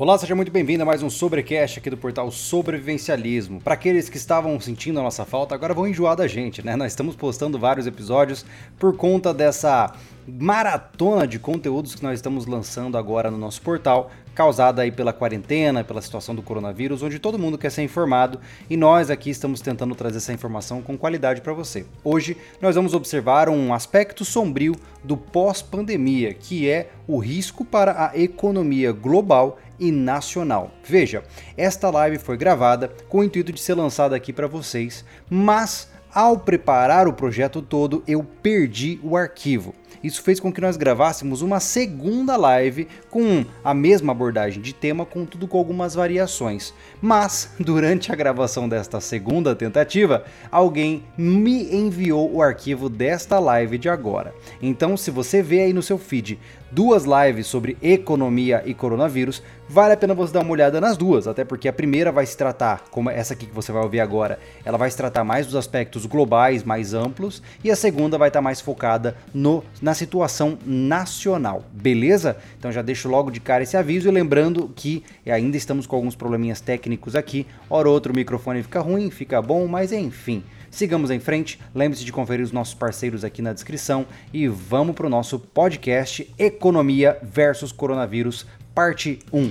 [0.00, 3.60] Olá, seja muito bem-vindo a mais um Sobrecast aqui do portal Sobrevivencialismo.
[3.60, 6.74] Para aqueles que estavam sentindo a nossa falta, agora vão enjoar da gente, né?
[6.74, 8.42] Nós estamos postando vários episódios
[8.78, 9.92] por conta dessa
[10.26, 15.84] maratona de conteúdos que nós estamos lançando agora no nosso portal, causada aí pela quarentena,
[15.84, 19.94] pela situação do coronavírus, onde todo mundo quer ser informado e nós aqui estamos tentando
[19.94, 21.84] trazer essa informação com qualidade para você.
[22.04, 28.18] Hoje nós vamos observar um aspecto sombrio do pós-pandemia, que é o risco para a
[28.18, 30.70] economia global e nacional.
[30.84, 31.24] Veja,
[31.56, 36.38] esta live foi gravada com o intuito de ser lançada aqui para vocês, mas ao
[36.38, 39.74] preparar o projeto todo eu perdi o arquivo.
[40.02, 45.04] Isso fez com que nós gravássemos uma segunda live com a mesma abordagem de tema,
[45.04, 46.72] contudo com algumas variações.
[47.02, 53.88] Mas, durante a gravação desta segunda tentativa, alguém me enviou o arquivo desta live de
[53.88, 54.34] agora.
[54.62, 56.38] Então, se você vê aí no seu feed
[56.70, 61.26] duas lives sobre economia e coronavírus, vale a pena você dar uma olhada nas duas,
[61.26, 64.38] até porque a primeira vai se tratar, como essa aqui que você vai ouvir agora,
[64.64, 68.40] ela vai se tratar mais dos aspectos globais, mais amplos, e a segunda vai estar
[68.40, 72.36] mais focada no, na situação nacional, beleza?
[72.58, 76.14] Então já deixo logo de cara esse aviso e lembrando que ainda estamos com alguns
[76.14, 80.42] probleminhas técnicos aqui, hora ou outro o microfone fica ruim, fica bom, mas enfim.
[80.70, 85.06] Sigamos em frente, lembre-se de conferir os nossos parceiros aqui na descrição e vamos para
[85.06, 89.50] o nosso podcast Economia versus Coronavírus, parte 1.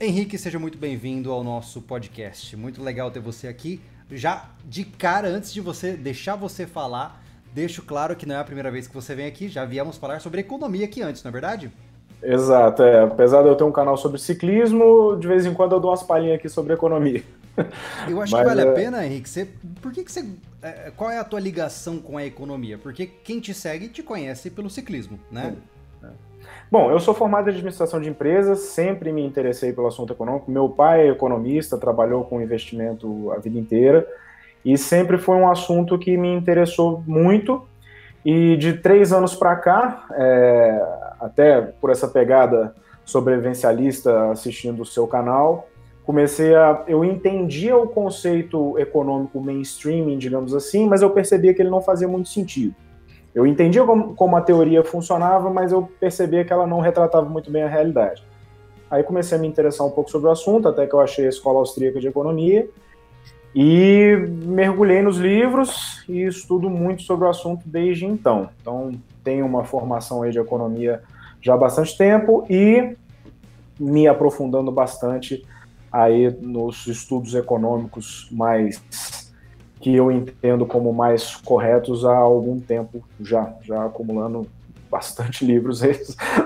[0.00, 2.56] Henrique, seja muito bem-vindo ao nosso podcast.
[2.56, 3.80] Muito legal ter você aqui.
[4.12, 8.44] Já de cara, antes de você deixar você falar, deixo claro que não é a
[8.44, 11.32] primeira vez que você vem aqui, já viemos falar sobre economia aqui antes, não é
[11.32, 11.72] verdade?
[12.22, 13.02] Exato, é.
[13.02, 16.02] Apesar de eu ter um canal sobre ciclismo, de vez em quando eu dou umas
[16.02, 17.22] palhinhas aqui sobre economia.
[18.08, 18.68] Eu acho Mas, que vale é...
[18.68, 19.28] a pena, Henrique.
[19.28, 19.48] Você,
[19.80, 20.24] por que, que você.
[20.62, 22.78] É, qual é a tua ligação com a economia?
[22.78, 25.54] Porque quem te segue te conhece pelo ciclismo, né?
[25.56, 25.78] É.
[26.70, 30.50] Bom, eu sou formado em administração de empresas, sempre me interessei pelo assunto econômico.
[30.50, 34.06] Meu pai é economista, trabalhou com investimento a vida inteira
[34.64, 37.66] e sempre foi um assunto que me interessou muito.
[38.24, 42.74] E de três anos para cá, é, até por essa pegada
[43.04, 45.68] sobrevivencialista assistindo o seu canal,
[46.04, 46.84] comecei a.
[46.86, 52.08] Eu entendia o conceito econômico mainstream, digamos assim, mas eu percebia que ele não fazia
[52.08, 52.74] muito sentido.
[53.34, 57.50] Eu entendia como, como a teoria funcionava, mas eu percebia que ela não retratava muito
[57.50, 58.26] bem a realidade.
[58.90, 61.28] Aí comecei a me interessar um pouco sobre o assunto, até que eu achei a
[61.28, 62.68] Escola Austríaca de Economia,
[63.54, 68.50] e mergulhei nos livros e estudo muito sobre o assunto desde então.
[68.60, 68.92] Então,
[69.24, 71.02] tenho uma formação aí de economia
[71.40, 72.96] já há bastante tempo e
[73.78, 75.44] me aprofundando bastante
[75.90, 78.82] aí nos estudos econômicos mais
[79.80, 84.46] que eu entendo como mais corretos há algum tempo já, já acumulando
[84.90, 85.80] bastante livros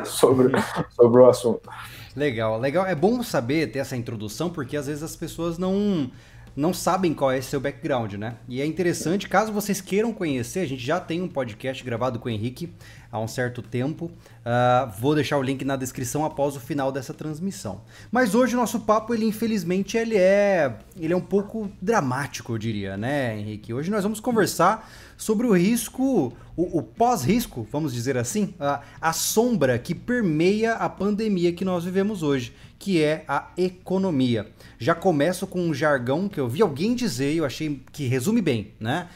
[0.05, 0.53] sobre,
[0.91, 1.69] sobre o assunto.
[2.15, 2.87] Legal, legal.
[2.87, 6.11] É bom saber ter essa introdução porque às vezes as pessoas não
[6.55, 8.35] não sabem qual é seu background, né?
[8.49, 12.29] E é interessante, caso vocês queiram conhecer, a gente já tem um podcast gravado com
[12.29, 12.73] o Henrique
[13.11, 14.07] há um certo tempo.
[14.07, 17.83] Uh, vou deixar o link na descrição após o final dessa transmissão.
[18.11, 22.59] Mas hoje o nosso papo, ele infelizmente, ele é, ele é um pouco dramático, eu
[22.59, 23.73] diria, né, Henrique?
[23.73, 29.13] Hoje nós vamos conversar sobre o risco, o, o pós-risco, vamos dizer assim, a, a
[29.13, 32.53] sombra que permeia a pandemia que nós vivemos hoje,
[32.83, 34.49] que é a economia.
[34.77, 38.43] Já começo com um jargão que eu vi alguém dizer e eu achei que resume
[38.43, 39.07] bem, né?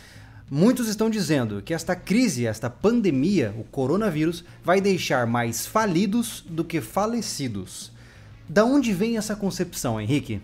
[0.49, 6.63] Muitos estão dizendo que esta crise, esta pandemia, o coronavírus, vai deixar mais falidos do
[6.63, 7.91] que falecidos.
[8.49, 10.41] Da onde vem essa concepção, Henrique?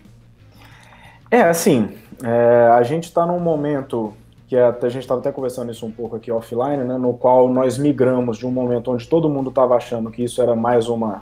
[1.31, 1.91] É, assim,
[2.21, 4.13] é, a gente está num momento
[4.49, 7.77] que a gente estava até conversando isso um pouco aqui offline, né, no qual nós
[7.77, 11.21] migramos de um momento onde todo mundo estava achando que isso era mais uma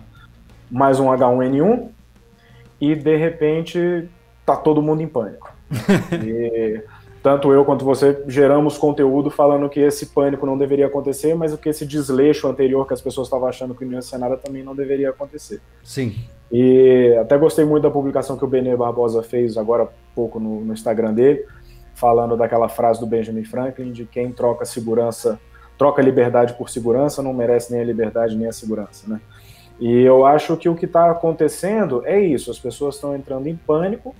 [0.72, 1.90] mais um H1N1
[2.80, 4.10] e de repente
[4.46, 5.52] tá todo mundo em pânico.
[6.26, 6.82] e
[7.22, 11.58] tanto eu quanto você geramos conteúdo falando que esse pânico não deveria acontecer, mas o
[11.58, 14.64] que esse desleixo anterior que as pessoas estavam achando que não ia ser nada também
[14.64, 15.62] não deveria acontecer.
[15.84, 16.16] Sim.
[16.52, 20.62] E até gostei muito da publicação que o Benê Barbosa fez agora há pouco no,
[20.62, 21.46] no Instagram dele,
[21.94, 25.40] falando daquela frase do Benjamin Franklin de quem troca segurança,
[25.78, 29.22] troca liberdade por segurança, não merece nem a liberdade nem a segurança, né?
[29.82, 33.56] E eu acho que o que está acontecendo é isso: as pessoas estão entrando em
[33.56, 34.16] pânico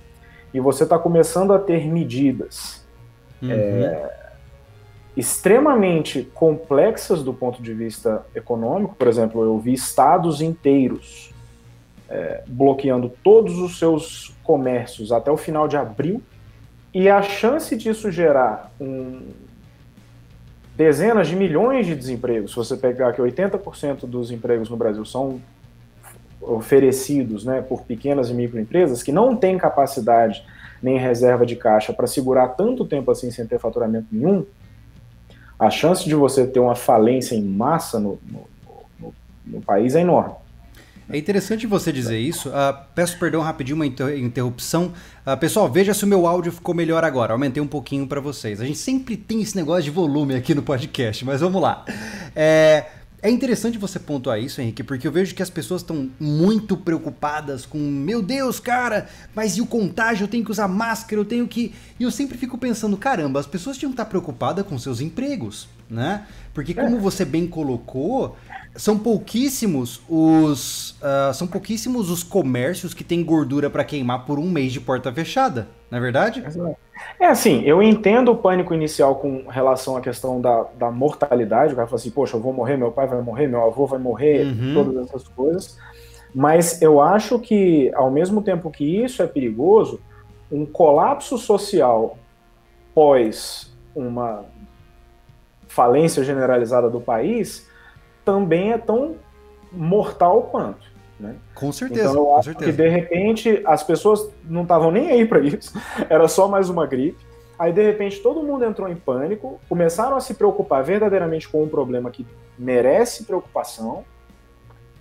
[0.52, 2.84] e você está começando a ter medidas
[3.40, 3.52] uhum.
[3.52, 4.32] é,
[5.16, 8.96] extremamente complexas do ponto de vista econômico.
[8.96, 11.32] Por exemplo, eu vi estados inteiros
[12.08, 16.20] é, bloqueando todos os seus comércios até o final de abril,
[16.92, 19.28] e a chance disso gerar um,
[20.76, 22.52] dezenas de milhões de desempregos.
[22.52, 25.40] Se você pegar que 80% dos empregos no Brasil são
[26.40, 30.44] oferecidos né, por pequenas e microempresas que não têm capacidade
[30.82, 34.44] nem reserva de caixa para segurar tanto tempo assim sem ter faturamento nenhum,
[35.56, 38.48] a chance de você ter uma falência em massa no, no,
[38.98, 39.14] no,
[39.46, 40.34] no país é enorme.
[41.12, 42.48] É interessante você dizer isso.
[42.48, 44.94] Uh, peço perdão rapidinho, uma interrupção.
[45.26, 47.34] Uh, pessoal, veja se o meu áudio ficou melhor agora.
[47.34, 48.62] Aumentei um pouquinho para vocês.
[48.62, 51.84] A gente sempre tem esse negócio de volume aqui no podcast, mas vamos lá.
[52.34, 52.86] É,
[53.20, 57.66] é interessante você pontuar isso, Henrique, porque eu vejo que as pessoas estão muito preocupadas
[57.66, 60.24] com, meu Deus, cara, mas e o contágio?
[60.24, 61.74] Eu tenho que usar máscara, eu tenho que.
[62.00, 65.68] E eu sempre fico pensando, caramba, as pessoas tinham que estar preocupadas com seus empregos,
[65.90, 66.26] né?
[66.54, 67.00] Porque como é.
[67.00, 68.36] você bem colocou,
[68.76, 74.50] são pouquíssimos os uh, são pouquíssimos os comércios que têm gordura para queimar por um
[74.50, 76.42] mês de porta fechada, não é verdade?
[77.18, 81.72] É assim, eu entendo o pânico inicial com relação à questão da, da mortalidade.
[81.72, 83.98] O cara fala assim, poxa, eu vou morrer, meu pai vai morrer, meu avô vai
[83.98, 84.74] morrer, uhum.
[84.74, 85.78] todas essas coisas.
[86.34, 90.00] Mas eu acho que, ao mesmo tempo que isso é perigoso,
[90.50, 92.16] um colapso social
[92.94, 94.44] pós uma
[95.72, 97.66] falência generalizada do país
[98.24, 99.16] também é tão
[99.72, 100.92] mortal quanto.
[101.18, 101.36] Né?
[101.54, 102.10] Com certeza.
[102.10, 102.70] Então, eu acho certeza.
[102.70, 105.72] que de repente as pessoas não estavam nem aí para isso,
[106.10, 107.24] era só mais uma gripe.
[107.58, 111.68] Aí de repente todo mundo entrou em pânico, começaram a se preocupar verdadeiramente com um
[111.68, 112.26] problema que
[112.58, 114.04] merece preocupação,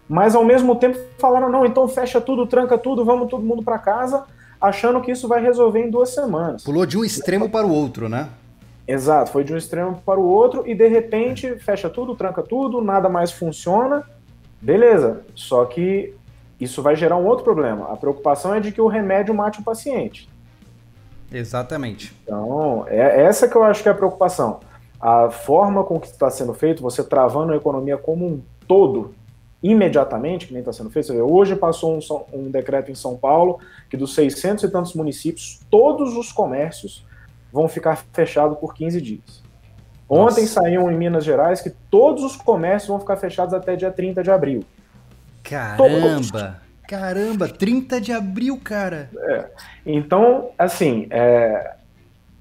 [0.08, 3.80] mas ao mesmo tempo falaram: não, então fecha tudo, tranca tudo, vamos todo mundo para
[3.80, 4.26] casa,
[4.60, 6.64] achando que isso vai resolver em duas semanas.
[6.64, 8.30] Pulou de um extremo para o outro, né?
[8.88, 12.82] Exato, foi de um extremo para o outro e de repente fecha tudo, tranca tudo,
[12.82, 14.04] nada mais funciona.
[14.62, 16.14] Beleza, só que
[16.60, 17.92] isso vai gerar um outro problema.
[17.92, 20.30] A preocupação é de que o remédio mate o paciente.
[21.32, 22.14] Exatamente.
[22.24, 24.60] Então, é essa que eu acho que é a preocupação.
[25.00, 29.16] A forma com que está sendo feito, você travando a economia como um todo,
[29.64, 31.08] imediatamente, que nem está sendo feito.
[31.08, 32.00] Você vê, hoje passou um,
[32.34, 37.06] um decreto em São Paulo que dos 600 e tantos municípios, todos os comércios
[37.52, 39.44] vão ficar fechados por 15 dias.
[40.10, 40.62] Ontem Nossa.
[40.62, 44.32] saiu em Minas Gerais que todos os comércios vão ficar fechados até dia 30 de
[44.32, 44.64] abril.
[45.44, 46.62] Caramba!
[46.88, 49.10] Caramba, 30 de abril, cara!
[49.18, 49.46] É.
[49.86, 51.76] Então, assim, é,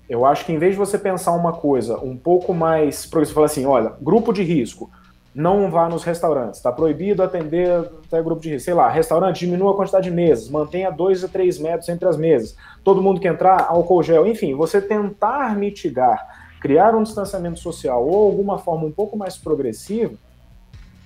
[0.08, 3.08] eu acho que em vez de você pensar uma coisa um pouco mais.
[3.08, 4.90] Você fala assim: olha, grupo de risco,
[5.34, 7.70] não vá nos restaurantes, está proibido atender
[8.06, 8.64] até grupo de risco.
[8.64, 12.16] Sei lá, restaurante, diminua a quantidade de mesas, mantenha 2 a 3 metros entre as
[12.16, 12.56] mesas.
[12.82, 14.26] Todo mundo que entrar, álcool gel.
[14.26, 20.14] Enfim, você tentar mitigar, criar um distanciamento social ou alguma forma um pouco mais progressiva,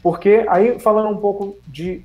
[0.03, 2.05] porque aí falando um pouco de,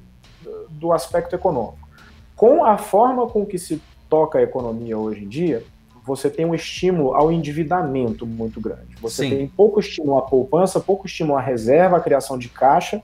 [0.71, 1.87] do aspecto econômico.
[2.35, 5.63] Com a forma com que se toca a economia hoje em dia,
[6.05, 8.95] você tem um estímulo ao endividamento muito grande.
[9.01, 9.29] Você Sim.
[9.29, 13.01] tem pouco estímulo à poupança, pouco estímulo à reserva, à criação de caixa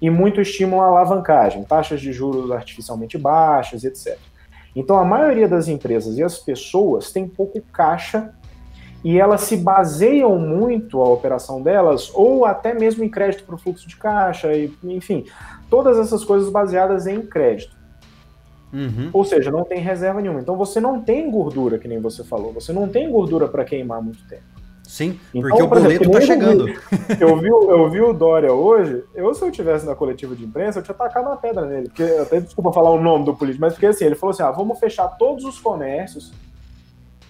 [0.00, 4.18] e muito estímulo à alavancagem, taxas de juros artificialmente baixas, etc.
[4.74, 8.32] Então, a maioria das empresas e as pessoas têm pouco caixa
[9.04, 13.58] e elas se baseiam muito a operação delas, ou até mesmo em crédito para o
[13.58, 15.24] fluxo de caixa, e, enfim,
[15.70, 17.77] todas essas coisas baseadas em crédito.
[18.72, 19.10] Uhum.
[19.12, 20.40] Ou seja, não tem reserva nenhuma.
[20.40, 22.52] Então você não tem gordura, que nem você falou.
[22.52, 24.42] Você não tem gordura para queimar muito tempo.
[24.88, 26.66] Sim, então, porque o boleto exemplo, tá chegando.
[27.20, 30.78] Eu vi, eu vi o Dória hoje, eu se eu tivesse na coletiva de imprensa,
[30.78, 31.88] eu tinha tacado uma pedra nele.
[31.88, 34.50] Porque, até desculpa falar o nome do político, mas porque assim, ele falou assim: ah,
[34.50, 36.32] vamos fechar todos os comércios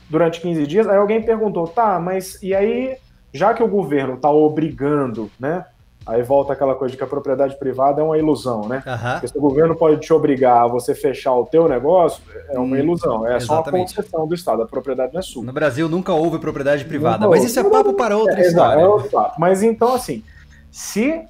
[0.09, 0.87] durante 15 dias.
[0.87, 2.97] Aí alguém perguntou, tá, mas e aí,
[3.33, 5.64] já que o governo tá obrigando, né?
[6.09, 8.83] Aí volta aquela coisa de que a propriedade privada é uma ilusão, né?
[8.87, 9.12] Uhum.
[9.12, 12.77] Porque se o governo pode te obrigar a você fechar o teu negócio, é uma
[12.77, 13.27] hum, ilusão.
[13.27, 13.45] É Exatamente.
[13.45, 13.73] só uma
[14.07, 15.45] concessão do Estado, a propriedade não é sua.
[15.45, 18.81] No Brasil nunca houve propriedade privada, nunca mas isso é papo para outra é, história.
[18.81, 19.38] É outro papo.
[19.38, 20.25] Mas então, assim,
[20.71, 21.21] se...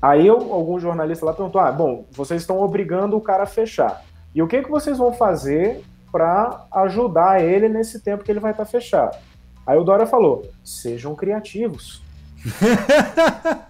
[0.00, 4.04] Aí eu, algum jornalista lá perguntou, ah, bom, vocês estão obrigando o cara a fechar.
[4.32, 5.82] E o que, que vocês vão fazer
[6.12, 9.18] para ajudar ele nesse tempo que ele vai estar tá fechado?
[9.66, 12.00] Aí o Dória falou, sejam criativos.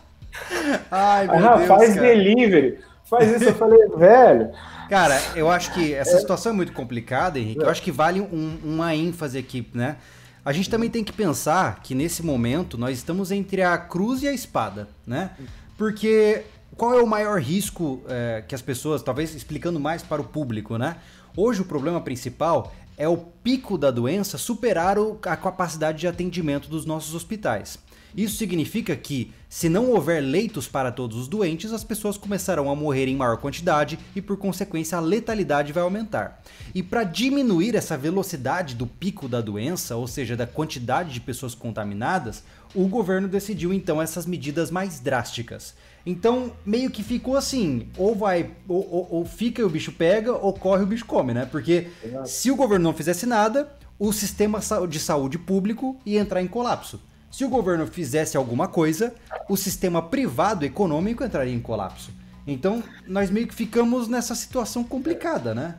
[0.90, 2.06] Ai, meu ah, Deus, faz cara.
[2.06, 2.78] delivery.
[3.04, 4.50] Faz isso, eu falei, velho.
[4.88, 7.62] Cara, eu acho que essa situação é muito complicada, Henrique.
[7.62, 9.96] Eu acho que vale um, uma ênfase aqui, né?
[10.44, 14.28] A gente também tem que pensar que nesse momento nós estamos entre a cruz e
[14.28, 15.30] a espada, né?
[15.76, 16.42] Porque
[16.76, 20.78] qual é o maior risco é, que as pessoas, talvez explicando mais para o público,
[20.78, 20.96] né?
[21.36, 26.68] Hoje o problema principal é o pico da doença superar o, a capacidade de atendimento
[26.68, 27.78] dos nossos hospitais.
[28.16, 32.76] Isso significa que, se não houver leitos para todos os doentes, as pessoas começarão a
[32.76, 36.42] morrer em maior quantidade e, por consequência, a letalidade vai aumentar.
[36.74, 41.54] E para diminuir essa velocidade do pico da doença, ou seja, da quantidade de pessoas
[41.54, 42.42] contaminadas,
[42.74, 45.74] o governo decidiu então essas medidas mais drásticas.
[46.06, 50.32] Então, meio que ficou assim, ou vai, ou, ou, ou fica e o bicho pega,
[50.32, 51.44] ou corre e o bicho come, né?
[51.44, 51.88] Porque
[52.24, 57.00] se o governo não fizesse nada, o sistema de saúde público ia entrar em colapso.
[57.30, 59.14] Se o governo fizesse alguma coisa,
[59.48, 62.10] o sistema privado econômico entraria em colapso.
[62.46, 65.76] Então, nós meio que ficamos nessa situação complicada, né?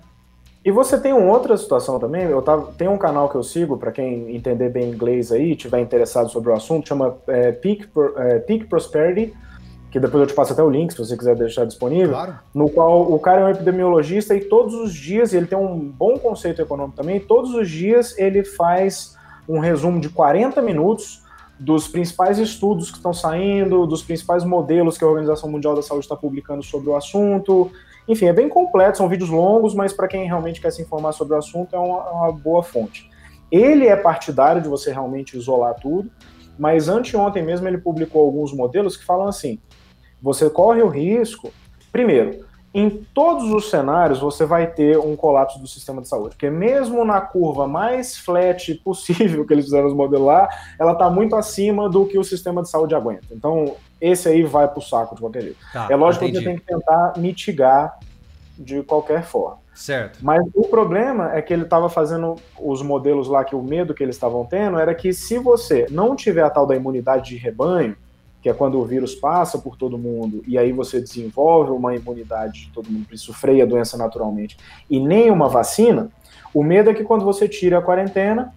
[0.64, 3.78] E você tem uma outra situação também, eu tava, tem um canal que eu sigo,
[3.78, 8.40] para quem entender bem inglês aí, tiver interessado sobre o assunto, chama é, Peak, é,
[8.40, 9.34] Peak Prosperity,
[9.90, 12.40] que depois eu te passo até o link, se você quiser deixar disponível, claro.
[12.54, 15.80] no qual o cara é um epidemiologista e todos os dias, e ele tem um
[15.80, 19.18] bom conceito econômico também, todos os dias ele faz
[19.50, 21.21] um resumo de 40 minutos
[21.62, 26.06] dos principais estudos que estão saindo, dos principais modelos que a Organização Mundial da Saúde
[26.06, 27.72] está publicando sobre o assunto.
[28.08, 31.36] Enfim, é bem completo, são vídeos longos, mas para quem realmente quer se informar sobre
[31.36, 33.08] o assunto é uma, é uma boa fonte.
[33.52, 36.10] Ele é partidário de você realmente isolar tudo,
[36.58, 39.60] mas anteontem mesmo ele publicou alguns modelos que falam assim:
[40.20, 41.54] você corre o risco,
[41.92, 46.50] primeiro, em todos os cenários você vai ter um colapso do sistema de saúde, porque
[46.50, 50.48] mesmo na curva mais flat possível que eles fizeram os modelos lá,
[50.80, 53.28] ela está muito acima do que o sistema de saúde aguenta.
[53.32, 55.58] Então, esse aí vai para o saco de qualquer jeito.
[55.74, 56.40] Tá, é lógico entendi.
[56.40, 58.00] que você tem que tentar mitigar
[58.58, 59.60] de qualquer forma.
[59.74, 60.20] Certo.
[60.22, 64.04] Mas o problema é que ele estava fazendo os modelos lá que o medo que
[64.04, 67.96] eles estavam tendo era que se você não tiver a tal da imunidade de rebanho,
[68.42, 72.66] que é quando o vírus passa por todo mundo e aí você desenvolve uma imunidade
[72.66, 74.58] de todo mundo, isso freia a doença naturalmente,
[74.90, 76.10] e nem uma vacina,
[76.54, 78.54] o medo é que quando você tira a quarentena,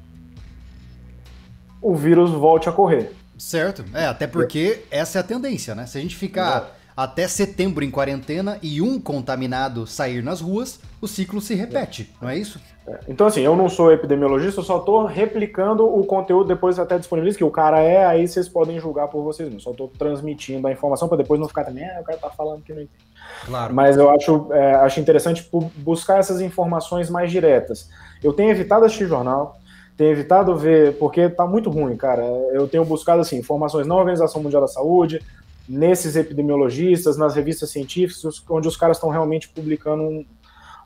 [1.81, 3.13] o vírus volte a correr.
[3.37, 5.87] Certo, é, até porque essa é a tendência, né?
[5.87, 11.09] Se a gente ficar até setembro em quarentena e um contaminado sair nas ruas, o
[11.09, 12.61] ciclo se repete, não é isso?
[12.87, 12.99] É.
[13.09, 17.39] Então, assim, eu não sou epidemiologista, eu só estou replicando o conteúdo depois até disponibilizo,
[17.39, 19.65] que o cara é, aí vocês podem julgar por vocês mesmos.
[19.65, 22.63] Só estou transmitindo a informação para depois não ficar também, ah, o cara tá falando
[22.63, 23.05] que não entende.
[23.47, 23.75] Claro.
[23.75, 27.89] Mas eu acho, é, acho interessante buscar essas informações mais diretas.
[28.23, 29.59] Eu tenho evitado assistir jornal,
[29.97, 32.23] tenho evitado ver, porque tá muito ruim, cara.
[32.53, 35.23] Eu tenho buscado, assim, informações na Organização Mundial da Saúde,
[35.69, 40.27] nesses epidemiologistas, nas revistas científicas, onde os caras estão realmente publicando um,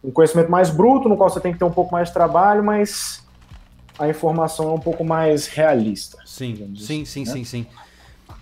[0.05, 2.63] um, conhecimento mais bruto, no qual você tem que ter um pouco mais de trabalho,
[2.63, 3.25] mas
[3.99, 6.19] a informação é um pouco mais realista.
[6.25, 7.33] Sim, sim, assim, sim, né?
[7.33, 7.67] sim, sim.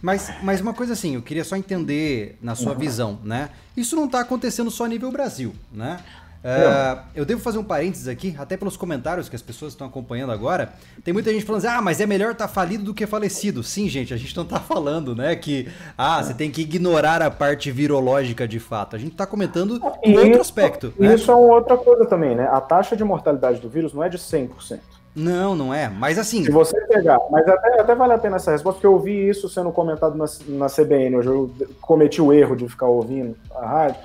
[0.02, 2.78] Mas, mas uma coisa assim, eu queria só entender na sua uhum.
[2.78, 3.50] visão, né?
[3.76, 5.99] Isso não está acontecendo só a nível Brasil, né?
[6.45, 10.33] Uh, eu devo fazer um parênteses aqui, até pelos comentários que as pessoas estão acompanhando
[10.33, 10.73] agora.
[11.02, 13.62] Tem muita gente falando assim, ah, mas é melhor estar tá falido do que falecido.
[13.62, 17.31] Sim, gente, a gente não está falando, né, que ah, você tem que ignorar a
[17.31, 18.95] parte virológica de fato.
[18.97, 20.95] A gente está comentando um isso, outro aspecto.
[20.99, 21.14] Né?
[21.14, 22.49] Isso é uma outra coisa também, né?
[22.50, 24.78] A taxa de mortalidade do vírus não é de 100%.
[25.16, 25.88] Não, não é.
[25.88, 26.45] Mas assim.
[26.45, 27.19] Se você pegar.
[27.31, 30.26] Mas até, até vale a pena essa resposta, porque eu ouvi isso sendo comentado na,
[30.49, 31.16] na CBN.
[31.16, 31.50] Hoje eu
[31.81, 34.00] cometi o erro de ficar ouvindo a rádio.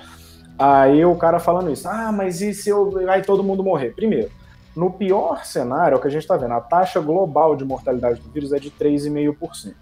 [0.64, 2.92] Aí o cara falando isso, ah, mas e se eu.
[3.08, 3.94] Aí todo mundo morrer?
[3.96, 4.30] Primeiro,
[4.76, 8.20] no pior cenário, é o que a gente está vendo, a taxa global de mortalidade
[8.20, 9.74] do vírus é de 3,5%.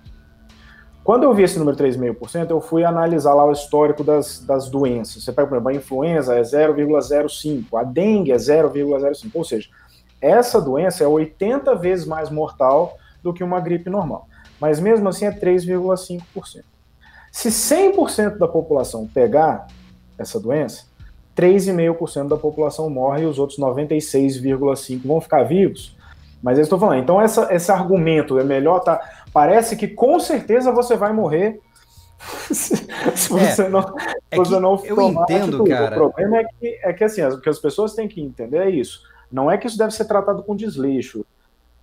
[1.04, 4.70] Quando eu vi esse número de 3,5%, eu fui analisar lá o histórico das, das
[4.70, 5.22] doenças.
[5.22, 9.68] Você pega, por exemplo, a influenza é 0,05, a dengue é 0,05, ou seja,
[10.18, 14.26] essa doença é 80 vezes mais mortal do que uma gripe normal.
[14.58, 16.64] Mas mesmo assim é 3,5%.
[17.30, 19.66] Se 100% da população pegar
[20.20, 20.84] essa doença,
[21.36, 25.96] 3,5% da população morre e os outros 96,5% vão ficar vivos.
[26.42, 29.00] Mas eu estou falando, então essa, esse argumento é melhor, tá?
[29.32, 31.60] Parece que com certeza você vai morrer
[32.52, 32.86] se
[33.30, 33.80] você é, não,
[34.30, 35.96] é você não eu entendo, cara.
[35.96, 38.70] O problema é que, é que assim, o que as pessoas têm que entender é
[38.70, 39.02] isso.
[39.32, 41.24] Não é que isso deve ser tratado com desleixo,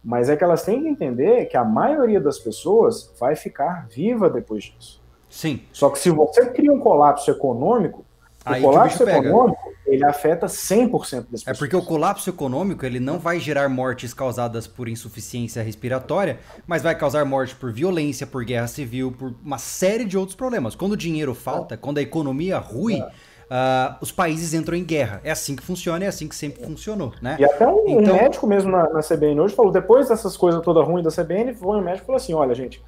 [0.04, 4.30] mas é que elas têm que entender que a maioria das pessoas vai ficar viva
[4.30, 5.02] depois disso.
[5.30, 5.62] Sim.
[5.72, 8.06] Só que se você cria um colapso econômico,
[8.48, 11.48] Aí o colapso o econômico, ele afeta 100% das pessoas.
[11.48, 16.82] É porque o colapso econômico, ele não vai gerar mortes causadas por insuficiência respiratória, mas
[16.82, 20.76] vai causar morte por violência, por guerra civil, por uma série de outros problemas.
[20.76, 21.78] Quando o dinheiro falta, é.
[21.78, 23.12] quando a economia rui, é.
[23.48, 25.22] Uh, os países entram em guerra.
[25.24, 27.38] É assim que funciona, é assim que sempre funcionou, né?
[27.40, 28.14] E até um, então...
[28.14, 31.54] um médico mesmo na, na, CBN hoje falou, depois dessas coisas todas ruins da CBN,
[31.54, 32.84] foi um médico e falou assim, olha, gente,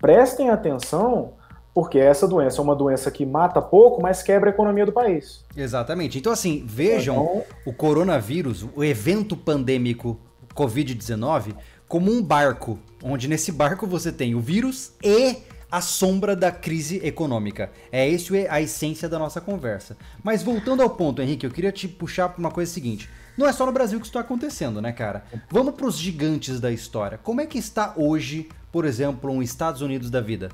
[0.00, 1.34] prestem atenção
[1.74, 5.44] porque essa doença é uma doença que mata pouco, mas quebra a economia do país.
[5.56, 6.16] Exatamente.
[6.16, 7.44] Então, assim, vejam então...
[7.66, 10.16] o coronavírus, o evento pandêmico
[10.54, 11.56] Covid-19,
[11.88, 15.38] como um barco, onde nesse barco você tem o vírus e
[15.70, 17.72] a sombra da crise econômica.
[17.90, 19.96] É isso a essência da nossa conversa.
[20.22, 23.10] Mas voltando ao ponto, Henrique, eu queria te puxar para uma coisa seguinte.
[23.36, 25.24] Não é só no Brasil que isso está acontecendo, né, cara?
[25.50, 27.18] Vamos para os gigantes da história.
[27.18, 30.50] Como é que está hoje, por exemplo, um Estados Unidos da vida?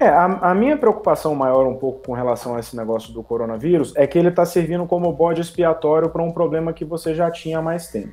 [0.00, 3.92] É, a, a, minha preocupação maior um pouco com relação a esse negócio do coronavírus
[3.96, 7.58] é que ele está servindo como bode expiatório para um problema que você já tinha
[7.58, 8.12] há mais tempo.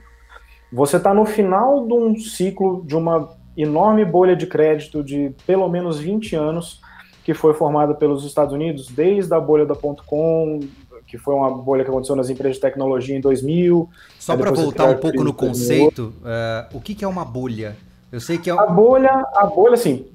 [0.74, 5.70] Você está no final de um ciclo de uma enorme bolha de crédito de pelo
[5.70, 6.82] menos 20 anos
[7.24, 10.60] que foi formada pelos Estados Unidos, desde a bolha da .com,
[11.08, 13.90] que foi uma bolha que aconteceu nas empresas de tecnologia em 2000.
[14.20, 17.76] Só para voltar um pouco no conceito, uh, o que, que, é uma bolha?
[18.12, 18.60] Eu sei que é um...
[18.60, 20.06] a bolha, a bolha, assim,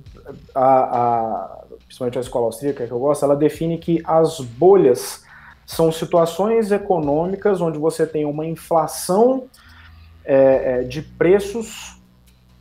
[0.54, 1.59] a, a,
[1.90, 5.24] principalmente a escola austríaca que eu gosto, ela define que as bolhas
[5.66, 9.48] são situações econômicas onde você tem uma inflação
[10.24, 12.00] é, é, de preços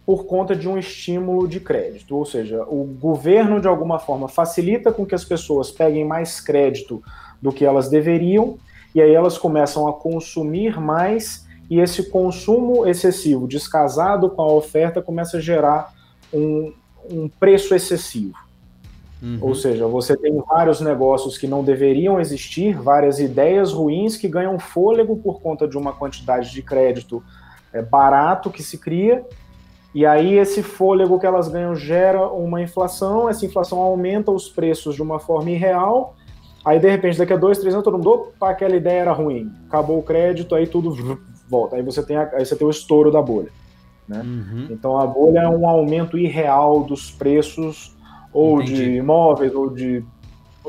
[0.03, 4.91] por conta de um estímulo de crédito, ou seja, o governo de alguma forma facilita
[4.91, 7.03] com que as pessoas peguem mais crédito
[7.39, 8.57] do que elas deveriam
[8.95, 15.03] e aí elas começam a consumir mais e esse consumo excessivo descasado com a oferta
[15.03, 15.93] começa a gerar
[16.33, 16.73] um,
[17.07, 18.48] um preço excessivo.
[19.21, 19.37] Uhum.
[19.41, 24.57] Ou seja, você tem vários negócios que não deveriam existir, várias ideias ruins que ganham
[24.57, 27.21] fôlego por conta de uma quantidade de crédito
[27.73, 29.25] é, barato que se cria,
[29.93, 34.95] e aí esse fôlego que elas ganham gera uma inflação, essa inflação aumenta os preços
[34.95, 36.15] de uma forma irreal,
[36.63, 39.51] aí de repente daqui a dois, três anos todo mundo, opa, aquela ideia era ruim,
[39.67, 41.17] acabou o crédito, aí tudo
[41.49, 43.49] volta, aí você tem, a, aí você tem o estouro da bolha.
[44.07, 44.21] Né?
[44.21, 44.67] Uhum.
[44.69, 47.95] Então a bolha é um aumento irreal dos preços
[48.33, 48.75] ou Entendi.
[48.75, 50.03] de imóveis, ou de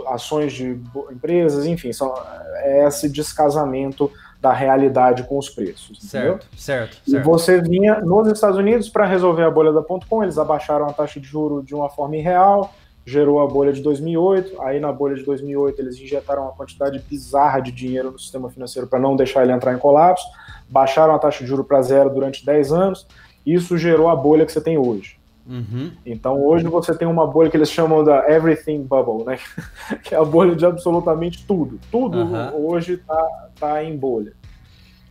[0.07, 2.13] ações de empresas, enfim, são,
[2.57, 5.99] é esse descasamento da realidade com os preços.
[6.01, 7.09] Certo, certo, certo.
[7.09, 10.93] E você vinha nos Estados Unidos para resolver a bolha da .com, eles abaixaram a
[10.93, 12.73] taxa de juro de uma forma irreal,
[13.05, 17.61] gerou a bolha de 2008, aí na bolha de 2008 eles injetaram uma quantidade bizarra
[17.61, 20.25] de dinheiro no sistema financeiro para não deixar ele entrar em colapso,
[20.69, 23.07] baixaram a taxa de juro para zero durante 10 anos,
[23.45, 25.20] isso gerou a bolha que você tem hoje.
[25.51, 25.91] Uhum.
[26.07, 29.37] Então hoje você tem uma bolha que eles chamam da everything bubble, né?
[30.05, 31.81] que é a bolha de absolutamente tudo.
[31.91, 32.67] Tudo uhum.
[32.69, 34.33] hoje está tá em bolha.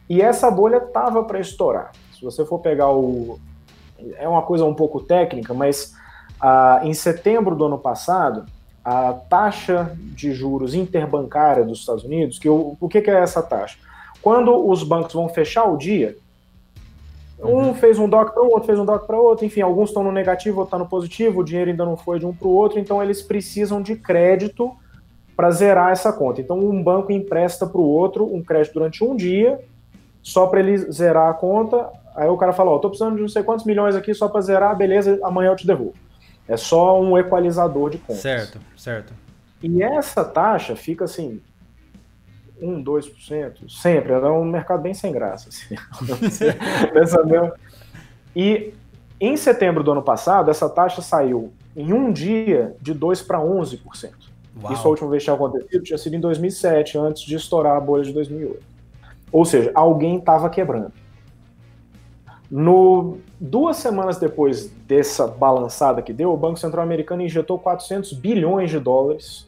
[0.10, 1.92] E essa bolha estava para estourar.
[2.14, 3.38] Se você for pegar o.
[4.16, 5.94] É uma coisa um pouco técnica, mas
[6.40, 8.46] ah, em setembro do ano passado,
[8.84, 13.44] a taxa de juros interbancária dos Estados Unidos, que o, o que, que é essa
[13.44, 13.78] taxa?
[14.22, 16.18] Quando os bancos vão fechar o dia,
[17.42, 20.04] um fez um doc para o outro, fez um doc para outro, enfim, alguns estão
[20.04, 22.52] no negativo, outros estão no positivo, o dinheiro ainda não foi de um para o
[22.52, 24.76] outro, então eles precisam de crédito
[25.36, 26.42] para zerar essa conta.
[26.42, 29.60] Então um banco empresta para o outro um crédito durante um dia,
[30.22, 31.90] só para ele zerar a conta.
[32.16, 34.28] Aí o cara fala: Ó, oh, tô precisando de não sei quantos milhões aqui só
[34.28, 35.96] para zerar, beleza, amanhã eu te devolvo.
[36.48, 38.22] É só um equalizador de contas.
[38.22, 39.14] Certo, certo.
[39.64, 41.40] E essa taxa fica assim,
[42.62, 44.14] 1, 2%, sempre.
[44.14, 45.50] Era um mercado bem sem graça.
[45.50, 45.76] Assim.
[48.36, 48.74] e
[49.20, 54.12] em setembro do ano passado, essa taxa saiu em um dia de 2 para 11%.
[54.62, 54.74] Uau.
[54.74, 57.80] Isso a última vez que tinha acontecido tinha sido em 2007, antes de estourar a
[57.80, 58.62] bolha de 2008.
[59.32, 60.92] Ou seja, alguém estava quebrando.
[62.50, 68.72] No, duas semanas depois dessa balançada que deu, o Banco Central Americano injetou 400 bilhões
[68.72, 69.48] de dólares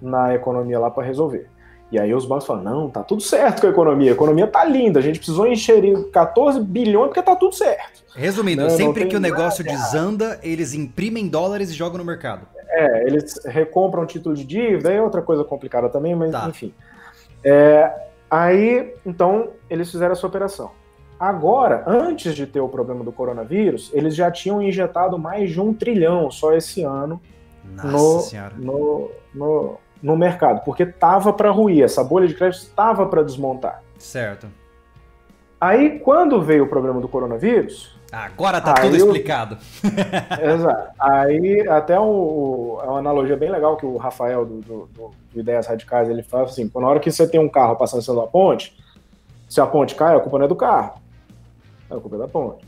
[0.00, 1.48] na economia lá para resolver.
[1.94, 4.64] E aí os bancos falam, não, tá tudo certo com a economia, a economia tá
[4.64, 8.02] linda, a gente precisou encher 14 bilhões porque tá tudo certo.
[8.16, 12.48] Resumindo, não, sempre não que o negócio desanda, eles imprimem dólares e jogam no mercado.
[12.68, 16.48] É, eles recompram título de dívida, é outra coisa complicada também, mas tá.
[16.48, 16.74] enfim.
[17.44, 17.92] É,
[18.28, 20.72] aí, então, eles fizeram essa operação.
[21.18, 25.72] Agora, antes de ter o problema do coronavírus, eles já tinham injetado mais de um
[25.72, 27.20] trilhão só esse ano
[27.64, 33.06] Nossa no, no, no, no mercado, porque tava para ruir, essa bolha de crédito estava
[33.06, 33.82] para desmontar.
[33.98, 34.46] Certo.
[35.58, 37.98] Aí, quando veio o problema do coronavírus.
[38.12, 39.06] Agora tá tudo eu...
[39.06, 39.56] explicado.
[40.42, 40.90] Exato.
[41.00, 45.66] Aí, até um, é uma analogia bem legal que o Rafael, do, do, do, Ideias
[45.66, 48.76] Radicais, ele fala assim: na hora que você tem um carro passando sendo a ponte,
[49.48, 51.00] se a ponte cai, a culpa não é do carro,
[51.90, 52.62] a culpa é da ponte.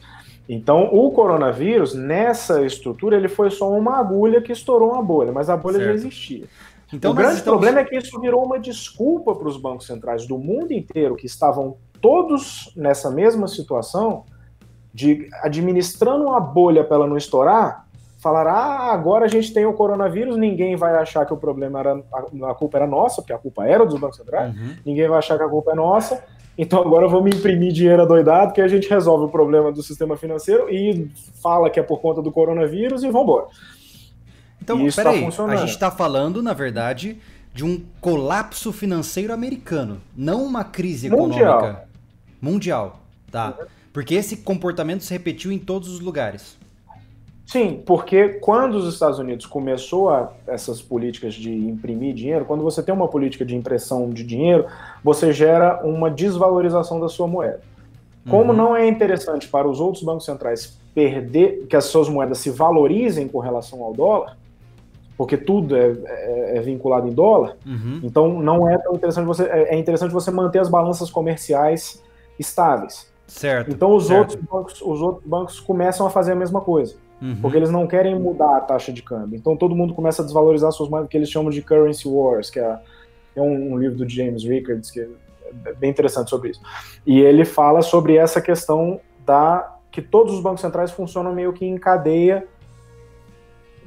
[0.48, 5.50] Então, o coronavírus, nessa estrutura, ele foi só uma agulha que estourou uma bolha, mas
[5.50, 5.88] a bolha certo.
[5.88, 6.46] já existia.
[6.92, 7.58] Então, o grande estamos...
[7.58, 11.26] problema é que isso virou uma desculpa para os bancos centrais do mundo inteiro, que
[11.26, 14.24] estavam todos nessa mesma situação,
[14.94, 17.86] de administrando uma bolha para ela não estourar,
[18.18, 22.02] falar: ah, agora a gente tem o coronavírus, ninguém vai achar que o problema era.
[22.44, 24.76] A, culpa era nossa, porque a culpa era dos bancos centrais, uhum.
[24.84, 26.24] ninguém vai achar que a culpa é nossa,
[26.56, 30.70] então agora vamos imprimir dinheiro adoidado, que a gente resolve o problema do sistema financeiro
[30.70, 31.10] e
[31.42, 33.46] fala que é por conta do coronavírus e vambora.
[34.66, 37.18] Então, isso peraí, tá a gente está falando, na verdade,
[37.54, 41.58] de um colapso financeiro americano, não uma crise mundial.
[41.58, 41.86] econômica
[42.40, 43.00] mundial.
[43.30, 43.54] Tá.
[43.92, 46.56] Porque esse comportamento se repetiu em todos os lugares.
[47.46, 52.82] Sim, porque quando os Estados Unidos começou a, essas políticas de imprimir dinheiro, quando você
[52.82, 54.66] tem uma política de impressão de dinheiro,
[55.02, 57.60] você gera uma desvalorização da sua moeda.
[58.28, 58.56] Como uhum.
[58.56, 63.28] não é interessante para os outros bancos centrais perder, que as suas moedas se valorizem
[63.28, 64.36] com relação ao dólar,
[65.16, 68.00] porque tudo é, é, é vinculado em dólar, uhum.
[68.02, 69.44] então não é tão interessante você.
[69.44, 72.02] É, é interessante você manter as balanças comerciais
[72.38, 73.10] estáveis.
[73.26, 73.70] Certo.
[73.70, 74.20] Então os certo.
[74.20, 76.96] outros bancos, os outros bancos começam a fazer a mesma coisa.
[77.20, 77.36] Uhum.
[77.40, 79.36] Porque eles não querem mudar a taxa de câmbio.
[79.36, 82.60] Então todo mundo começa a desvalorizar suas moedas, que eles chamam de currency wars, que
[82.60, 82.78] é,
[83.34, 85.00] é um, um, livro do James Rickards, que
[85.64, 86.60] é bem interessante sobre isso.
[87.06, 91.64] E ele fala sobre essa questão da que todos os bancos centrais funcionam meio que
[91.64, 92.46] em cadeia,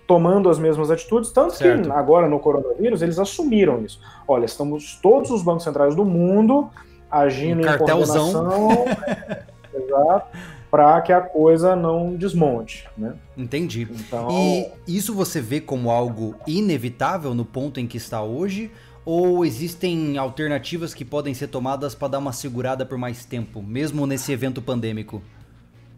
[0.09, 1.83] tomando as mesmas atitudes, tanto certo.
[1.83, 4.01] que agora no coronavírus eles assumiram isso.
[4.27, 6.67] Olha, estamos todos os bancos centrais do mundo
[7.11, 8.85] agindo um em coordenação.
[9.71, 10.37] exato
[10.71, 13.15] para que a coisa não desmonte, né?
[13.35, 13.87] Entendi.
[13.91, 14.29] Então...
[14.31, 18.71] E isso você vê como algo inevitável no ponto em que está hoje?
[19.03, 24.05] Ou existem alternativas que podem ser tomadas para dar uma segurada por mais tempo, mesmo
[24.05, 25.23] nesse evento pandêmico?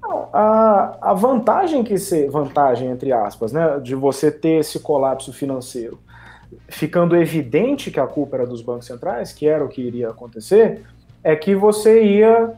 [0.03, 5.99] A, a vantagem que se vantagem entre aspas, né, de você ter esse colapso financeiro,
[6.67, 10.83] ficando evidente que a culpa era dos bancos centrais, que era o que iria acontecer,
[11.23, 12.53] é que você ia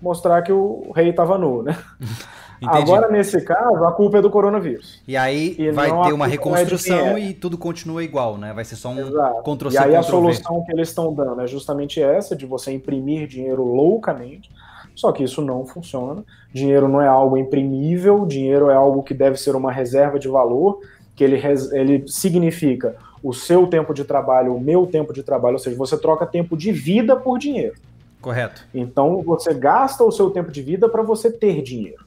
[0.00, 1.78] mostrar que o rei estava nu, né?
[2.62, 2.82] Entendi.
[2.82, 5.02] Agora, nesse caso, a culpa é do coronavírus.
[5.06, 8.52] E aí e vai ter uma é reconstrução é e tudo continua igual, né?
[8.52, 9.10] Vai ser só um
[9.42, 13.26] Ctrl-C, E aí a solução que eles estão dando é justamente essa, de você imprimir
[13.26, 14.48] dinheiro loucamente,
[14.94, 16.24] só que isso não funciona.
[16.52, 20.80] Dinheiro não é algo imprimível, dinheiro é algo que deve ser uma reserva de valor,
[21.14, 21.40] que ele,
[21.72, 25.96] ele significa o seu tempo de trabalho, o meu tempo de trabalho, ou seja, você
[25.96, 27.74] troca tempo de vida por dinheiro.
[28.20, 28.64] Correto.
[28.74, 32.04] Então você gasta o seu tempo de vida para você ter dinheiro.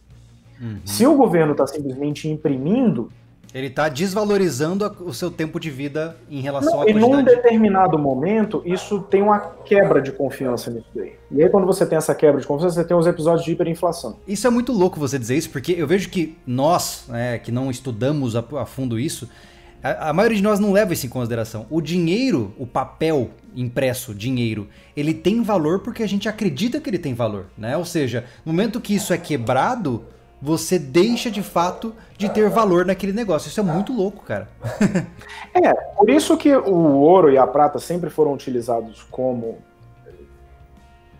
[0.59, 0.79] Uhum.
[0.85, 3.11] Se o governo está simplesmente imprimindo.
[3.55, 6.89] Ele está desvalorizando o seu tempo de vida em relação não, à.
[6.89, 11.13] E num determinado momento, isso tem uma quebra de confiança nisso daí.
[11.31, 14.17] E aí, quando você tem essa quebra de confiança, você tem os episódios de hiperinflação.
[14.27, 17.71] Isso é muito louco você dizer isso, porque eu vejo que nós, né, que não
[17.71, 19.29] estudamos a, a fundo isso,
[19.81, 21.65] a, a, maioria de nós não leva isso em consideração.
[21.69, 26.99] O dinheiro, o papel impresso, dinheiro, ele tem valor porque a gente acredita que ele
[26.99, 27.77] tem valor, né?
[27.77, 30.03] Ou seja, no momento que isso é quebrado,
[30.41, 33.47] você deixa de fato de ter valor naquele negócio.
[33.47, 34.47] Isso é muito louco, cara.
[35.53, 39.57] é, por isso que o ouro e a prata sempre foram utilizados como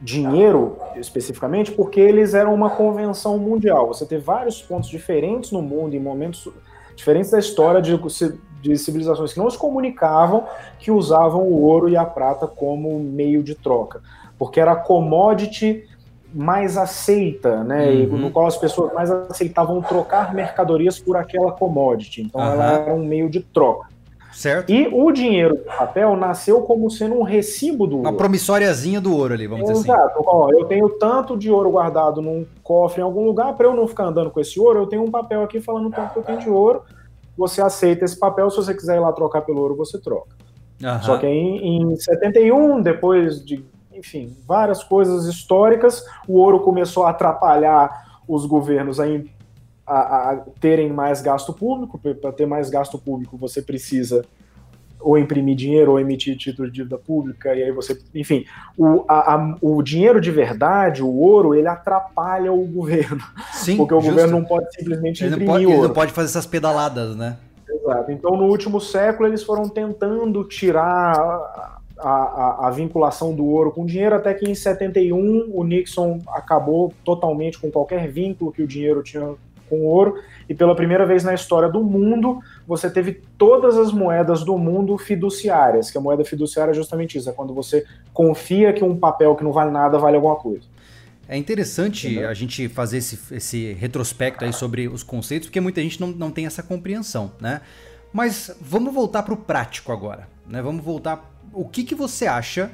[0.01, 3.88] dinheiro especificamente, porque eles eram uma convenção mundial.
[3.88, 6.47] Você tem vários pontos diferentes no mundo, em momentos
[6.95, 7.97] diferentes da história de
[8.65, 10.45] de civilizações que não se comunicavam,
[10.80, 14.01] que usavam o ouro e a prata como meio de troca,
[14.39, 15.88] porque era commodity
[16.36, 18.17] mais aceita, né, uhum.
[18.17, 22.21] no qual as pessoas mais aceitavam trocar mercadorias por aquela commodity.
[22.21, 22.48] Então uhum.
[22.48, 23.88] ela era um meio de troca.
[24.34, 24.69] Certo.
[24.69, 28.17] E o dinheiro de papel nasceu como sendo um recibo do Uma ouro.
[28.17, 29.80] promissóriazinha do ouro ali, vamos Exato.
[29.80, 30.02] dizer assim.
[30.02, 30.24] Exato.
[30.28, 33.88] Ó, eu tenho tanto de ouro guardado num cofre em algum lugar, para eu não
[33.88, 36.39] ficar andando com esse ouro, eu tenho um papel aqui falando quanto que eu tenho
[36.39, 36.84] de ouro
[37.38, 38.50] você aceita esse papel.
[38.50, 40.30] Se você quiser ir lá trocar pelo ouro, você troca.
[40.82, 41.02] Uhum.
[41.04, 43.63] Só que em, em 71, depois de,
[43.95, 49.05] enfim, várias coisas históricas, o ouro começou a atrapalhar os governos a,
[49.86, 51.99] a, a terem mais gasto público.
[51.99, 54.25] Para ter mais gasto público, você precisa
[54.99, 58.01] ou imprimir dinheiro ou emitir título de dívida pública, e aí você.
[58.15, 58.43] Enfim,
[58.75, 63.23] o, a, a, o dinheiro de verdade, o ouro, ele atrapalha o governo.
[63.53, 64.12] Sim, porque o justo.
[64.12, 65.77] governo não pode simplesmente ele imprimir não pode, ouro.
[65.77, 67.38] Ele não pode fazer essas pedaladas, né?
[67.69, 68.12] Exato.
[68.12, 73.84] Então, no último século, eles foram tentando tirar a, a, a, vinculação do ouro com
[73.84, 78.67] o dinheiro, até que em 71 o Nixon acabou totalmente com qualquer vínculo que o
[78.67, 79.36] dinheiro tinha
[79.69, 84.43] com ouro, e pela primeira vez na história do mundo, você teve todas as moedas
[84.43, 88.84] do mundo fiduciárias, que a moeda fiduciária é justamente isso, é quando você confia que
[88.84, 90.65] um papel que não vale nada vale alguma coisa.
[91.27, 92.29] É interessante Entendeu?
[92.29, 96.29] a gente fazer esse, esse retrospecto aí sobre os conceitos, porque muita gente não, não
[96.29, 97.62] tem essa compreensão, né?
[98.13, 100.62] Mas vamos voltar para o prático agora, né?
[100.62, 101.35] Vamos voltar.
[101.56, 102.72] O que, que você acha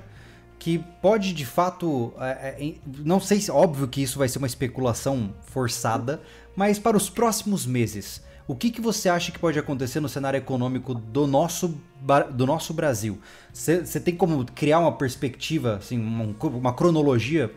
[0.61, 2.13] que pode de fato.
[2.19, 3.49] É, é, não sei se.
[3.49, 6.21] Óbvio que isso vai ser uma especulação forçada,
[6.55, 10.37] mas para os próximos meses, O que, que você acha que pode acontecer no cenário
[10.37, 11.79] econômico do nosso,
[12.31, 13.17] do nosso Brasil?
[13.53, 17.49] Você tem como criar uma perspectiva, assim, uma, uma cronologia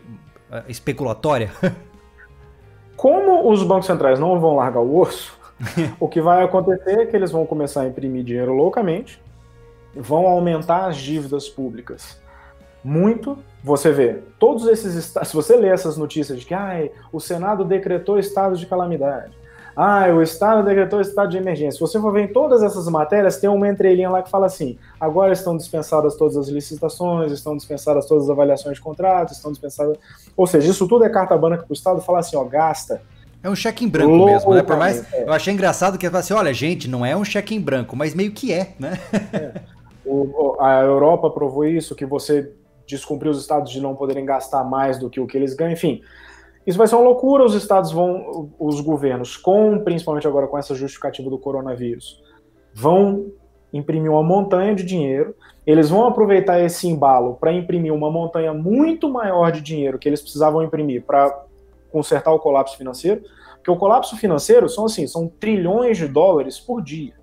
[0.49, 1.51] uh, especulatória?
[2.95, 5.37] Como os bancos centrais não vão largar o osso,
[5.99, 9.21] o que vai acontecer é que eles vão começar a imprimir dinheiro loucamente,
[9.95, 12.19] vão aumentar as dívidas públicas
[12.85, 13.39] muito.
[13.63, 17.65] Você vê, todos esses estados, se você lê essas notícias de que ah, o Senado
[17.65, 19.33] decretou estado de calamidade,
[19.75, 21.73] ah, o Estado decretou estado de emergência.
[21.73, 24.77] Se você for ver em todas essas matérias, tem uma entrelinha lá que fala assim:
[24.97, 29.97] agora estão dispensadas todas as licitações, estão dispensadas todas as avaliações de contratos, estão dispensadas.
[30.37, 33.01] Ou seja, isso tudo é carta branca para o Estado falar assim: ó, gasta.
[33.43, 34.63] É um cheque em branco mesmo, né?
[34.63, 35.13] Por mais.
[35.13, 35.23] É.
[35.23, 37.97] Eu achei engraçado que ele fala assim: olha, gente, não é um cheque em branco,
[37.97, 38.97] mas meio que é, né?
[39.33, 39.61] É.
[40.05, 42.51] O, a Europa provou isso, que você
[42.87, 46.01] descumprir os estados de não poderem gastar mais do que o que eles ganham, enfim.
[46.65, 50.73] Isso vai ser uma loucura, os estados vão, os governos, com principalmente agora com essa
[50.73, 52.21] justificativa do coronavírus,
[52.73, 53.31] vão
[53.71, 59.09] imprimir uma montanha de dinheiro, eles vão aproveitar esse embalo para imprimir uma montanha muito
[59.09, 61.45] maior de dinheiro que eles precisavam imprimir para
[61.91, 63.21] consertar o colapso financeiro,
[63.55, 67.13] porque o colapso financeiro são assim, são trilhões de dólares por dia.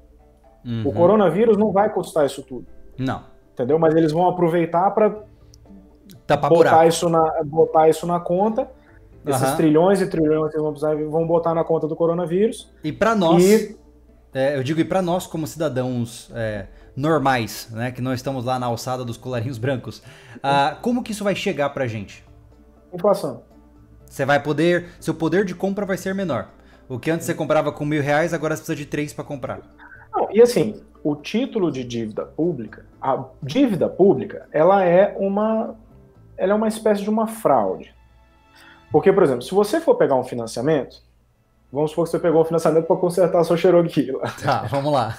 [0.64, 0.82] Uhum.
[0.86, 2.66] O coronavírus não vai custar isso tudo.
[2.98, 3.24] Não.
[3.52, 3.78] Entendeu?
[3.78, 5.24] Mas eles vão aproveitar para
[6.48, 8.68] botar isso, na, botar isso na conta.
[9.26, 9.56] Esses uhum.
[9.56, 10.74] trilhões e trilhões que vão,
[11.10, 12.72] vão botar na conta do coronavírus.
[12.82, 13.76] E para nós, e...
[14.34, 18.58] É, eu digo, e para nós como cidadãos é, normais, né, que não estamos lá
[18.58, 20.02] na alçada dos colarinhos brancos,
[20.42, 22.24] ah, como que isso vai chegar pra gente?
[22.92, 23.42] Inflação.
[24.06, 26.48] Você vai poder, seu poder de compra vai ser menor.
[26.88, 29.60] O que antes você comprava com mil reais, agora você precisa de três para comprar.
[30.12, 35.74] Não, e assim, o título de dívida pública, a dívida pública, ela é uma
[36.36, 37.94] ela é uma espécie de uma fraude.
[38.90, 41.02] Porque, por exemplo, se você for pegar um financiamento,
[41.72, 44.10] vamos supor que você pegou um financiamento para consertar a sua Cherokee.
[44.10, 44.34] Lá.
[44.42, 45.16] Tá, vamos lá.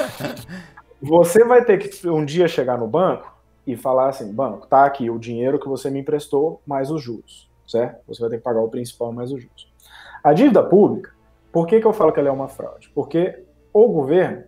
[1.02, 3.34] você vai ter que um dia chegar no banco
[3.66, 7.50] e falar assim, banco, tá aqui o dinheiro que você me emprestou mais os juros,
[7.66, 8.00] certo?
[8.08, 9.70] Você vai ter que pagar o principal mais os juros.
[10.22, 11.12] A dívida pública,
[11.52, 12.90] por que, que eu falo que ela é uma fraude?
[12.94, 14.44] Porque o governo,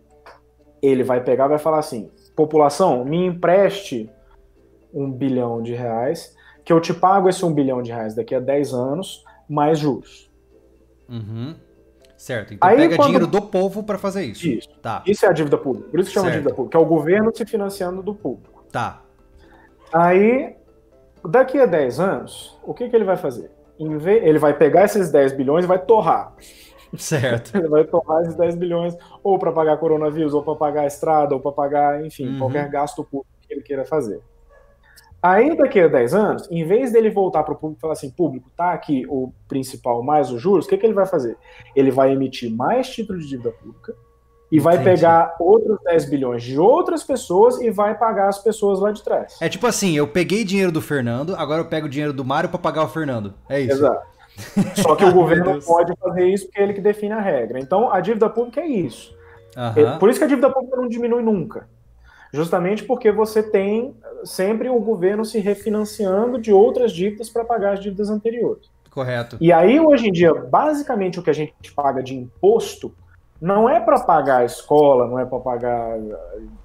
[0.80, 4.10] ele vai pegar e vai falar assim, população, me empreste
[4.92, 8.40] um bilhão de reais, que eu te pago esse um bilhão de reais daqui a
[8.40, 10.30] 10 anos, mais juros.
[11.08, 11.54] Uhum.
[12.16, 12.54] Certo.
[12.54, 13.06] Então Aí, pega quando...
[13.06, 14.46] dinheiro do povo para fazer isso.
[14.46, 14.68] Isso.
[14.80, 15.02] Tá.
[15.06, 15.88] Isso é a dívida pública.
[15.90, 16.38] Por isso que chama certo.
[16.38, 18.64] dívida pública, que é o governo se financiando do público.
[18.70, 19.02] Tá.
[19.92, 20.54] Aí,
[21.28, 23.50] daqui a 10 anos, o que, que ele vai fazer?
[23.78, 26.32] Ele vai pegar esses 10 bilhões e vai torrar.
[26.96, 27.56] Certo.
[27.56, 31.34] Ele vai torrar esses 10 bilhões ou para pagar coronavírus, ou para pagar a estrada,
[31.34, 32.38] ou para pagar, enfim, uhum.
[32.38, 34.20] qualquer gasto público que ele queira fazer.
[35.22, 38.10] Aí daqui a 10 anos, em vez dele voltar para o público e falar assim,
[38.10, 41.36] público, tá aqui o principal mais os juros, o que, que ele vai fazer?
[41.76, 43.94] Ele vai emitir mais título de dívida pública
[44.50, 44.90] e vai Entendi.
[44.90, 49.38] pegar outros 10 bilhões de outras pessoas e vai pagar as pessoas lá de trás.
[49.40, 52.50] É tipo assim, eu peguei dinheiro do Fernando, agora eu pego o dinheiro do Mário
[52.50, 53.32] para pagar o Fernando.
[53.48, 53.72] É isso.
[53.72, 54.11] Exato.
[54.76, 57.58] Só que o governo pode fazer isso porque é ele que define a regra.
[57.60, 59.14] Então a dívida pública é isso.
[59.56, 59.98] Uhum.
[59.98, 61.66] Por isso que a dívida pública não diminui nunca
[62.32, 67.80] justamente porque você tem sempre o governo se refinanciando de outras dívidas para pagar as
[67.80, 68.70] dívidas anteriores.
[68.90, 69.36] Correto.
[69.40, 72.92] E aí, hoje em dia, basicamente o que a gente paga de imposto
[73.40, 75.98] não é para pagar a escola, não é para pagar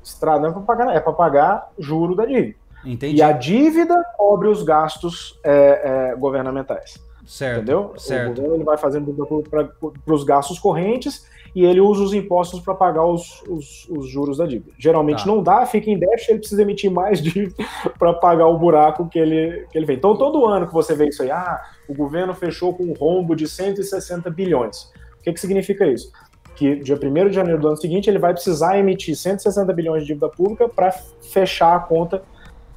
[0.04, 2.56] estrada, não é para pagar, é para pagar juro da dívida.
[2.86, 3.18] Entendi.
[3.18, 6.98] E a dívida cobre os gastos é, é, governamentais.
[7.28, 7.58] Certo.
[7.58, 7.94] Entendeu?
[7.98, 8.32] Certo.
[8.32, 9.14] O governo ele vai fazendo
[9.50, 14.38] para os gastos correntes e ele usa os impostos para pagar os, os, os, juros
[14.38, 14.72] da dívida.
[14.80, 15.30] Geralmente tá.
[15.30, 17.56] não dá, fica em déficit, ele precisa emitir mais dívida
[18.00, 19.98] para pagar o buraco que ele, que ele vem.
[19.98, 21.60] Então, todo ano que você vê isso aí, ah,
[21.90, 24.84] o governo fechou com um rombo de 160 bilhões.
[25.20, 26.12] O que, que significa isso?
[26.56, 30.08] Que dia 1 de janeiro do ano seguinte ele vai precisar emitir 160 bilhões de
[30.08, 32.24] dívida pública para fechar a conta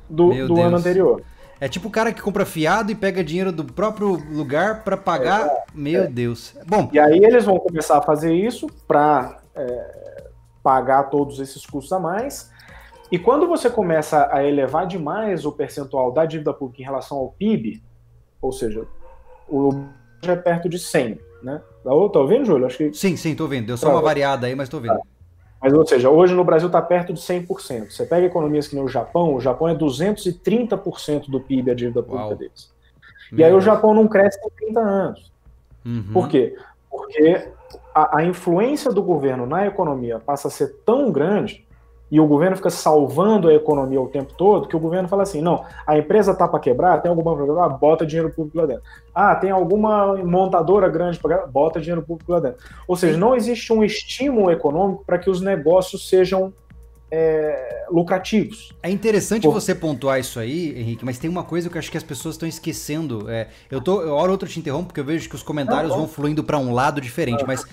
[0.08, 1.22] do, do ano anterior.
[1.60, 5.46] É tipo o cara que compra fiado e pega dinheiro do próprio lugar para pagar.
[5.46, 6.06] É, Meu é.
[6.06, 6.54] Deus.
[6.66, 6.88] Bom.
[6.90, 10.24] E aí eles vão começar a fazer isso para é,
[10.62, 12.50] pagar todos esses custos a mais.
[13.12, 17.30] E quando você começa a elevar demais o percentual da dívida pública em relação ao
[17.32, 17.82] PIB,
[18.40, 18.86] ou seja,
[19.48, 19.84] o
[20.22, 21.60] já é perto de 100, né?
[21.82, 22.66] Tá ouvindo, Júlio?
[22.66, 22.92] Acho que...
[22.92, 23.66] Sim, sim, tô ouvindo.
[23.66, 24.96] Deu só uma variada aí, mas tô ouvindo.
[24.96, 25.02] Tá.
[25.62, 27.90] Mas, ou seja, hoje no Brasil está perto de 100%.
[27.90, 32.02] Você pega economias que nem o Japão, o Japão é 230% do PIB a dívida
[32.02, 32.36] pública Uau.
[32.36, 32.72] deles.
[33.30, 33.62] Meu e aí Deus.
[33.62, 35.32] o Japão não cresce em 30 anos.
[35.84, 36.12] Uhum.
[36.12, 36.56] Por quê?
[36.90, 37.48] Porque
[37.94, 41.66] a, a, influência do governo na economia passa a ser tão grande
[42.10, 45.40] e o governo fica salvando a economia o tempo todo, que o governo fala assim,
[45.40, 48.82] não, a empresa tá para quebrar, tem alguma problema, bota dinheiro público lá dentro.
[49.14, 52.58] Ah, tem alguma montadora grande para bota dinheiro público lá dentro.
[52.88, 56.52] Ou seja, não existe um estímulo econômico para que os negócios sejam
[57.10, 58.72] é, lucrativos.
[58.82, 59.52] É interessante Por...
[59.52, 62.36] você pontuar isso aí, Henrique, mas tem uma coisa que eu acho que as pessoas
[62.36, 63.28] estão esquecendo.
[63.28, 66.06] É, eu tô, hora ou outra te interrompo, porque eu vejo que os comentários vão
[66.06, 67.64] fluindo para um lado diferente, mas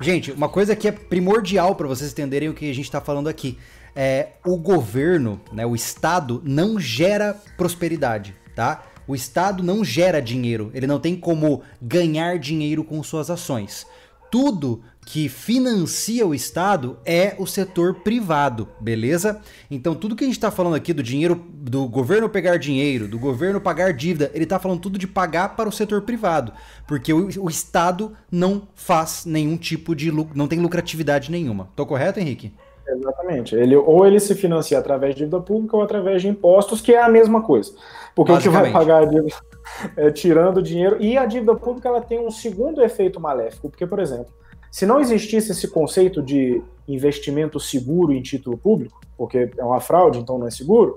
[0.00, 3.28] Gente, uma coisa que é primordial para vocês entenderem o que a gente está falando
[3.28, 3.58] aqui
[3.94, 8.84] é o governo, né, o Estado não gera prosperidade, tá?
[9.08, 13.86] O Estado não gera dinheiro, ele não tem como ganhar dinheiro com suas ações.
[14.30, 19.40] Tudo que financia o Estado é o setor privado, beleza?
[19.70, 23.16] Então tudo que a gente está falando aqui do dinheiro, do governo pegar dinheiro, do
[23.16, 26.52] governo pagar dívida, ele está falando tudo de pagar para o setor privado,
[26.88, 31.68] porque o, o Estado não faz nenhum tipo de não tem lucratividade nenhuma.
[31.76, 32.52] Tô correto, Henrique?
[32.88, 33.54] Exatamente.
[33.54, 37.00] Ele, ou ele se financia através de dívida pública ou através de impostos, que é
[37.00, 37.72] a mesma coisa.
[38.12, 39.36] Porque o que vai pagar a dívida
[39.96, 40.96] é tirando dinheiro.
[41.00, 44.32] E a dívida pública ela tem um segundo efeito maléfico, porque, por exemplo,
[44.76, 50.18] se não existisse esse conceito de investimento seguro em título público, porque é uma fraude,
[50.18, 50.96] então não é seguro,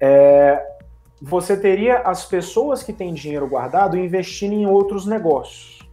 [0.00, 0.58] é,
[1.20, 5.86] você teria as pessoas que têm dinheiro guardado investindo em outros negócios.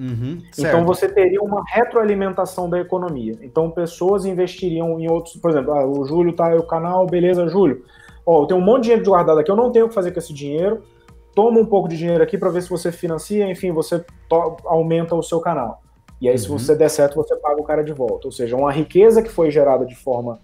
[0.00, 3.38] Uhum, então você teria uma retroalimentação da economia.
[3.42, 7.84] Então pessoas investiriam em outros, por exemplo, ah, o Júlio tá o canal, beleza, Júlio.
[8.24, 10.12] Ó, eu tenho um monte de dinheiro guardado aqui, eu não tenho o que fazer
[10.12, 10.82] com esse dinheiro.
[11.34, 14.02] Toma um pouco de dinheiro aqui para ver se você financia, enfim, você
[14.64, 15.81] aumenta o seu canal.
[16.22, 16.38] E aí, uhum.
[16.38, 18.28] se você der certo, você paga o cara de volta.
[18.28, 20.38] Ou seja, uma riqueza que foi gerada de forma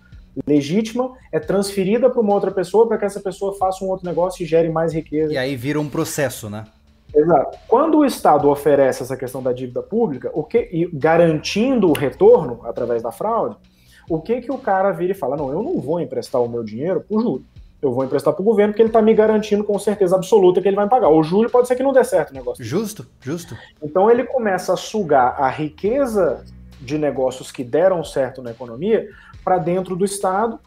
[0.45, 4.43] legítima é transferida para uma outra pessoa para que essa pessoa faça um outro negócio
[4.43, 5.33] e gere mais riqueza.
[5.33, 6.65] E aí vira um processo, né?
[7.15, 7.59] Exato.
[7.69, 12.59] Quando o Estado oferece essa questão da dívida pública, o que, e garantindo o retorno
[12.65, 13.57] através da fraude,
[14.11, 15.37] o que que o cara vira e fala?
[15.37, 17.47] Não, eu não vou emprestar o meu dinheiro por juros
[17.81, 20.69] eu vou emprestar para o governo porque ele está me garantindo com certeza absoluta que
[20.69, 21.09] ele vai me pagar.
[21.11, 22.65] O Júlio pode ser que não dê certo o negócio.
[22.65, 23.57] Justo, justo.
[23.83, 26.45] Então ele começa a sugar a riqueza
[26.81, 29.09] de negócios que deram certo na economia
[29.45, 30.59] para dentro do Estado,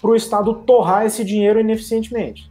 [0.00, 2.50] para o Estado torrar esse dinheiro ineficientemente.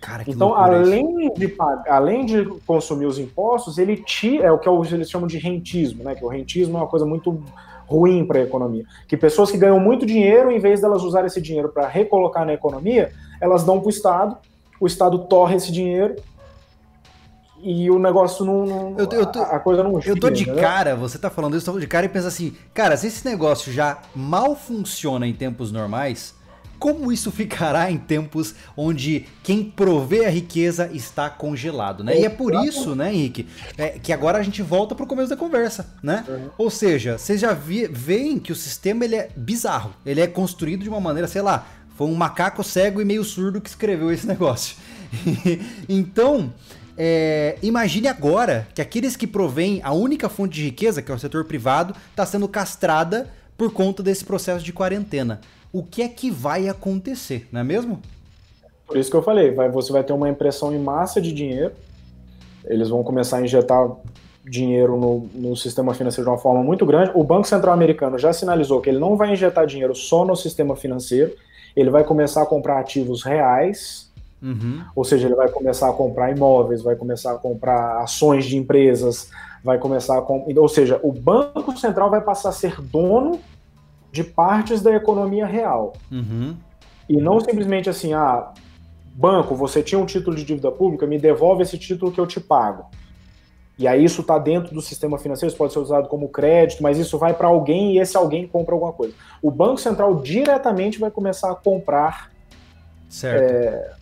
[0.00, 1.54] Cara, então, além de,
[1.86, 6.14] além de consumir os impostos, ele tira, é o que eles chamam de rentismo, né?
[6.14, 7.42] Que o rentismo é uma coisa muito
[7.86, 8.84] ruim para a economia.
[9.06, 12.54] Que pessoas que ganham muito dinheiro, em vez delas usarem esse dinheiro para recolocar na
[12.54, 14.36] economia, elas dão para o Estado,
[14.80, 16.16] o Estado torre esse dinheiro
[17.62, 18.96] e o negócio não.
[18.98, 21.68] eu, eu tô, a, coisa não gira, Eu tô de cara, você tá falando isso,
[21.68, 25.34] eu tô de cara e penso assim, cara, se esse negócio já mal funciona em
[25.34, 26.34] tempos normais,
[26.78, 32.18] como isso ficará em tempos onde quem provê a riqueza está congelado, né?
[32.18, 35.36] E é por isso, né, Henrique, é, que agora a gente volta pro começo da
[35.36, 36.24] conversa, né?
[36.26, 36.48] Uhum.
[36.56, 40.88] Ou seja, vocês já veem que o sistema ele é bizarro, ele é construído de
[40.88, 41.66] uma maneira, sei lá,
[42.00, 44.74] foi um macaco cego e meio surdo que escreveu esse negócio.
[45.86, 46.50] então,
[46.96, 51.18] é, imagine agora que aqueles que provêm a única fonte de riqueza, que é o
[51.18, 55.42] setor privado, está sendo castrada por conta desse processo de quarentena.
[55.70, 58.00] O que é que vai acontecer, não é mesmo?
[58.86, 61.74] Por isso que eu falei, vai, você vai ter uma impressão em massa de dinheiro,
[62.64, 63.90] eles vão começar a injetar
[64.42, 67.10] dinheiro no, no, sistema financeiro de uma forma muito grande.
[67.14, 70.74] O Banco Central Americano já sinalizou que ele não vai injetar dinheiro só no sistema
[70.74, 71.36] financeiro,
[71.76, 74.10] ele vai começar a comprar ativos reais,
[74.42, 74.82] uhum.
[74.94, 79.30] ou seja, ele vai começar a comprar imóveis, vai começar a comprar ações de empresas,
[79.62, 83.40] vai começar a ou seja, o Banco Central vai passar a ser dono
[84.12, 85.92] de partes da economia real.
[86.10, 86.56] Uhum.
[87.08, 88.52] E não simplesmente assim, ah,
[89.14, 92.40] banco, você tinha um título de dívida pública, me devolve esse título que eu te
[92.40, 92.86] pago.
[93.80, 96.98] E aí isso está dentro do sistema financeiro, isso pode ser usado como crédito, mas
[96.98, 99.14] isso vai para alguém e esse alguém compra alguma coisa.
[99.40, 102.30] O Banco Central diretamente vai começar a comprar.
[103.08, 103.50] Certo.
[103.50, 103.92] É...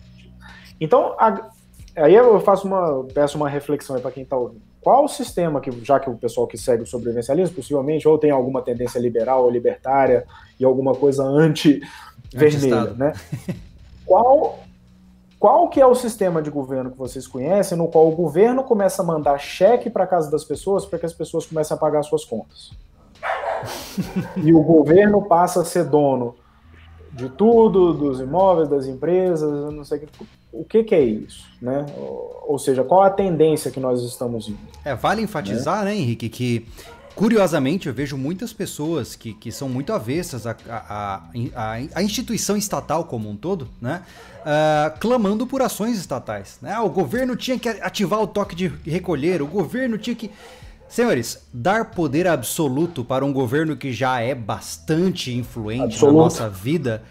[0.81, 1.49] Então, a...
[1.95, 4.61] aí eu faço uma, peço uma reflexão para quem está ouvindo.
[4.81, 8.31] Qual o sistema que, já que o pessoal que segue o sobrevivencialismo, possivelmente, ou tem
[8.31, 10.25] alguma tendência liberal ou libertária
[10.59, 13.13] e alguma coisa anti-vermelha, né?
[14.05, 14.59] Qual
[15.39, 19.01] qual que é o sistema de governo que vocês conhecem, no qual o governo começa
[19.01, 22.25] a mandar cheque para casa das pessoas para que as pessoas comecem a pagar suas
[22.25, 22.71] contas?
[24.35, 26.35] e o governo passa a ser dono
[27.11, 30.07] de tudo, dos imóveis, das empresas, não sei
[30.51, 31.85] o que, que é isso, né?
[32.47, 34.59] Ou seja, qual a tendência que nós estamos indo?
[34.83, 36.67] É, vale enfatizar, né, né Henrique, que
[37.19, 41.21] Curiosamente, eu vejo muitas pessoas que, que são muito avessas à, à,
[41.53, 44.03] à, à instituição estatal como um todo, né?
[44.39, 46.59] Uh, clamando por ações estatais.
[46.61, 46.71] Né?
[46.71, 50.31] Ah, o governo tinha que ativar o toque de recolher, o governo tinha que.
[50.87, 56.15] Senhores, dar poder absoluto para um governo que já é bastante influente absoluto.
[56.15, 57.03] na nossa vida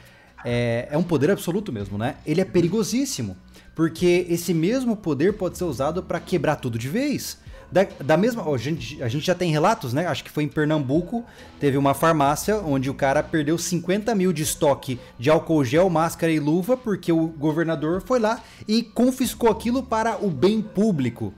[0.43, 2.15] é, é um poder absoluto mesmo, né?
[2.25, 3.37] Ele é perigosíssimo,
[3.75, 7.37] porque esse mesmo poder pode ser usado para quebrar tudo de vez.
[7.71, 8.43] Da, da mesma.
[8.51, 10.07] a, gente, a gente já tem relatos, né?
[10.07, 11.25] Acho que foi em Pernambuco.
[11.61, 16.33] Teve uma farmácia onde o cara perdeu 50 mil de estoque de álcool gel, máscara
[16.33, 21.35] e luva, porque o governador foi lá e confiscou aquilo para o bem público.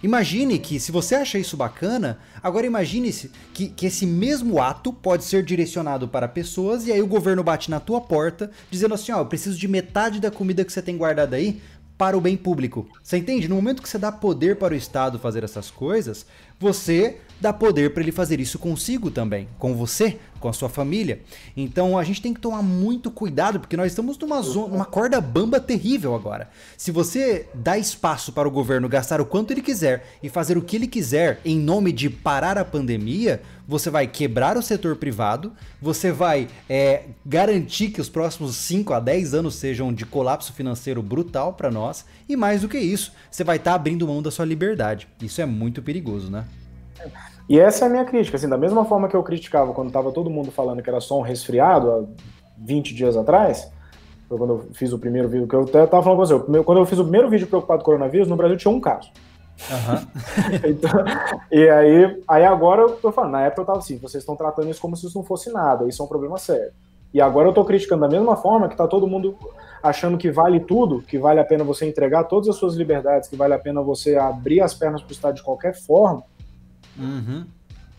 [0.00, 3.12] Imagine que, se você acha isso bacana, agora imagine
[3.52, 7.68] que, que esse mesmo ato pode ser direcionado para pessoas e aí o governo bate
[7.68, 10.96] na tua porta dizendo assim: ó, eu preciso de metade da comida que você tem
[10.96, 11.60] guardada aí
[11.98, 12.86] para o bem público.
[13.02, 13.48] Você entende?
[13.48, 16.24] No momento que você dá poder para o Estado fazer essas coisas,
[16.60, 21.20] você dá poder para ele fazer isso consigo também, com você, com a sua família.
[21.56, 25.20] Então a gente tem que tomar muito cuidado, porque nós estamos numa, zona, numa corda
[25.20, 26.48] bamba terrível agora.
[26.76, 30.62] Se você dá espaço para o governo gastar o quanto ele quiser e fazer o
[30.62, 35.52] que ele quiser em nome de parar a pandemia, você vai quebrar o setor privado,
[35.80, 41.02] você vai é, garantir que os próximos 5 a 10 anos sejam de colapso financeiro
[41.02, 44.30] brutal para nós, e mais do que isso, você vai estar tá abrindo mão da
[44.30, 45.06] sua liberdade.
[45.20, 46.46] Isso é muito perigoso, né?
[47.46, 50.10] E essa é a minha crítica, assim, da mesma forma que eu criticava quando estava
[50.12, 52.04] todo mundo falando que era só um resfriado há
[52.56, 53.70] 20 dias atrás,
[54.30, 56.98] quando eu fiz o primeiro vídeo, que eu até falando com você, quando eu fiz
[56.98, 59.10] o primeiro vídeo preocupado com o coronavírus, no Brasil tinha um caso.
[59.70, 60.06] Uhum.
[60.70, 60.90] então,
[61.50, 64.70] e aí, aí agora eu tô falando, na época eu tava assim, vocês estão tratando
[64.70, 66.72] isso como se isso não fosse nada, isso é um problema sério.
[67.12, 69.34] E agora eu tô criticando da mesma forma que tá todo mundo
[69.82, 73.36] achando que vale tudo, que vale a pena você entregar todas as suas liberdades, que
[73.36, 76.22] vale a pena você abrir as pernas pro Estado de qualquer forma,
[76.98, 77.46] Uhum.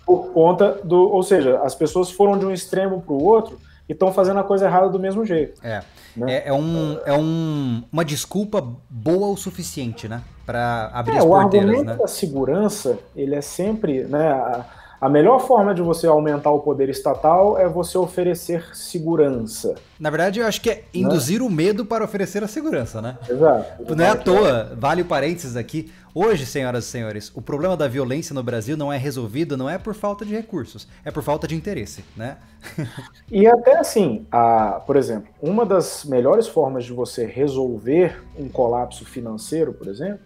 [0.06, 0.98] Por conta do.
[1.10, 4.44] Ou seja, as pessoas foram de um extremo para o outro e estão fazendo a
[4.44, 5.66] coisa errada do mesmo jeito.
[5.66, 5.82] É.
[6.16, 6.34] Né?
[6.34, 10.22] É, é, um, é um, uma desculpa boa o suficiente, né?
[10.50, 11.70] Para abrir é, as porteiras.
[11.70, 11.96] O argumento né?
[11.96, 14.06] da segurança, ele é sempre.
[14.06, 14.66] Né, a,
[15.00, 19.76] a melhor forma de você aumentar o poder estatal é você oferecer segurança.
[20.00, 21.46] Na verdade, eu acho que é induzir né?
[21.46, 23.16] o medo para oferecer a segurança, né?
[23.30, 23.96] Exato.
[23.96, 25.92] Não é à toa, vale o parênteses aqui.
[26.16, 29.78] Hoje, senhoras e senhores, o problema da violência no Brasil não é resolvido, não é
[29.78, 32.38] por falta de recursos, é por falta de interesse, né?
[33.32, 39.06] e até assim, a, por exemplo, uma das melhores formas de você resolver um colapso
[39.06, 40.20] financeiro, por exemplo,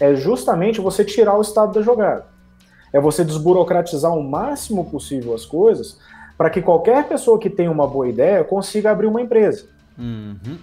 [0.00, 2.26] é justamente você tirar o Estado da jogada.
[2.92, 5.98] É você desburocratizar o máximo possível as coisas
[6.36, 9.66] para que qualquer pessoa que tenha uma boa ideia consiga abrir uma empresa.
[9.98, 10.56] Uhum.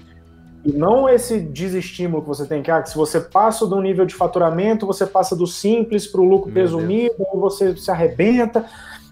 [0.63, 4.05] E não esse desestímulo que você tem que, ah, que se você passa do nível
[4.05, 8.65] de faturamento, você passa do simples para o lucro Meu presumido, você se arrebenta,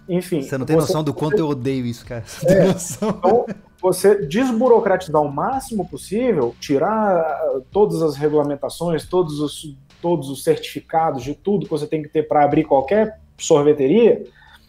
[0.08, 0.42] enfim.
[0.42, 1.04] Você não tem noção você...
[1.04, 2.24] do quanto eu odeio isso, cara.
[2.26, 2.70] Você é,
[3.08, 3.46] então,
[3.80, 7.22] você desburocratizar o máximo possível, tirar
[7.70, 12.28] todas as regulamentações, todos os, todos os certificados de tudo que você tem que ter
[12.28, 14.22] para abrir qualquer sorveteria,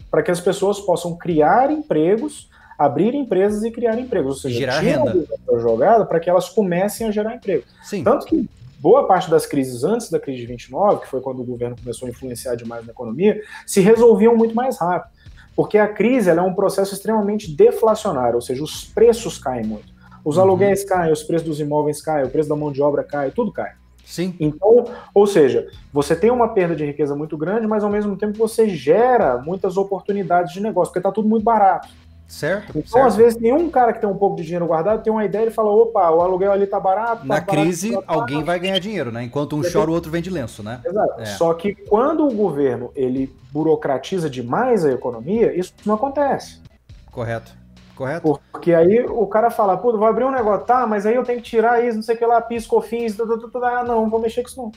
[0.09, 4.79] para que as pessoas possam criar empregos abrir empresas e criar empregos, ou seja, gerar
[4.79, 5.25] renda
[5.59, 7.63] jogada para que elas comecem a gerar emprego.
[7.81, 8.03] Sim.
[8.03, 11.45] Tanto que boa parte das crises antes da crise de 29, que foi quando o
[11.45, 15.13] governo começou a influenciar demais na economia, se resolviam muito mais rápido.
[15.55, 19.87] Porque a crise é um processo extremamente deflacionário, ou seja, os preços caem muito.
[20.25, 20.43] Os uhum.
[20.43, 23.53] aluguéis caem, os preços dos imóveis caem, o preço da mão de obra cai, tudo
[23.53, 23.71] cai.
[24.05, 24.35] Sim.
[24.39, 28.37] Então, ou seja, você tem uma perda de riqueza muito grande, mas ao mesmo tempo
[28.37, 31.89] você gera muitas oportunidades de negócio, porque está tudo muito barato.
[32.27, 32.69] Certo.
[32.69, 33.07] Então, certo.
[33.07, 35.51] às vezes, nenhum cara que tem um pouco de dinheiro guardado tem uma ideia e
[35.51, 37.21] fala: opa, o aluguel ali tá barato.
[37.21, 39.23] Tá Na barato, crise, tá alguém vai ganhar dinheiro, né?
[39.23, 40.81] Enquanto um chora, o outro vende lenço, né?
[40.83, 41.21] Exato.
[41.21, 41.25] É.
[41.25, 46.61] Só que quando o governo ele burocratiza demais a economia, isso não acontece.
[47.11, 47.64] Correto.
[47.95, 48.39] Correto.
[48.51, 51.41] Porque aí o cara fala, pô, vou abrir um negócio, tá, mas aí eu tenho
[51.41, 54.41] que tirar isso, não sei o que lá, pisco, fins, ah, não, não vou mexer
[54.41, 54.71] com isso não.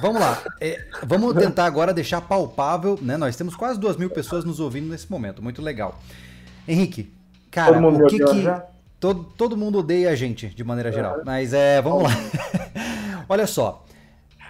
[0.00, 0.40] Vamos lá.
[0.60, 3.16] É, vamos tentar agora deixar palpável, né?
[3.16, 5.42] Nós temos quase duas mil pessoas nos ouvindo nesse momento.
[5.42, 5.98] Muito legal.
[6.68, 7.12] Henrique,
[7.50, 8.70] cara, o que que.
[9.00, 11.22] Todo, todo mundo odeia a gente, de maneira geral.
[11.24, 12.10] Mas é, vamos lá.
[13.28, 13.84] Olha só.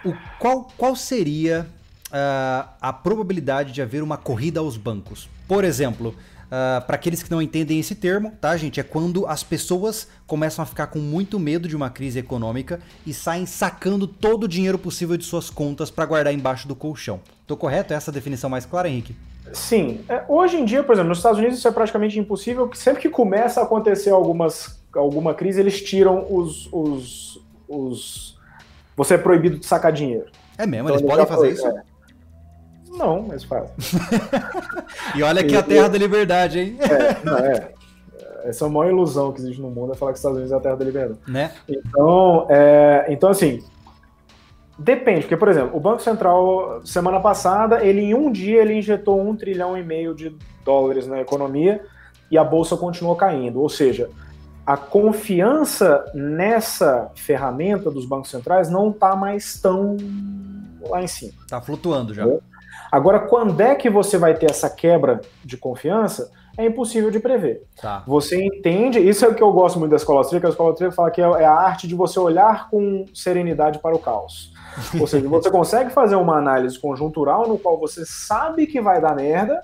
[0.03, 1.65] O, qual, qual seria
[2.07, 5.29] uh, a probabilidade de haver uma corrida aos bancos?
[5.47, 6.13] Por exemplo,
[6.51, 8.79] uh, para aqueles que não entendem esse termo, tá, gente?
[8.79, 13.13] É quando as pessoas começam a ficar com muito medo de uma crise econômica e
[13.13, 17.21] saem sacando todo o dinheiro possível de suas contas para guardar embaixo do colchão.
[17.47, 17.93] Tô correto?
[17.93, 19.15] É essa a definição mais clara, Henrique?
[19.53, 20.01] Sim.
[20.07, 23.01] É, hoje em dia, por exemplo, nos Estados Unidos isso é praticamente impossível, porque sempre
[23.01, 28.39] que começa a acontecer algumas, alguma crise, eles tiram os, os, os...
[28.95, 30.27] Você é proibido de sacar dinheiro.
[30.57, 30.89] É mesmo?
[30.89, 31.67] Então, eles podem fazer foi, isso?
[31.67, 31.90] É.
[32.91, 33.71] Não, mas fazem.
[35.15, 36.77] e olha que é a terra da liberdade, hein?
[36.79, 37.71] É, não, é.
[38.43, 40.51] Essa é a maior ilusão que existe no mundo, é falar que os Estados Unidos
[40.51, 41.19] é a terra da liberdade.
[41.27, 41.51] Né?
[41.67, 43.63] Então, é, então assim,
[44.81, 49.21] Depende, porque, por exemplo, o Banco Central, semana passada, ele em um dia ele injetou
[49.21, 50.35] um trilhão e meio de
[50.65, 51.81] dólares na economia
[52.31, 53.61] e a bolsa continuou caindo.
[53.61, 54.09] Ou seja,
[54.65, 59.97] a confiança nessa ferramenta dos bancos centrais não está mais tão
[60.89, 61.33] lá em cima.
[61.43, 62.25] Está flutuando já.
[62.91, 66.29] Agora, quando é que você vai ter essa quebra de confiança?
[66.57, 67.63] É impossível de prever.
[67.81, 68.03] Tá.
[68.05, 70.95] Você entende, isso é o que eu gosto muito da escola austríaca, a escola austríaca
[70.95, 74.53] fala que é, é a arte de você olhar com serenidade para o caos.
[74.99, 79.15] Ou seja, você consegue fazer uma análise conjuntural no qual você sabe que vai dar
[79.15, 79.63] merda,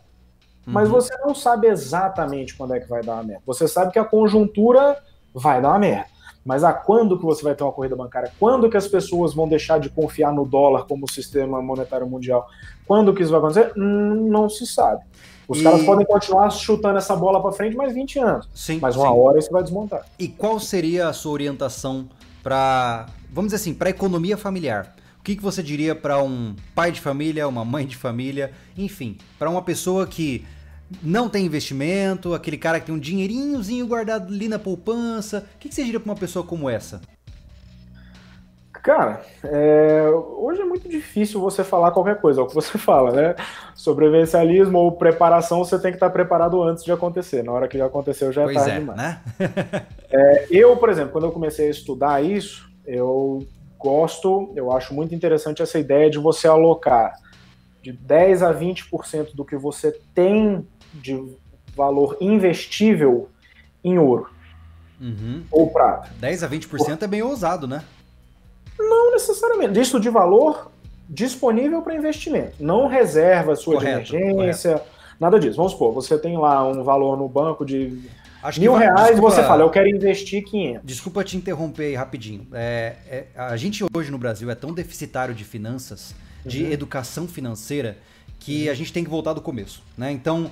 [0.66, 0.96] mas uhum.
[0.96, 3.44] você não sabe exatamente quando é que vai dar uma merda.
[3.46, 4.98] Você sabe que a conjuntura
[5.34, 6.17] vai dar uma merda.
[6.48, 8.32] Mas a quando que você vai ter uma corrida bancária?
[8.40, 12.48] Quando que as pessoas vão deixar de confiar no dólar como sistema monetário mundial?
[12.86, 13.74] Quando que isso vai acontecer?
[13.78, 15.04] Hum, não se sabe.
[15.46, 15.64] Os e...
[15.64, 18.50] caras podem continuar chutando essa bola para frente mais 20 anos.
[18.56, 19.20] Sim, mas uma sim.
[19.20, 20.06] hora isso vai desmontar.
[20.18, 22.08] E qual seria a sua orientação
[22.42, 24.96] para, vamos dizer assim, para a economia familiar?
[25.20, 29.18] O que, que você diria para um pai de família, uma mãe de família, enfim,
[29.38, 30.46] para uma pessoa que
[31.02, 35.46] não tem investimento, aquele cara que tem um dinheirinhozinho guardado ali na poupança.
[35.56, 37.02] O que, que você diria para uma pessoa como essa?
[38.72, 40.08] Cara, é,
[40.38, 43.36] hoje é muito difícil você falar qualquer coisa, é o que você fala, né?
[43.76, 47.44] Sobrevivencialismo ou preparação, você tem que estar preparado antes de acontecer.
[47.44, 48.98] Na hora que já aconteceu, já é pois tarde é, demais.
[48.98, 49.22] Né?
[50.10, 53.46] é, eu, por exemplo, quando eu comecei a estudar isso, eu
[53.78, 57.14] gosto, eu acho muito interessante essa ideia de você alocar
[57.84, 61.22] de 10 a 20% do que você tem de
[61.76, 63.30] valor investível
[63.84, 64.30] em ouro
[65.00, 65.44] uhum.
[65.52, 66.10] ou prata.
[66.20, 67.04] 10 a 20% Por...
[67.04, 67.84] é bem ousado, né?
[68.78, 69.74] Não necessariamente.
[69.74, 70.72] Disso de valor
[71.10, 72.54] disponível para investimento.
[72.60, 74.92] Não reserva sua correto, de emergência, correto.
[75.20, 75.58] nada disso.
[75.58, 78.00] Vamos supor, você tem lá um valor no banco de
[78.44, 80.82] Acho mil reais desculpa, você fala, eu quero investir 500.
[80.86, 82.48] Desculpa te interromper aí rapidinho.
[82.54, 86.14] É, é, a gente hoje no Brasil é tão deficitário de finanças,
[86.46, 86.72] de uhum.
[86.72, 87.98] educação financeira,
[88.40, 88.72] que uhum.
[88.72, 89.82] a gente tem que voltar do começo.
[89.98, 90.12] Né?
[90.12, 90.52] Então,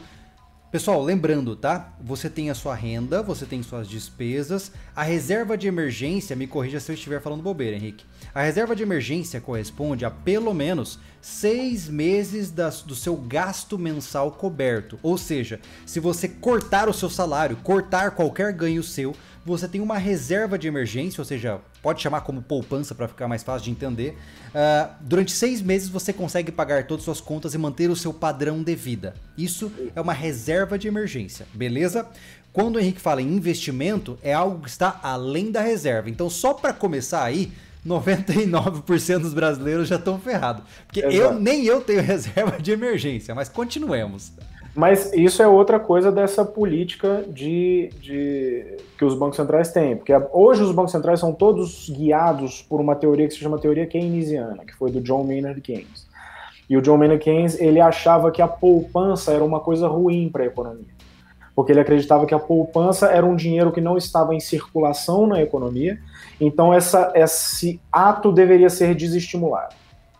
[0.72, 1.93] Pessoal, lembrando, tá?
[2.01, 4.72] Você tem a sua renda, você tem suas despesas.
[4.95, 8.03] A reserva de emergência, me corrija se eu estiver falando bobeira, Henrique.
[8.34, 14.32] A reserva de emergência corresponde a pelo menos seis meses das, do seu gasto mensal
[14.32, 14.99] coberto.
[15.01, 19.16] Ou seja, se você cortar o seu salário, cortar qualquer ganho seu,
[19.46, 23.43] você tem uma reserva de emergência, ou seja, pode chamar como poupança para ficar mais
[23.43, 24.18] fácil de entender.
[24.48, 28.12] Uh, durante seis meses você consegue pagar todas as suas contas e manter o seu
[28.12, 29.14] padrão de vida.
[29.38, 32.08] Isso é uma reserva de emergência, beleza?
[32.52, 36.10] Quando o Henrique fala em investimento, é algo que está além da reserva.
[36.10, 37.52] Então, só para começar aí,
[37.86, 40.64] 99% dos brasileiros já estão ferrados.
[40.88, 44.32] Porque eu nem eu tenho reserva de emergência, mas continuemos.
[44.76, 49.96] Mas isso é outra coisa dessa política de, de, que os bancos centrais têm.
[49.96, 53.88] Porque hoje os bancos centrais são todos guiados por uma teoria que se chama teoria
[53.88, 56.06] keynesiana, que foi do John Maynard Keynes.
[56.70, 60.44] E o John Maynard Keynes ele achava que a poupança era uma coisa ruim para
[60.44, 60.94] a economia.
[61.56, 65.42] Porque ele acreditava que a poupança era um dinheiro que não estava em circulação na
[65.42, 65.98] economia,
[66.42, 69.74] então essa, esse ato deveria ser desestimulado.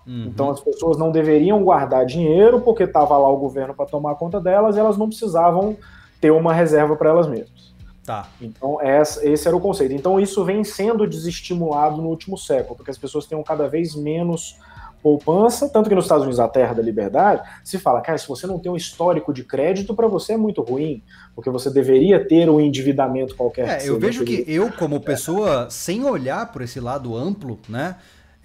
[0.08, 0.26] Uhum.
[0.28, 4.40] Então as pessoas não deveriam guardar dinheiro porque estava lá o governo para tomar conta
[4.40, 5.76] delas e elas não precisavam
[6.22, 7.74] ter uma reserva para elas mesmas.
[8.06, 8.28] Tá.
[8.40, 9.94] Então esse era o conceito.
[9.94, 14.58] Então isso vem sendo desestimulado no último século, porque as pessoas tenham cada vez menos
[15.06, 18.48] poupança, tanto que nos Estados Unidos, a terra da liberdade, se fala, cara, se você
[18.48, 21.04] não tem um histórico de crédito, para você é muito ruim,
[21.36, 23.84] porque você deveria ter um endividamento qualquer.
[23.84, 27.98] É, eu vejo que eu, como pessoa, sem olhar por esse lado amplo, né,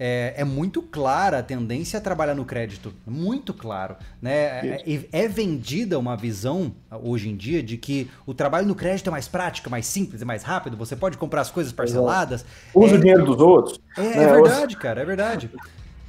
[0.03, 2.91] é, é, muito clara a tendência a trabalhar no crédito.
[3.05, 3.95] Muito claro.
[4.19, 4.81] Né?
[4.83, 6.73] É, é, vendida uma visão
[7.03, 10.25] hoje em dia de que o trabalho no crédito é mais prático, mais simples, é
[10.25, 12.43] mais rápido, você pode comprar as coisas parceladas.
[12.73, 13.79] Usa o é, dinheiro dos outros.
[13.95, 14.23] É, né?
[14.23, 15.51] é verdade, cara, é verdade.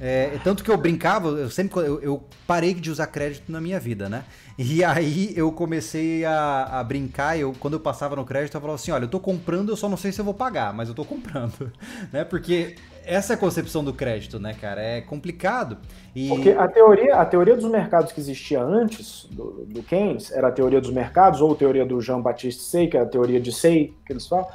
[0.01, 3.79] É, tanto que eu brincava, eu sempre eu, eu, parei de usar crédito na minha
[3.79, 4.25] vida, né?
[4.57, 8.75] E aí eu comecei a, a, brincar, eu, quando eu passava no crédito, eu falava
[8.75, 10.95] assim, olha, eu tô comprando, eu só não sei se eu vou pagar, mas eu
[10.95, 11.71] tô comprando,
[12.11, 12.23] né?
[12.23, 12.75] Porque
[13.05, 14.81] essa concepção do crédito, né, cara?
[14.81, 15.77] É complicado.
[16.15, 16.29] E...
[16.29, 20.51] Porque a teoria, a teoria dos mercados que existia antes do, do Keynes era a
[20.51, 23.93] teoria dos mercados, ou a teoria do Jean-Baptiste Say, que é a teoria de Say,
[24.05, 24.47] que eles falam,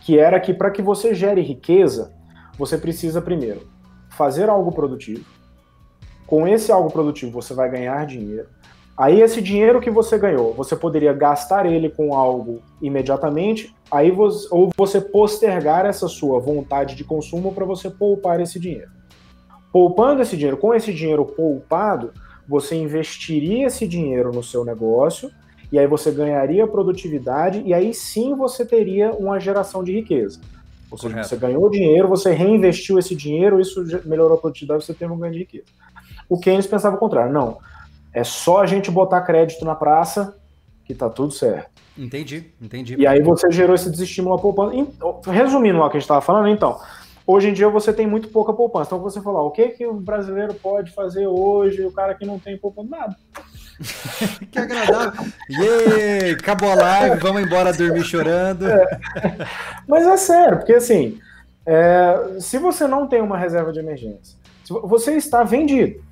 [0.00, 2.12] que era que para que você gere riqueza,
[2.56, 3.68] você precisa primeiro
[4.10, 5.24] fazer algo produtivo.
[6.26, 8.48] Com esse algo produtivo você vai ganhar dinheiro.
[8.96, 14.48] Aí esse dinheiro que você ganhou, você poderia gastar ele com algo imediatamente, aí você,
[14.50, 18.90] ou você postergar essa sua vontade de consumo para você poupar esse dinheiro.
[19.70, 22.10] Poupando esse dinheiro, com esse dinheiro poupado,
[22.48, 25.30] você investiria esse dinheiro no seu negócio
[25.70, 30.40] e aí você ganharia produtividade e aí sim você teria uma geração de riqueza.
[30.90, 31.28] Ou seja, Correto.
[31.28, 35.32] você ganhou dinheiro, você reinvestiu esse dinheiro, isso melhorou a produtividade, você teve um ganho
[35.32, 35.66] de riqueza.
[36.28, 37.32] O Keynes pensava o contrário.
[37.32, 37.58] Não,
[38.16, 40.38] é só a gente botar crédito na praça
[40.86, 41.70] que tá tudo certo.
[41.98, 42.96] Entendi, entendi.
[42.96, 44.74] E aí você gerou esse desestímulo à poupança.
[45.30, 46.80] Resumindo o que a gente estava falando, então,
[47.26, 48.88] hoje em dia você tem muito pouca poupança.
[48.88, 52.38] Então você falou, o que que o brasileiro pode fazer hoje, o cara que não
[52.38, 52.88] tem poupança?
[52.88, 53.16] Nada.
[54.50, 55.26] que agradável.
[55.50, 58.66] Yay, acabou a live, vamos embora dormir chorando.
[58.66, 58.86] É.
[59.86, 61.20] Mas é sério, porque assim,
[61.66, 64.38] é, se você não tem uma reserva de emergência,
[64.84, 66.02] você está vendido.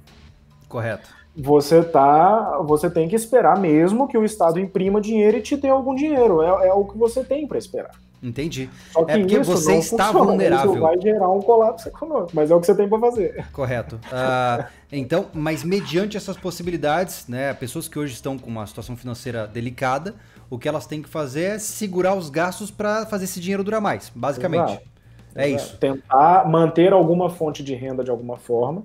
[0.69, 1.24] Correto.
[1.37, 5.69] Você tá, você tem que esperar mesmo que o Estado imprima dinheiro e te dê
[5.69, 6.43] algum dinheiro.
[6.43, 7.91] É, é o que você tem para esperar.
[8.25, 8.71] Entendi.
[8.91, 10.27] Só que é porque você está funciona.
[10.27, 10.73] vulnerável.
[10.73, 13.47] Isso vai gerar um colapso econômico, mas é o que você tem para fazer.
[13.53, 13.97] Correto.
[13.97, 19.47] Uh, então, mas mediante essas possibilidades, né, pessoas que hoje estão com uma situação financeira
[19.47, 20.15] delicada,
[20.49, 23.81] o que elas têm que fazer é segurar os gastos para fazer esse dinheiro durar
[23.81, 24.71] mais, basicamente.
[24.71, 24.95] Exato.
[25.35, 25.65] É Exato.
[25.65, 25.77] isso.
[25.79, 28.85] Tentar manter alguma fonte de renda de alguma forma,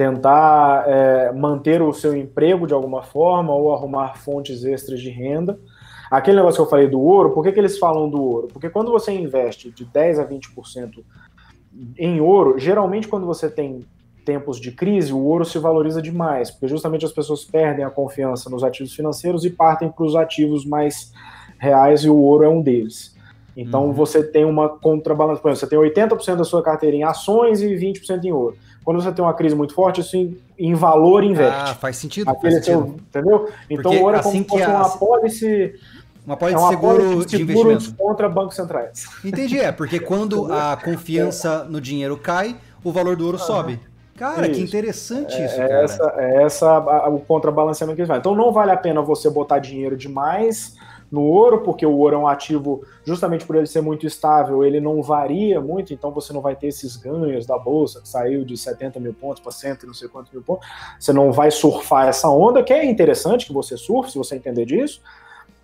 [0.00, 5.58] tentar é, manter o seu emprego de alguma forma ou arrumar fontes extras de renda
[6.10, 8.48] Aquele negócio que eu falei do ouro, por que, que eles falam do ouro?
[8.52, 11.04] Porque quando você investe de 10 a 20%
[11.96, 13.86] em ouro, geralmente quando você tem
[14.24, 18.50] tempos de crise, o ouro se valoriza demais, porque justamente as pessoas perdem a confiança
[18.50, 21.12] nos ativos financeiros e partem para os ativos mais
[21.58, 23.16] reais e o ouro é um deles.
[23.56, 23.92] Então uhum.
[23.92, 27.68] você tem uma contrabalança, por exemplo, você tem 80% da sua carteira em ações e
[27.68, 28.56] 20% em ouro.
[28.84, 31.70] Quando você tem uma crise muito forte, isso em, em valor inverte.
[31.70, 32.26] Ah, faz sentido.
[32.40, 32.64] Faz sentido.
[32.64, 33.50] Seu, entendeu?
[33.68, 35.74] Então ouro é como assim se fosse uma apólice
[36.26, 37.94] uma pólice é uma seguro de, de investimento.
[37.96, 39.06] contra bancos centrais.
[39.24, 43.80] Entendi, é, porque quando a confiança no dinheiro cai, o valor do ouro ah, sobe.
[44.16, 44.60] Cara, isso.
[44.60, 45.82] que interessante é, isso, é cara.
[45.82, 48.20] Essa, é essa a, o contrabalanceamento que eles fazem.
[48.20, 50.76] Então não vale a pena você botar dinheiro demais
[51.10, 54.80] no ouro, porque o ouro é um ativo, justamente por ele ser muito estável, ele
[54.80, 58.56] não varia muito, então você não vai ter esses ganhos da bolsa, que saiu de
[58.56, 60.66] 70 mil pontos para 100 e não sei quantos mil pontos.
[60.98, 64.64] Você não vai surfar essa onda, que é interessante que você surfe, se você entender
[64.64, 65.02] disso,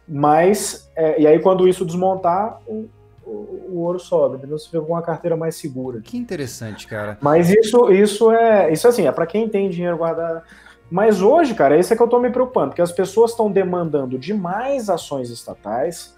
[0.09, 2.89] mas, é, e aí quando isso desmontar, o,
[3.25, 3.31] o,
[3.71, 4.59] o ouro sobe, entendeu?
[4.59, 6.01] Você fica com uma carteira mais segura.
[6.01, 7.19] Que interessante, cara.
[7.21, 10.43] Mas isso, isso é, isso assim, é para quem tem dinheiro guardado.
[10.91, 14.89] Mas hoje, cara, é que eu tô me preocupando, porque as pessoas estão demandando demais
[14.89, 16.15] ações estatais.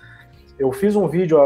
[0.58, 1.38] Eu fiz um vídeo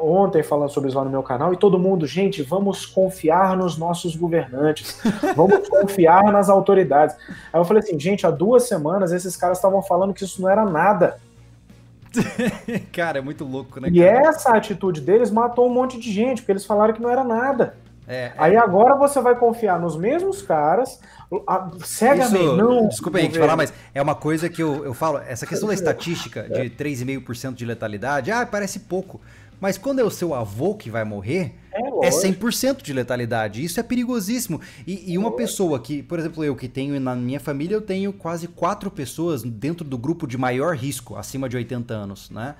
[0.00, 3.78] ontem falando sobre isso lá no meu canal e todo mundo, gente, vamos confiar nos
[3.78, 5.00] nossos governantes,
[5.34, 7.16] vamos confiar nas autoridades.
[7.52, 10.50] Aí eu falei assim, gente, há duas semanas esses caras estavam falando que isso não
[10.50, 11.18] era nada.
[12.92, 13.88] cara, é muito louco, né?
[13.90, 17.24] E essa atitude deles matou um monte de gente, porque eles falaram que não era
[17.24, 17.76] nada.
[18.06, 18.34] É, é...
[18.36, 21.00] Aí agora você vai confiar nos mesmos caras,
[21.84, 22.44] cegamente.
[22.44, 22.88] Isso, não.
[22.88, 25.74] Desculpa aí te falar, mas é uma coisa que eu, eu falo, essa questão da
[25.74, 29.20] estatística de 3,5% de letalidade, ah, parece pouco.
[29.60, 33.64] Mas quando é o seu avô que vai morrer, é, é 100% de letalidade.
[33.64, 34.60] Isso é perigosíssimo.
[34.86, 38.12] E, e uma pessoa que, por exemplo, eu que tenho na minha família, eu tenho
[38.12, 42.56] quase quatro pessoas dentro do grupo de maior risco, acima de 80 anos, né?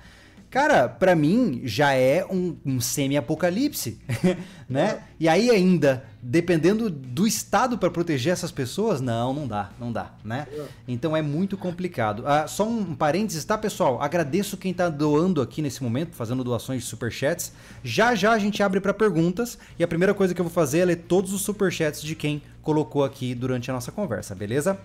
[0.55, 3.99] Cara, para mim já é um, um semi-apocalipse,
[4.69, 5.03] né?
[5.19, 10.13] E aí ainda, dependendo do estado para proteger essas pessoas, não, não dá, não dá,
[10.23, 10.47] né?
[10.87, 12.23] Então é muito complicado.
[12.25, 14.01] Ah, só um parênteses, tá, pessoal?
[14.01, 17.51] Agradeço quem tá doando aqui nesse momento, fazendo doações de superchats.
[17.83, 20.79] Já já a gente abre para perguntas e a primeira coisa que eu vou fazer
[20.79, 24.79] é ler todos os superchats de quem colocou aqui durante a nossa conversa, beleza?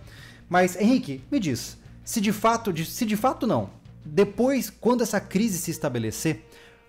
[0.49, 3.71] Mas Henrique, me diz, se de fato, se de fato não,
[4.05, 6.45] depois, quando essa crise se estabelecer,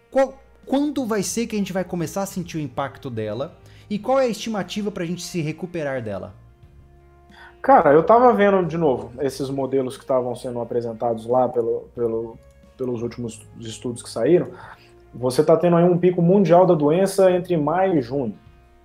[0.10, 3.58] qual, quando vai ser que a gente vai começar a sentir o impacto dela?
[3.90, 6.34] E qual é a estimativa para a gente se recuperar dela?
[7.62, 12.40] Cara, eu tava vendo de novo esses modelos que estavam sendo apresentados lá pelo, pelo,
[12.76, 14.50] pelos últimos estudos que saíram.
[15.14, 18.34] Você tá tendo aí um pico mundial da doença entre maio e junho.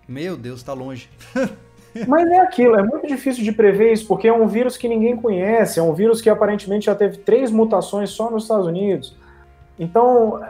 [0.07, 1.09] Meu Deus, tá longe.
[2.07, 5.17] Mas é aquilo, é muito difícil de prever isso, porque é um vírus que ninguém
[5.17, 9.17] conhece, é um vírus que aparentemente já teve três mutações só nos Estados Unidos.
[9.79, 10.41] Então,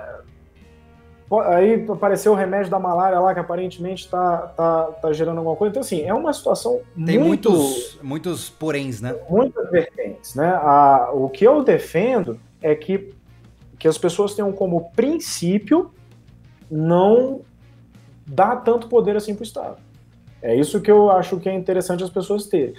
[1.46, 5.72] aí apareceu o remédio da malária lá, que aparentemente está tá, tá gerando alguma coisa.
[5.72, 9.14] Então, assim, é uma situação Tem muito, muitos, muitos poréns, né?
[9.28, 10.48] Muitas vertentes, né?
[10.48, 13.12] A, o que eu defendo é que,
[13.78, 15.90] que as pessoas tenham como princípio
[16.70, 17.40] não
[18.26, 19.85] dar tanto poder assim para o Estado.
[20.42, 22.74] É isso que eu acho que é interessante as pessoas terem.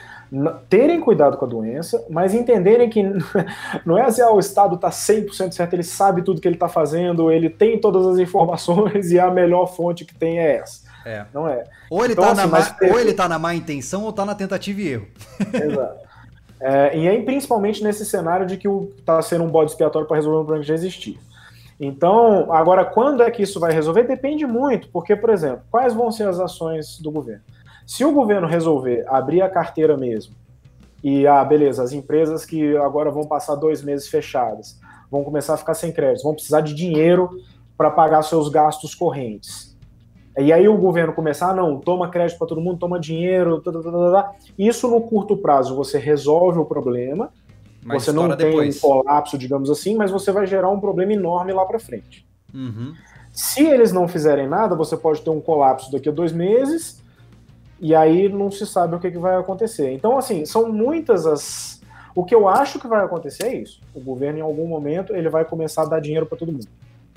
[0.70, 3.04] Terem cuidado com a doença, mas entenderem que
[3.86, 6.70] não é assim, ah, o Estado está 100% certo, ele sabe tudo que ele está
[6.70, 10.86] fazendo, ele tem todas as informações e a melhor fonte que tem é essa.
[11.06, 11.26] É.
[11.34, 11.64] Não é.
[11.90, 14.80] Ou ele está então, assim, na, ele tá na má intenção ou está na tentativa
[14.82, 15.08] e erro.
[15.54, 16.08] Exato.
[16.60, 20.38] É, e aí, principalmente nesse cenário de que está sendo um bode expiatório para resolver
[20.38, 21.16] um problema que já existia.
[21.80, 24.04] Então, agora, quando é que isso vai resolver?
[24.04, 27.44] Depende muito, porque, por exemplo, quais vão ser as ações do governo?
[27.86, 30.36] Se o governo resolver abrir a carteira mesmo,
[31.04, 35.58] e, ah, beleza, as empresas que agora vão passar dois meses fechadas, vão começar a
[35.58, 37.30] ficar sem crédito, vão precisar de dinheiro
[37.78, 39.78] para pagar seus gastos correntes.
[40.38, 43.72] E aí o governo começar, ah, não, toma crédito para todo mundo, toma dinheiro, tá,
[43.72, 47.32] tá, tá, isso no curto prazo você resolve o problema,
[47.88, 48.78] mas você não tem depois.
[48.78, 52.26] um colapso, digamos assim, mas você vai gerar um problema enorme lá para frente.
[52.54, 52.94] Uhum.
[53.32, 57.02] Se eles não fizerem nada, você pode ter um colapso daqui a dois meses
[57.80, 59.92] e aí não se sabe o que, que vai acontecer.
[59.92, 61.82] Então, assim, são muitas as.
[62.16, 63.80] O que eu acho que vai acontecer é isso.
[63.94, 66.68] O governo, em algum momento, ele vai começar a dar dinheiro para todo mundo.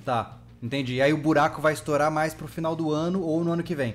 [0.04, 0.96] Tá, entendi.
[0.96, 3.74] E aí o buraco vai estourar mais pro final do ano ou no ano que
[3.74, 3.94] vem.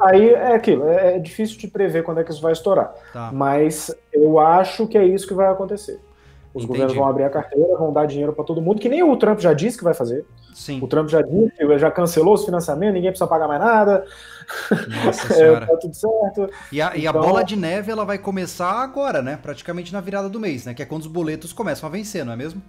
[0.00, 2.92] Aí é aquilo, é, é difícil de prever quando é que isso vai estourar.
[3.12, 3.30] Tá.
[3.32, 6.00] Mas eu acho que é isso que vai acontecer.
[6.54, 6.66] Os Entendi.
[6.66, 9.38] governos vão abrir a carteira, vão dar dinheiro para todo mundo, que nem o Trump
[9.38, 10.24] já disse que vai fazer.
[10.54, 10.80] Sim.
[10.82, 14.04] O Trump já disse, já cancelou os financiamentos, ninguém precisa pagar mais nada.
[15.04, 15.64] Nossa senhora.
[15.64, 16.50] é, tá tudo certo.
[16.72, 19.38] E a, e a então bola de neve ela vai começar agora, né?
[19.40, 20.74] Praticamente na virada do mês, né?
[20.74, 22.62] Que é quando os boletos começam a vencer, não é mesmo?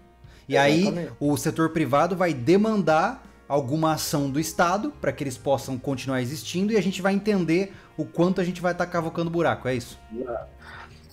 [0.48, 1.00] E Exatamente.
[1.00, 6.22] aí o setor privado vai demandar alguma ação do Estado para que eles possam continuar
[6.22, 9.68] existindo e a gente vai entender o quanto a gente vai estar tá cavocando buraco,
[9.68, 10.00] é isso?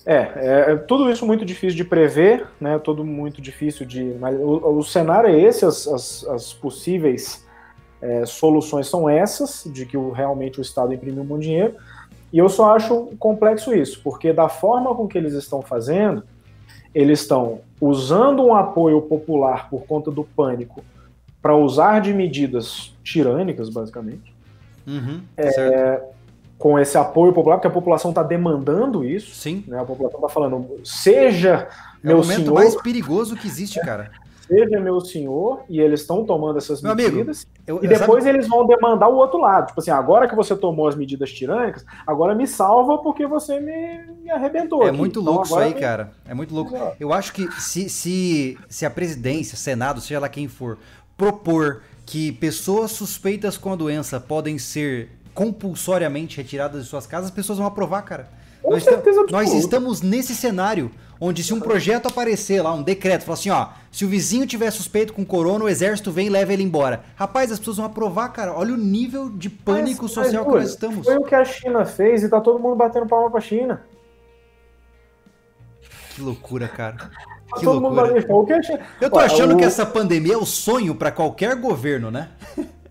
[0.05, 2.78] É, é, é, tudo isso muito difícil de prever, né?
[2.78, 4.14] Tudo muito difícil de.
[4.20, 7.45] Mas o, o cenário é esse, as, as, as possíveis
[8.01, 11.74] é, soluções são essas, de que o, realmente o Estado imprimiu um bom dinheiro.
[12.32, 16.22] E eu só acho complexo isso, porque da forma com que eles estão fazendo,
[16.95, 20.84] eles estão usando um apoio popular por conta do pânico
[21.47, 24.34] para usar de medidas tirânicas, basicamente.
[24.84, 26.03] Uhum, é,
[26.59, 29.32] com esse apoio popular, porque a população está demandando isso.
[29.32, 29.62] Sim.
[29.68, 31.68] Né, a população está falando, seja
[32.03, 34.11] é meu o momento senhor, mais perigoso que existe, cara.
[34.49, 37.47] Seja meu senhor, e eles estão tomando essas meu medidas.
[37.66, 38.36] Amigo, eu, e depois sabe...
[38.36, 39.66] eles vão demandar o outro lado.
[39.66, 44.05] Tipo assim, agora que você tomou as medidas tirânicas, agora me salva porque você me,
[44.22, 44.84] me arrebentou.
[44.84, 44.99] É aqui.
[44.99, 45.80] muito então, louco então, isso aí, me...
[45.80, 46.12] cara.
[46.28, 46.76] É muito louco.
[47.01, 50.78] Eu acho que se, se, se a presidência, Senado, seja lá quem for,
[51.17, 57.35] propor que pessoas suspeitas com a doença podem ser compulsoriamente retiradas de suas casas, as
[57.35, 58.29] pessoas vão aprovar, cara.
[58.62, 58.85] Com nós,
[59.31, 60.91] nós estamos nesse cenário
[61.21, 64.71] onde se um projeto aparecer lá, um decreto, falar assim, ó, se o vizinho tiver
[64.71, 67.05] suspeito com corona, o exército vem e leva ele embora.
[67.17, 68.53] Rapaz, as pessoas vão aprovar, cara.
[68.53, 71.07] Olha o nível de pânico mas, social mas, que nós estamos.
[71.07, 73.83] Foi o que a China fez e tá todo mundo batendo palma pra China.
[76.14, 77.11] Que loucura, cara.
[77.55, 78.22] Que Todo loucura.
[78.28, 78.49] Mundo
[79.01, 79.57] Eu tô achando o...
[79.57, 82.30] que essa pandemia é o sonho para qualquer governo, né?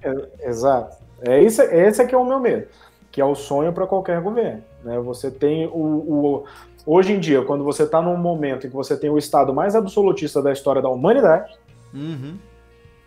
[0.01, 0.97] É, exato.
[1.21, 2.67] É esse, esse é que é o meu medo,
[3.11, 4.63] que é o sonho para qualquer governo.
[4.83, 4.97] Né?
[4.99, 6.45] Você tem o, o
[6.85, 9.75] hoje em dia, quando você está num momento em que você tem o estado mais
[9.75, 11.53] absolutista da história da humanidade,
[11.93, 12.37] uhum.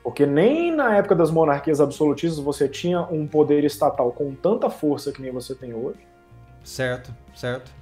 [0.03, 5.12] porque nem na época das monarquias absolutistas você tinha um poder estatal com tanta força
[5.12, 6.01] que nem você tem hoje.
[6.64, 7.78] Certo, certo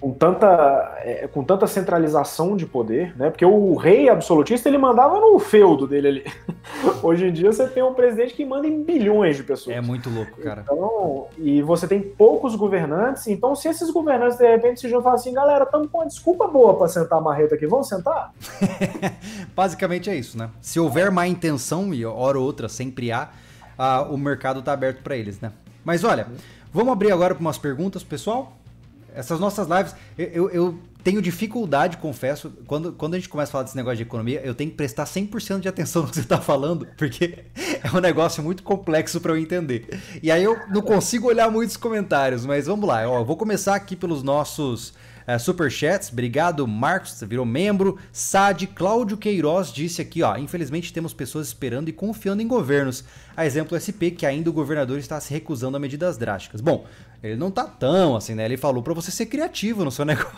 [0.00, 3.28] com tanta, é, com tanta centralização de poder, né?
[3.28, 6.24] Porque o rei absolutista ele mandava no feudo dele ali.
[7.02, 9.76] Hoje em dia você tem um presidente que manda em bilhões de pessoas.
[9.76, 10.62] É muito louco, cara.
[10.62, 15.34] Então, e você tem poucos governantes, então se esses governantes de repente se juntam assim,
[15.34, 18.32] galera, estamos com uma desculpa boa para sentar a marreta aqui, vamos sentar?
[19.54, 20.48] Basicamente é isso, né?
[20.62, 23.28] Se houver má intenção, e hora ou outra sempre há,
[24.08, 25.52] o mercado está aberto para eles, né?
[25.84, 26.26] Mas olha,
[26.72, 28.59] vamos abrir agora para umas perguntas, pessoal?
[29.14, 33.64] Essas nossas lives, eu, eu, tenho dificuldade, confesso, quando, quando a gente começa a falar
[33.64, 36.40] desse negócio de economia, eu tenho que prestar 100% de atenção no que você está
[36.40, 37.44] falando, porque
[37.82, 40.00] é um negócio muito complexo para eu entender.
[40.22, 43.08] E aí eu não consigo olhar muitos comentários, mas vamos lá.
[43.08, 44.92] Ó, eu vou começar aqui pelos nossos
[45.26, 46.10] é, superchats.
[46.10, 47.98] Obrigado, Marcos, virou membro.
[48.12, 50.36] Sad, Cláudio Queiroz disse aqui, ó.
[50.36, 53.04] Infelizmente temos pessoas esperando e confiando em governos.
[53.36, 56.60] A exemplo SP, que ainda o governador está se recusando a medidas drásticas.
[56.60, 56.84] Bom,
[57.22, 58.44] ele não tá tão assim, né?
[58.44, 60.30] Ele falou para você ser criativo no seu negócio.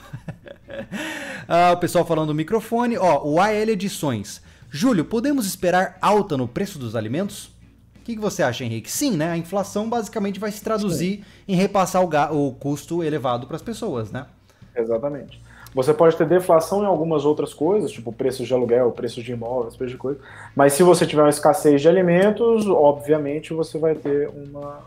[1.48, 2.98] ah, o pessoal falando do microfone.
[2.98, 4.42] Ó, o AL Edições.
[4.70, 7.46] Júlio, podemos esperar alta no preço dos alimentos?
[7.96, 8.90] O que, que, você acha, Henrique?
[8.90, 9.30] Sim, né?
[9.30, 11.24] A inflação basicamente vai se traduzir Sim.
[11.46, 14.26] em repassar o, o custo elevado para as pessoas, né?
[14.74, 15.40] Exatamente.
[15.74, 19.76] Você pode ter deflação em algumas outras coisas, tipo preços de aluguel, preços de imóveis,
[19.76, 20.20] preços de coisa.
[20.54, 24.80] Mas se você tiver uma escassez de alimentos, obviamente você vai ter uma,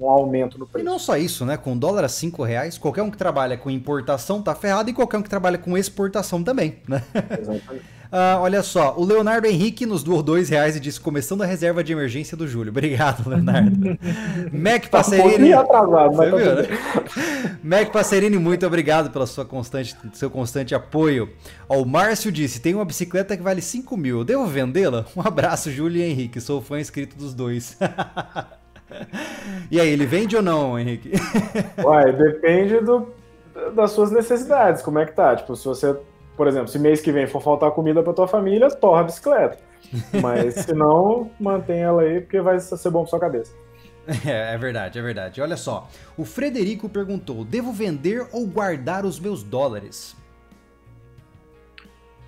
[0.00, 0.84] um aumento no preço.
[0.84, 1.56] E não só isso, né?
[1.56, 5.18] Com dólar a 5 reais, qualquer um que trabalha com importação tá ferrado e qualquer
[5.18, 7.02] um que trabalha com exportação também, né?
[7.14, 7.98] Exatamente.
[8.08, 11.82] Uh, olha só, o Leonardo Henrique nos doou dois reais e disse: começando a reserva
[11.82, 12.70] de emergência do Júlio.
[12.70, 13.98] Obrigado, Leonardo.
[14.52, 15.52] Mac tá Passerini.
[15.52, 17.58] Um atrasado, mas tá viu, né?
[17.62, 21.28] Mac Passerini, muito obrigado pela sua constante, seu constante apoio.
[21.68, 24.24] Ó, o Márcio disse: tem uma bicicleta que vale 5 mil.
[24.24, 25.04] Devo vendê-la?
[25.16, 26.40] Um abraço, Júlio e Henrique.
[26.40, 27.76] Sou fã inscrito dos dois.
[29.70, 31.12] E aí, ele vende ou não, Henrique?
[31.82, 33.08] Uai, depende do,
[33.74, 34.82] das suas necessidades.
[34.82, 35.36] Como é que tá?
[35.36, 35.96] Tipo, se você
[36.38, 39.58] por exemplo, se mês que vem for faltar comida para tua família, torra a bicicleta.
[40.22, 43.52] Mas se não, mantém ela aí, porque vai ser bom pra sua cabeça.
[44.24, 45.42] É, é verdade, é verdade.
[45.42, 45.86] Olha só,
[46.16, 50.16] o Frederico perguntou: devo vender ou guardar os meus dólares?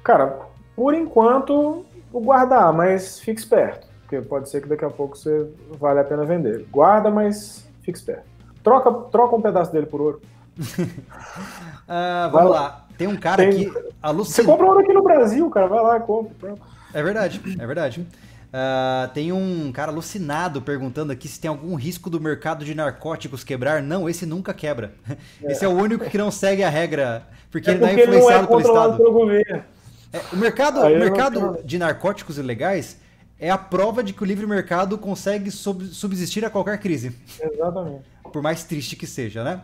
[0.03, 0.41] Cara,
[0.77, 3.87] por enquanto, guardar, mas fique esperto.
[4.11, 5.49] Porque pode ser que daqui a pouco você
[5.79, 6.67] vale a pena vender.
[6.69, 8.25] Guarda, mas fique esperto.
[8.61, 10.21] Troca, troca um pedaço dele por ouro.
[10.59, 12.87] uh, vamos lá.
[12.99, 13.71] Tem um cara Tem...
[13.71, 14.35] que alucina.
[14.35, 15.69] Você compra ouro aqui no Brasil, cara.
[15.69, 16.57] Vai lá, compra.
[16.93, 18.01] É verdade, é verdade.
[18.01, 23.45] Uh, tem um cara alucinado perguntando aqui se tem algum risco do mercado de narcóticos
[23.45, 23.81] quebrar.
[23.81, 24.93] Não, esse nunca quebra.
[25.09, 25.17] É.
[25.53, 28.03] Esse é o único que não segue a regra, porque, é porque ele não é
[28.03, 28.97] influenciado não é pelo Estado.
[28.97, 29.65] Pelo governo.
[30.13, 32.99] É, o mercado, o mercado de narcóticos ilegais
[33.41, 37.17] é a prova de que o livre mercado consegue subsistir a qualquer crise.
[37.41, 38.05] Exatamente.
[38.31, 39.63] Por mais triste que seja, né?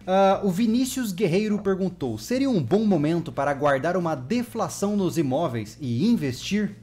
[0.00, 5.76] Uh, o Vinícius Guerreiro perguntou: seria um bom momento para guardar uma deflação nos imóveis
[5.80, 6.74] e investir?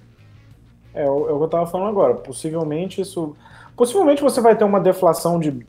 [0.94, 2.14] É, é o que eu estava falando agora.
[2.14, 3.36] Possivelmente isso.
[3.76, 5.66] Possivelmente você vai ter uma deflação de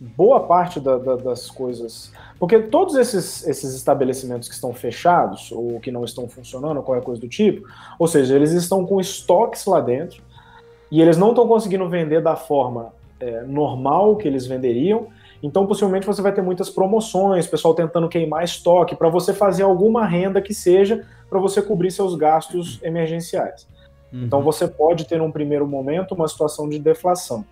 [0.00, 2.12] boa parte da, da, das coisas.
[2.42, 7.04] Porque todos esses, esses estabelecimentos que estão fechados ou que não estão funcionando, ou qualquer
[7.04, 10.20] coisa do tipo, ou seja, eles estão com estoques lá dentro
[10.90, 15.06] e eles não estão conseguindo vender da forma é, normal que eles venderiam
[15.42, 20.06] então, possivelmente, você vai ter muitas promoções, pessoal tentando queimar estoque, para você fazer alguma
[20.06, 23.66] renda que seja para você cobrir seus gastos emergenciais.
[24.12, 24.24] Uhum.
[24.24, 27.44] Então, você pode ter, num primeiro momento, uma situação de deflação.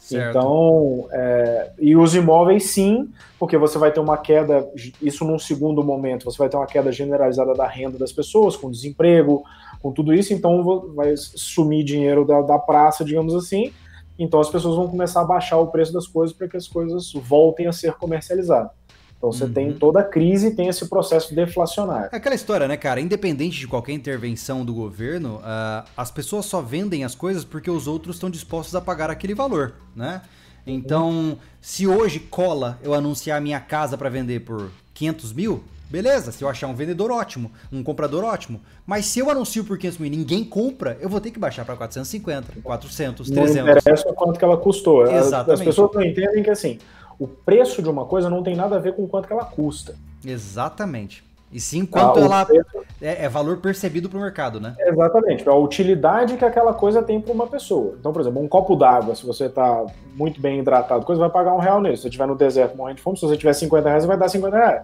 [0.00, 0.30] Certo.
[0.30, 4.66] Então, é, e os imóveis sim, porque você vai ter uma queda,
[5.00, 8.70] isso num segundo momento, você vai ter uma queda generalizada da renda das pessoas, com
[8.70, 9.44] desemprego,
[9.82, 13.72] com tudo isso, então vai sumir dinheiro da, da praça, digamos assim,
[14.18, 17.12] então as pessoas vão começar a baixar o preço das coisas para que as coisas
[17.12, 18.79] voltem a ser comercializadas.
[19.20, 19.52] Então você uhum.
[19.52, 22.08] tem toda a crise tem esse processo deflacionário.
[22.10, 23.02] É aquela história, né, cara?
[23.02, 27.86] Independente de qualquer intervenção do governo, uh, as pessoas só vendem as coisas porque os
[27.86, 30.22] outros estão dispostos a pagar aquele valor, né?
[30.66, 36.44] Então, se hoje cola eu anunciar minha casa para vender por 500 mil, Beleza, se
[36.44, 38.60] eu achar um vendedor ótimo, um comprador ótimo.
[38.86, 41.64] Mas se eu anuncio por 500 mil e ninguém compra, eu vou ter que baixar
[41.64, 43.54] para 450, 400, 300.
[43.56, 45.04] Não interessa quanto que ela custou.
[45.10, 45.60] Exatamente.
[45.62, 46.78] As pessoas não entendem que assim,
[47.20, 49.94] o preço de uma coisa não tem nada a ver com quanto ela custa.
[50.24, 51.22] Exatamente.
[51.52, 52.66] E sim quanto ah, ela preço...
[53.02, 54.74] é, é, valor percebido para o mercado, né?
[54.78, 55.46] Exatamente.
[55.46, 57.96] A utilidade que aquela coisa tem para uma pessoa.
[58.00, 61.52] Então, por exemplo, um copo d'água, se você está muito bem hidratado, coisa vai pagar
[61.52, 61.96] um real nele.
[61.96, 64.28] Se você estiver no deserto morrendo de fome, se você tiver 50 reais, vai dar
[64.28, 64.82] 50 reais.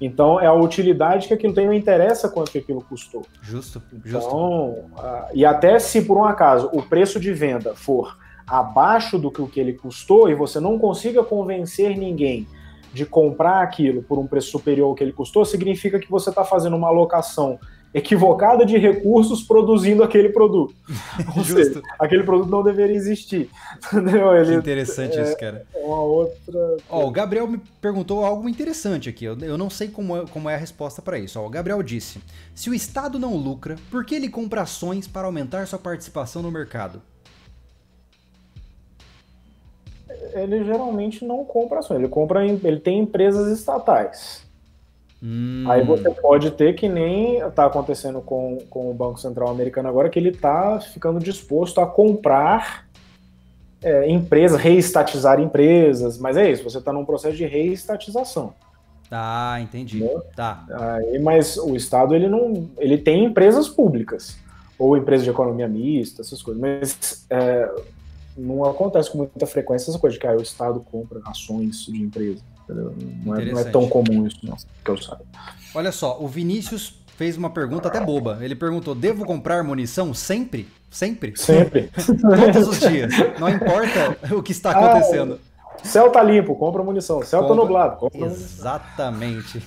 [0.00, 3.26] Então, é a utilidade que aquilo tem, não interessa quanto que aquilo custou.
[3.42, 4.26] Justo, justo.
[4.26, 8.16] Então, uh, e até se por um acaso o preço de venda for
[8.46, 12.46] abaixo do que o que ele custou e você não consiga convencer ninguém
[12.92, 16.44] de comprar aquilo por um preço superior ao que ele custou, significa que você está
[16.44, 17.58] fazendo uma alocação
[17.94, 20.74] equivocada de recursos produzindo aquele produto.
[21.36, 23.48] Ou seja, aquele produto não deveria existir.
[23.92, 24.34] Entendeu?
[24.34, 25.64] Ele, que interessante é, isso, cara.
[25.72, 26.76] É uma outra.
[26.90, 29.24] Ó, o Gabriel me perguntou algo interessante aqui.
[29.24, 31.38] Eu, eu não sei como é, como é a resposta para isso.
[31.38, 32.20] Ó, o Gabriel disse:
[32.52, 36.50] se o Estado não lucra, por que ele compra ações para aumentar sua participação no
[36.50, 37.00] mercado?
[40.32, 44.44] Ele geralmente não compra ações, ele compra, ele tem empresas estatais.
[45.22, 45.64] Hum.
[45.66, 50.10] Aí você pode ter que nem está acontecendo com, com o Banco Central americano agora,
[50.10, 52.86] que ele está ficando disposto a comprar
[53.82, 58.52] é, empresas, reestatizar empresas, mas é isso, você está num processo de reestatização.
[59.08, 60.00] Tá, entendi.
[60.00, 60.10] Né?
[60.34, 60.64] Tá.
[60.70, 64.36] Aí, mas o Estado ele não, ele tem empresas públicas
[64.78, 67.70] ou empresas de economia mista, essas coisas, mas é,
[68.36, 72.02] não acontece com muita frequência essa coisa de que ah, o Estado compra ações de
[72.02, 72.42] empresa.
[72.68, 75.24] Não é, não é, tão comum isso, não, que eu saiba.
[75.74, 78.38] Olha só, o Vinícius fez uma pergunta até boba.
[78.40, 80.68] Ele perguntou: devo comprar munição sempre?
[80.90, 81.36] Sempre?
[81.36, 81.90] Sempre.
[82.20, 83.12] Todos os dias.
[83.38, 85.40] Não importa o que está acontecendo.
[85.42, 87.22] Ah, céu tá limpo, compra munição.
[87.22, 87.62] Céu tá compra.
[87.62, 89.62] tá nublado, compra Exatamente.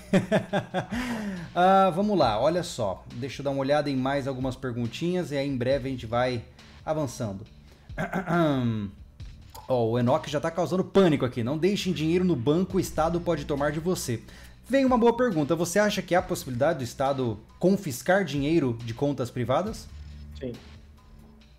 [1.53, 3.03] ah, vamos lá, olha só.
[3.13, 6.05] Deixa eu dar uma olhada em mais algumas perguntinhas e aí em breve a gente
[6.05, 6.41] vai
[6.85, 7.45] avançando.
[9.69, 11.43] Oh, o Enoch já tá causando pânico aqui.
[11.43, 14.21] Não deixem dinheiro no banco, o Estado pode tomar de você.
[14.69, 15.55] Vem uma boa pergunta.
[15.55, 19.87] Você acha que há possibilidade do Estado confiscar dinheiro de contas privadas?
[20.39, 20.53] Sim.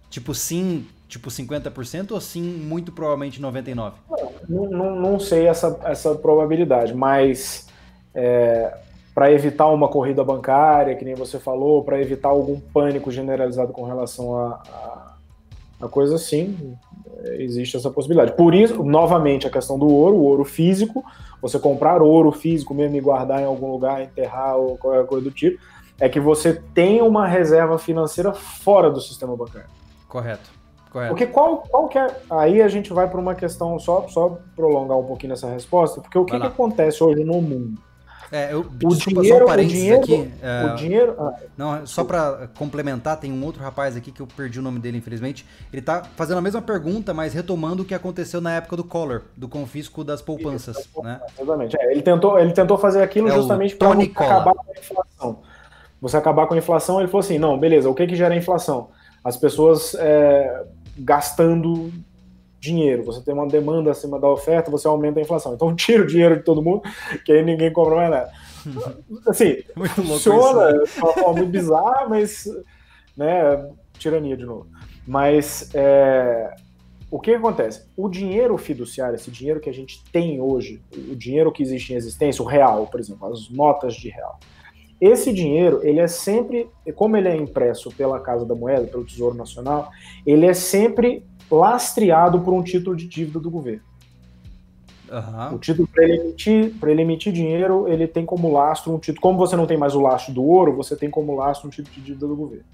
[0.09, 3.93] Tipo, sim, tipo 50% ou sim, muito provavelmente 99%?
[4.49, 7.67] Não, não, não sei essa, essa probabilidade, mas
[8.15, 8.75] é,
[9.15, 13.85] para evitar uma corrida bancária, que nem você falou, para evitar algum pânico generalizado com
[13.85, 14.98] relação a, a,
[15.81, 16.77] a coisa assim,
[17.39, 18.37] existe essa possibilidade.
[18.37, 21.05] Por isso, novamente, a questão do ouro, o ouro físico,
[21.41, 25.31] você comprar ouro físico mesmo e guardar em algum lugar, enterrar ou qualquer coisa do
[25.31, 25.61] tipo,
[26.01, 29.69] é que você tem uma reserva financeira fora do sistema bancário.
[30.09, 30.51] Correto.
[30.91, 31.11] Correto.
[31.11, 32.07] Porque qual, qual que é.
[32.31, 36.19] Aí a gente vai para uma questão, só, só prolongar um pouquinho essa resposta, porque
[36.19, 37.79] o que, que acontece hoje no mundo?
[38.31, 40.31] É, eu, o desculpa, dinheiro, só um parênteses dinheiro, aqui.
[40.43, 41.17] É, o dinheiro.
[41.19, 44.79] Ah, não, só para complementar, tem um outro rapaz aqui que eu perdi o nome
[44.79, 45.47] dele, infelizmente.
[45.73, 49.23] Ele tá fazendo a mesma pergunta, mas retomando o que aconteceu na época do Collor,
[49.37, 50.79] do confisco das poupanças.
[50.79, 51.21] Isso, né?
[51.39, 51.77] Exatamente.
[51.81, 55.39] É, ele, tentou, ele tentou fazer aquilo É justamente para acabar com a inflação.
[56.01, 58.91] Você acabar com a inflação, ele falou assim: não, beleza, o que, que gera inflação?
[59.25, 60.65] As pessoas é,
[60.99, 61.93] gastando
[62.61, 63.05] dinheiro.
[63.05, 65.55] Você tem uma demanda acima da oferta, você aumenta a inflação.
[65.55, 66.83] Então tira o dinheiro de todo mundo,
[67.25, 68.33] que aí ninguém compra mais nada.
[69.27, 70.85] Assim, Muito louco funciona isso, né?
[70.85, 72.49] de uma forma bizarra, mas
[73.17, 74.67] né, tirania de novo.
[75.07, 76.55] Mas é,
[77.11, 77.87] o que acontece?
[77.97, 81.97] O dinheiro fiduciário, esse dinheiro que a gente tem hoje, o dinheiro que existe em
[81.97, 84.39] existência, o real, por exemplo, as notas de real.
[85.01, 89.35] Esse dinheiro, ele é sempre, como ele é impresso pela Casa da Moeda, pelo Tesouro
[89.35, 89.91] Nacional,
[90.27, 93.83] ele é sempre lastreado por um título de dívida do governo.
[95.11, 95.55] Aham.
[95.55, 99.23] O título para ele emitir, ele emitir dinheiro, ele tem como lastro um título.
[99.23, 101.95] Como você não tem mais o lastro do ouro, você tem como lastro um título
[101.95, 102.65] de dívida do governo.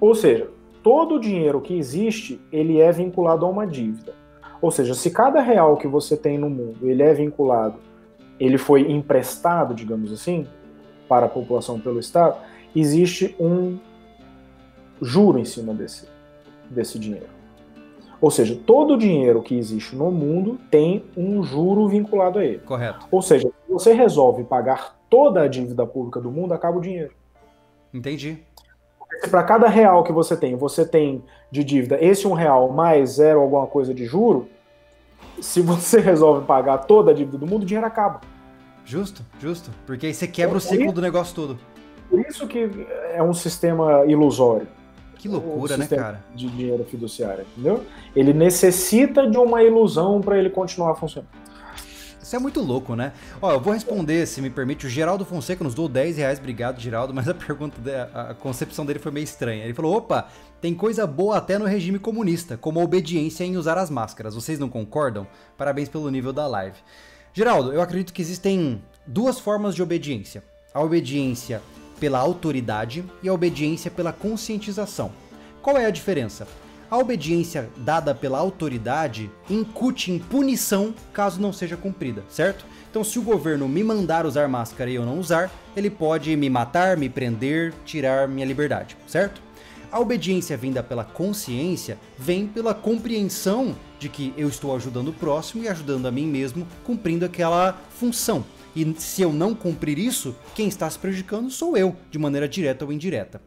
[0.00, 0.48] Ou seja,
[0.82, 4.14] todo o dinheiro que existe, ele é vinculado a uma dívida.
[4.60, 7.78] Ou seja, se cada real que você tem no mundo, ele é vinculado,
[8.40, 10.46] ele foi emprestado, digamos assim,
[11.08, 12.38] para a população pelo Estado,
[12.74, 13.78] existe um
[15.00, 16.08] juro em cima desse,
[16.70, 17.33] desse dinheiro.
[18.24, 22.60] Ou seja, todo o dinheiro que existe no mundo tem um juro vinculado a ele.
[22.60, 23.06] Correto.
[23.10, 27.12] Ou seja, se você resolve pagar toda a dívida pública do mundo, acaba o dinheiro.
[27.92, 28.38] Entendi.
[29.20, 33.10] Se para cada real que você tem, você tem de dívida esse um real mais
[33.10, 34.48] zero alguma coisa de juro,
[35.38, 38.22] se você resolve pagar toda a dívida do mundo, o dinheiro acaba.
[38.86, 39.70] Justo, justo.
[39.84, 40.94] Porque aí você quebra o É ciclo isso.
[40.94, 41.58] do negócio todo.
[42.08, 42.70] Por isso que
[43.12, 44.66] é um sistema ilusório.
[45.24, 46.22] Que loucura, né, cara?
[46.34, 47.82] De dinheiro fiduciário, entendeu?
[48.14, 51.30] Ele necessita de uma ilusão para ele continuar funcionando.
[52.22, 53.14] Isso é muito louco, né?
[53.40, 54.84] Ó, eu vou responder, se me permite.
[54.84, 56.38] O Geraldo Fonseca nos deu 10 reais.
[56.38, 57.14] Obrigado, Geraldo.
[57.14, 57.80] Mas a pergunta,
[58.12, 59.64] a concepção dele foi meio estranha.
[59.64, 60.28] Ele falou: opa,
[60.60, 64.34] tem coisa boa até no regime comunista, como a obediência em usar as máscaras.
[64.34, 65.26] Vocês não concordam?
[65.56, 66.76] Parabéns pelo nível da live.
[67.32, 70.44] Geraldo, eu acredito que existem duas formas de obediência:
[70.74, 71.62] a obediência
[71.98, 75.12] pela autoridade e a obediência pela conscientização.
[75.62, 76.46] Qual é a diferença?
[76.90, 82.64] A obediência dada pela autoridade incute em punição caso não seja cumprida, certo?
[82.90, 86.48] Então, se o governo me mandar usar máscara e eu não usar, ele pode me
[86.48, 89.42] matar, me prender, tirar minha liberdade, certo?
[89.90, 95.64] A obediência vinda pela consciência vem pela compreensão de que eu estou ajudando o próximo
[95.64, 98.44] e ajudando a mim mesmo, cumprindo aquela função.
[98.74, 102.84] E se eu não cumprir isso, quem está se prejudicando sou eu, de maneira direta
[102.84, 103.40] ou indireta.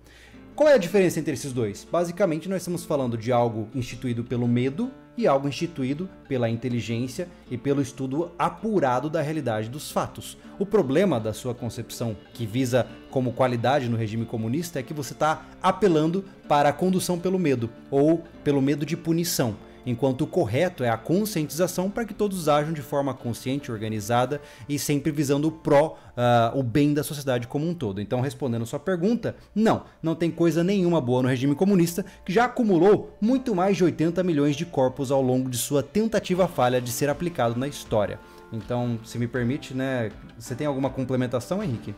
[0.55, 1.85] Qual é a diferença entre esses dois?
[1.91, 7.57] Basicamente, nós estamos falando de algo instituído pelo medo e algo instituído pela inteligência e
[7.57, 10.37] pelo estudo apurado da realidade dos fatos.
[10.57, 15.13] O problema da sua concepção, que visa como qualidade no regime comunista, é que você
[15.13, 19.55] está apelando para a condução pelo medo ou pelo medo de punição
[19.87, 24.77] enquanto o correto é a conscientização para que todos ajam de forma consciente, organizada e
[24.77, 28.01] sempre visando o pró, ah, o bem da sociedade como um todo.
[28.01, 32.43] Então, respondendo sua pergunta, não, não tem coisa nenhuma boa no regime comunista que já
[32.43, 36.91] acumulou muito mais de 80 milhões de corpos ao longo de sua tentativa falha de
[36.91, 38.19] ser aplicado na história.
[38.51, 41.95] Então, se me permite, né, você tem alguma complementação, Henrique?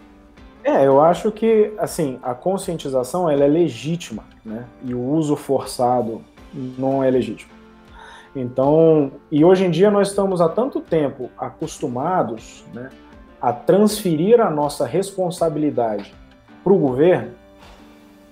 [0.64, 4.66] É, eu acho que assim a conscientização ela é legítima, né?
[4.84, 6.22] E o uso forçado
[6.54, 7.59] não é legítimo.
[8.36, 12.90] Então, e hoje em dia nós estamos há tanto tempo acostumados, né,
[13.42, 16.14] a transferir a nossa responsabilidade
[16.64, 17.32] para o governo,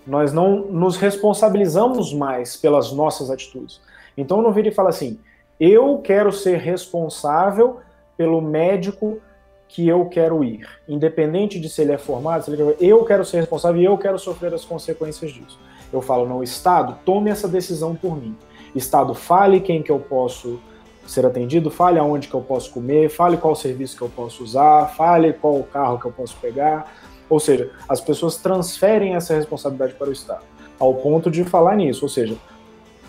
[0.06, 3.82] nós não nos responsabilizamos mais pelas nossas atitudes.
[4.18, 5.20] Então, não vira e fala assim:
[5.60, 7.80] eu quero ser responsável
[8.16, 9.20] pelo médico
[9.68, 12.76] que eu quero ir, independente de se ele é formado, se ele é...
[12.80, 15.60] eu quero ser responsável e eu quero sofrer as consequências disso.
[15.92, 18.36] Eu falo, não, Estado, tome essa decisão por mim.
[18.76, 20.60] Estado, fale quem que eu posso
[21.06, 24.88] ser atendido, fale aonde que eu posso comer, fale qual serviço que eu posso usar,
[24.96, 26.94] fale qual carro que eu posso pegar.
[27.30, 30.44] Ou seja, as pessoas transferem essa responsabilidade para o Estado,
[30.80, 32.06] ao ponto de falar nisso.
[32.06, 32.36] Ou seja,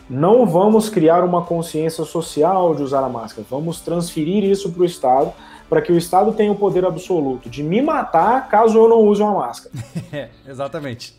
[0.08, 4.84] não vamos criar uma consciência social de usar a máscara, vamos transferir isso para o
[4.84, 5.32] Estado,
[5.68, 9.22] para que o Estado tenha o poder absoluto de me matar caso eu não use
[9.22, 9.74] uma máscara.
[10.10, 11.17] É, exatamente.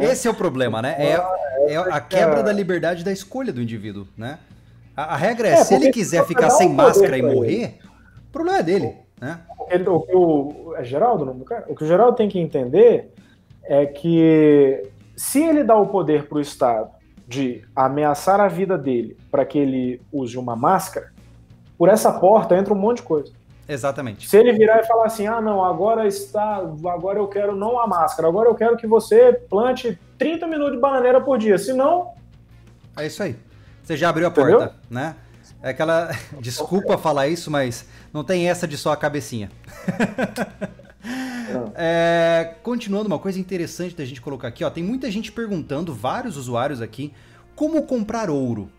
[0.00, 0.06] É.
[0.06, 0.96] Esse é o problema, né?
[0.98, 4.38] É, é a quebra da liberdade da escolha do indivíduo, né?
[4.96, 7.78] A, a regra é, é se ele quiser ficar sem máscara e morrer,
[8.28, 9.40] o problema é dele, né?
[9.70, 11.64] Ele, o, o, é Geraldo o nome do cara?
[11.68, 13.12] O que o Geraldo tem que entender
[13.64, 14.82] é que
[15.16, 16.90] se ele dá o poder para o Estado
[17.26, 21.12] de ameaçar a vida dele para que ele use uma máscara,
[21.76, 23.32] por essa porta entra um monte de coisa.
[23.68, 24.28] Exatamente.
[24.28, 26.56] Se ele virar e falar assim: ah, não, agora está.
[26.56, 30.80] Agora eu quero não a máscara, agora eu quero que você plante 30 minutos de
[30.80, 31.58] bananeira por dia.
[31.58, 32.12] Senão.
[32.96, 33.36] É isso aí.
[33.82, 34.58] Você já abriu a Entendeu?
[34.58, 35.16] porta, né?
[35.62, 36.10] É aquela.
[36.40, 39.50] Desculpa falar isso, mas não tem essa de só a cabecinha.
[41.74, 44.70] é, continuando, uma coisa interessante da gente colocar aqui, ó.
[44.70, 47.12] Tem muita gente perguntando, vários usuários aqui,
[47.54, 48.70] como comprar ouro.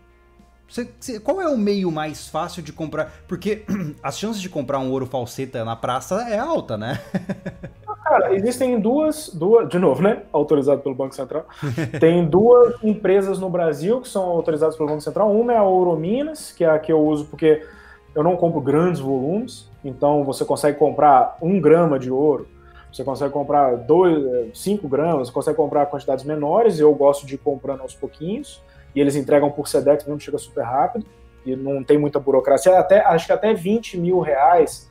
[0.68, 3.10] Você, você, qual é o meio mais fácil de comprar?
[3.26, 3.64] Porque
[4.02, 7.00] as chances de comprar um ouro falseta na praça é alta, né?
[8.04, 10.22] Cara, existem duas, duas, de novo, né?
[10.32, 11.46] Autorizado pelo Banco Central.
[12.00, 15.30] Tem duas empresas no Brasil que são autorizadas pelo Banco Central.
[15.30, 17.66] Uma é a Ouro Minas, que é a que eu uso porque
[18.14, 19.68] eu não compro grandes volumes.
[19.82, 22.46] Então você consegue comprar um grama de ouro,
[22.92, 26.78] você consegue comprar dois, cinco gramas, você consegue comprar quantidades menores.
[26.78, 28.62] Eu gosto de ir comprando aos pouquinhos
[28.94, 31.06] e eles entregam por SEDEX mesmo, chega super rápido
[31.44, 32.78] e não tem muita burocracia.
[32.78, 34.88] Até, acho que até 20 mil reais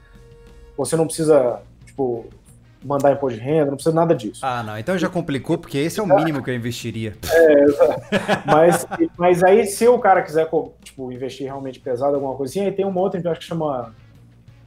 [0.76, 2.26] você não precisa, tipo,
[2.84, 4.45] mandar imposto de renda, não precisa nada disso.
[4.45, 7.16] Ah, não, então já complicou, porque esse é o mínimo que eu investiria.
[7.32, 7.66] É,
[8.45, 8.88] mas,
[9.18, 10.48] mas aí se o cara quiser,
[10.84, 13.93] tipo, investir realmente pesado, alguma assim, aí tem uma outra, acho que chama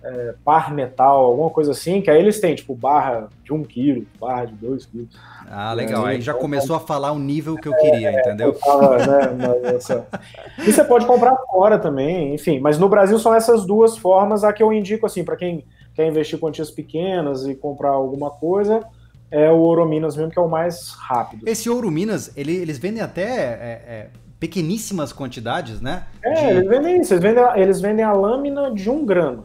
[0.02, 3.62] é, par metal, alguma coisa assim, que aí eles têm, tipo, barra de 1 um
[3.62, 5.08] quilo, barra de 2 quilos.
[5.50, 6.06] Ah, legal.
[6.06, 8.52] Aí, aí já então, começou a falar o nível que eu queria, é, entendeu?
[8.54, 9.36] Tava, né,
[10.58, 12.60] e você pode comprar fora também, enfim.
[12.60, 16.06] Mas no Brasil são essas duas formas a que eu indico, assim, para quem quer
[16.06, 18.82] investir quantias pequenas e comprar alguma coisa,
[19.30, 21.46] é o Ouro Minas mesmo, que é o mais rápido.
[21.46, 26.04] Esse Ouro Minas, ele, eles vendem até é, é, pequeníssimas quantidades, né?
[26.22, 26.44] É, de...
[26.46, 27.14] eles vendem isso.
[27.14, 29.44] Eles vendem, eles vendem a lâmina de um grama.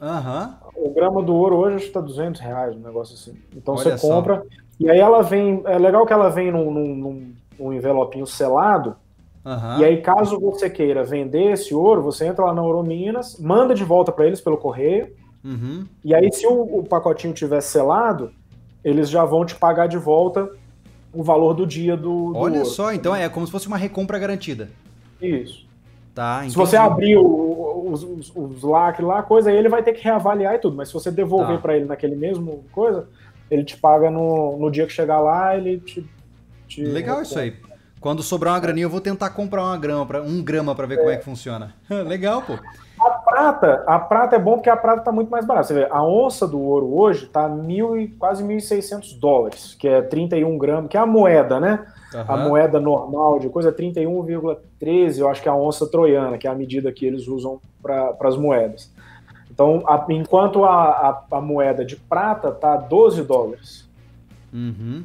[0.00, 0.58] Aham.
[0.76, 0.86] Uhum.
[0.86, 3.38] O grama do ouro hoje acho que tá 200 reais, um negócio assim.
[3.56, 4.36] Então Olha você compra.
[4.36, 4.44] Só.
[4.80, 5.62] E aí ela vem.
[5.66, 8.96] É legal que ela vem num, num, num envelopinho selado.
[9.44, 9.78] Uhum.
[9.78, 13.74] E aí, caso você queira vender esse ouro, você entra lá na Ouro Minas, manda
[13.74, 15.12] de volta para eles pelo correio.
[15.44, 15.84] Uhum.
[16.02, 18.32] E aí, se o, o, pacotinho tiver selado,
[18.82, 20.50] eles já vão te pagar de volta
[21.12, 22.32] o valor do dia do.
[22.32, 22.70] do Olha ouro.
[22.70, 24.70] só, então é como se fosse uma recompra garantida.
[25.20, 25.64] Isso.
[26.14, 27.24] Tá, se você abrir o,
[27.90, 30.76] os, os, os lacres lá, coisa, aí ele vai ter que reavaliar e tudo.
[30.76, 31.62] Mas se você devolver tá.
[31.62, 33.08] para ele naquele mesmo coisa,
[33.50, 36.04] ele te paga no, no dia que chegar lá, ele te.
[36.66, 37.54] te Legal isso aí.
[38.00, 40.94] Quando sobrar uma graninha, eu vou tentar comprar uma grama pra, um grama para ver
[40.94, 40.96] é.
[40.98, 41.74] como é que funciona.
[41.88, 42.58] Legal, pô.
[43.34, 45.66] A prata, a prata é bom porque a prata está muito mais barata.
[45.66, 50.00] Você vê, a onça do ouro hoje está mil e quase 1.600 dólares, que é
[50.00, 51.84] 31 gramas, que é a moeda, né?
[52.14, 52.24] Uhum.
[52.28, 56.46] A moeda normal de coisa é 31,13, eu acho que é a onça troiana, que
[56.46, 58.92] é a medida que eles usam para as moedas.
[59.50, 63.88] Então, a, enquanto a, a, a, moeda de prata está 12 dólares.
[64.52, 65.02] Uhum.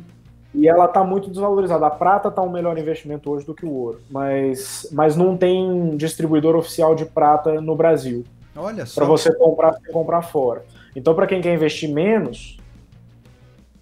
[0.53, 1.85] E ela está muito desvalorizada.
[1.85, 4.01] A prata está um melhor investimento hoje do que o ouro.
[4.09, 8.23] Mas, mas não tem distribuidor oficial de prata no Brasil.
[8.55, 9.01] Olha só.
[9.01, 10.65] Para você comprar, você comprar fora.
[10.95, 12.57] Então, para quem quer investir menos,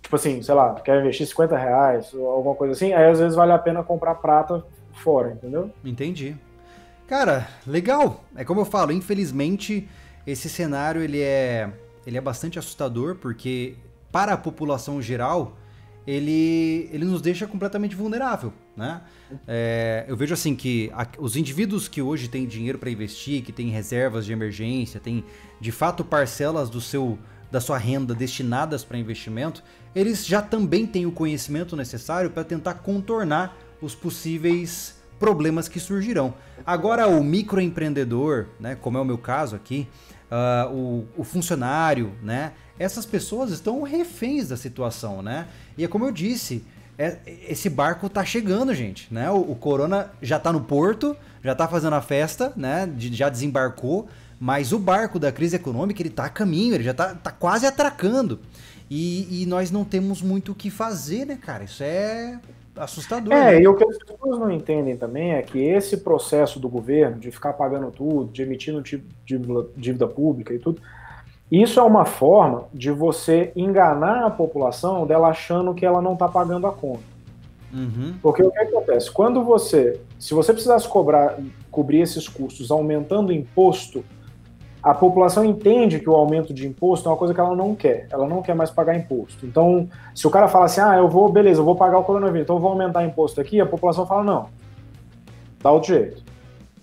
[0.02, 3.36] tipo assim, sei lá, quer investir 50 reais ou alguma coisa assim, aí às vezes
[3.36, 5.72] vale a pena comprar prata fora, entendeu?
[5.84, 6.36] Entendi.
[7.08, 8.22] Cara, legal.
[8.36, 9.88] É como eu falo, infelizmente
[10.26, 11.72] esse cenário ele é,
[12.06, 13.76] ele é bastante assustador porque
[14.12, 15.54] para a população geral
[16.08, 19.02] ele, ele nos deixa completamente vulnerável, né?
[19.46, 23.52] É, eu vejo assim que a, os indivíduos que hoje têm dinheiro para investir, que
[23.52, 25.26] têm reservas de emergência, têm
[25.60, 29.64] de fato parcelas do seu da sua renda destinadas para investimento,
[29.96, 36.34] eles já também têm o conhecimento necessário para tentar contornar os possíveis problemas que surgirão.
[36.66, 39.88] Agora, o microempreendedor, né, como é o meu caso aqui,
[40.30, 45.48] uh, o, o, funcionário, né, essas pessoas estão reféns da situação, né?
[45.78, 46.64] E é como eu disse,
[46.98, 47.18] é,
[47.48, 49.30] esse barco tá chegando, gente, né?
[49.30, 52.88] O, o Corona já tá no porto, já tá fazendo a festa, né?
[52.88, 54.08] De, já desembarcou,
[54.40, 57.66] mas o barco da crise econômica ele tá a caminho, ele já tá, tá quase
[57.66, 58.40] atracando.
[58.90, 61.66] E, e nós não temos muito o que fazer, né, cara?
[61.66, 62.40] Isso é
[62.76, 63.34] assustador.
[63.34, 63.62] É, né?
[63.62, 67.32] e o que as pessoas não entendem também é que esse processo do governo de
[67.32, 69.42] ficar pagando tudo, de de
[69.76, 70.82] dívida pública e tudo,
[71.52, 76.28] isso é uma forma de você enganar a população dela achando que ela não está
[76.28, 77.04] pagando a conta.
[77.74, 78.16] Uhum.
[78.22, 79.12] Porque o que acontece?
[79.12, 81.38] Quando você, se você precisasse cobrar,
[81.72, 84.04] cobrir esses custos aumentando o imposto,
[84.82, 88.08] a população entende que o aumento de imposto é uma coisa que ela não quer.
[88.10, 89.46] Ela não quer mais pagar imposto.
[89.46, 92.44] Então, se o cara fala assim, ah, eu vou, beleza, eu vou pagar o coronavírus,
[92.44, 94.50] então eu vou aumentar imposto aqui, a população fala, não,
[95.62, 96.24] dá outro jeito.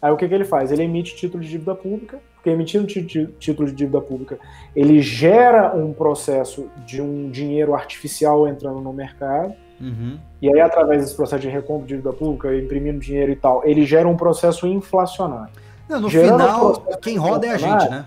[0.03, 0.70] Aí o que, que ele faz?
[0.70, 4.39] Ele emite título de dívida pública, porque emitindo título de dívida pública,
[4.77, 10.19] ele gera um processo de um dinheiro artificial entrando no mercado, uhum.
[10.43, 13.87] e aí através desse processo de recompra de dívida pública, imprimindo dinheiro e tal, ele
[13.87, 15.55] gera um processo inflacionário.
[15.89, 18.05] Não, no final, quem roda é a gente, né?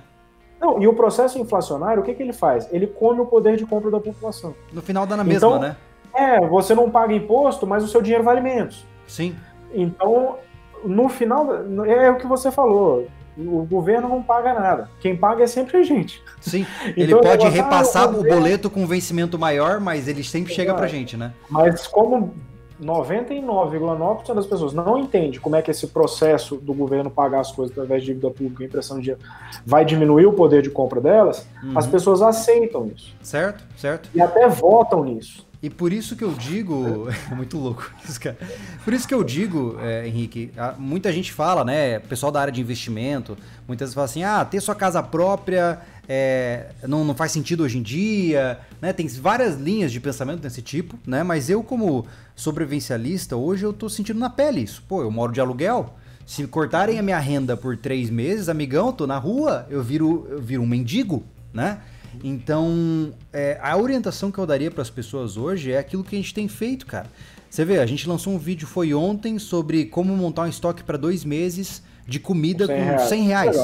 [0.61, 2.71] Não, e o processo inflacionário, o que, que ele faz?
[2.71, 4.53] Ele come o poder de compra da população.
[4.71, 5.75] No final dá na mesma, então, né?
[6.13, 8.85] É, você não paga imposto, mas o seu dinheiro vale menos.
[9.07, 9.35] Sim.
[9.73, 10.37] Então,
[10.83, 11.47] no final,
[11.85, 13.07] é o que você falou.
[13.37, 14.89] O governo não paga nada.
[14.99, 16.23] Quem paga é sempre a gente.
[16.41, 16.65] Sim.
[16.97, 18.37] Então, ele pode repassar ah, o, governo...
[18.37, 21.33] boleto com vencimento maior, mas ele sempre chega pra gente, né?
[21.49, 22.33] Mas como
[22.81, 27.75] 99,9% das pessoas não entende como é que esse processo do governo pagar as coisas
[27.75, 29.21] através de dívida pública e impressão de dinheiro
[29.65, 31.77] vai diminuir o poder de compra delas, uhum.
[31.77, 33.15] as pessoas aceitam isso.
[33.21, 34.09] Certo, certo.
[34.13, 35.46] E até votam nisso.
[35.67, 38.37] E por isso que eu digo, é muito louco isso, cara.
[38.85, 42.61] Por isso que eu digo, é, Henrique, muita gente fala, né, pessoal da área de
[42.61, 43.37] investimento,
[43.67, 47.79] muitas vezes fala assim, ah, ter sua casa própria é, não, não faz sentido hoje
[47.79, 48.93] em dia, né?
[48.93, 51.21] Tem várias linhas de pensamento desse tipo, né?
[51.21, 54.81] Mas eu, como sobrevivencialista, hoje eu tô sentindo na pele isso.
[54.87, 55.97] Pô, eu moro de aluguel.
[56.25, 60.41] Se cortarem a minha renda por três meses, amigão, tô na rua, eu viro, eu
[60.41, 61.79] viro um mendigo, né?
[62.23, 66.19] Então, é, a orientação que eu daria para as pessoas hoje é aquilo que a
[66.19, 67.07] gente tem feito, cara.
[67.49, 70.97] Você vê, a gente lançou um vídeo foi ontem sobre como montar um estoque para
[70.97, 73.09] dois meses de comida com 100 reais.
[73.09, 73.57] 100 reais.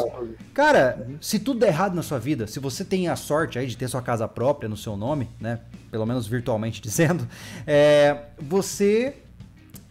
[0.53, 3.78] Cara, se tudo der errado na sua vida, se você tem a sorte aí de
[3.78, 5.60] ter sua casa própria no seu nome, né?
[5.90, 7.28] Pelo menos virtualmente dizendo,
[7.65, 9.15] é, você.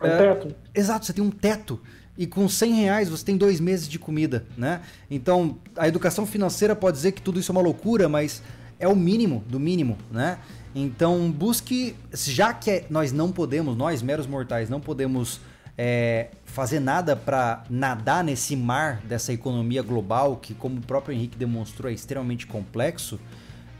[0.01, 0.55] É um é, teto.
[0.75, 1.81] Exato, você tem um teto.
[2.17, 4.83] E com 100 reais você tem dois meses de comida, né?
[5.11, 8.43] Então, a educação financeira pode dizer que tudo isso é uma loucura, mas
[8.79, 10.39] é o mínimo do mínimo, né?
[10.75, 15.41] Então, busque, já que nós não podemos, nós meros mortais, não podemos
[15.77, 21.37] é, fazer nada para nadar nesse mar dessa economia global que, como o próprio Henrique
[21.37, 23.19] demonstrou, é extremamente complexo,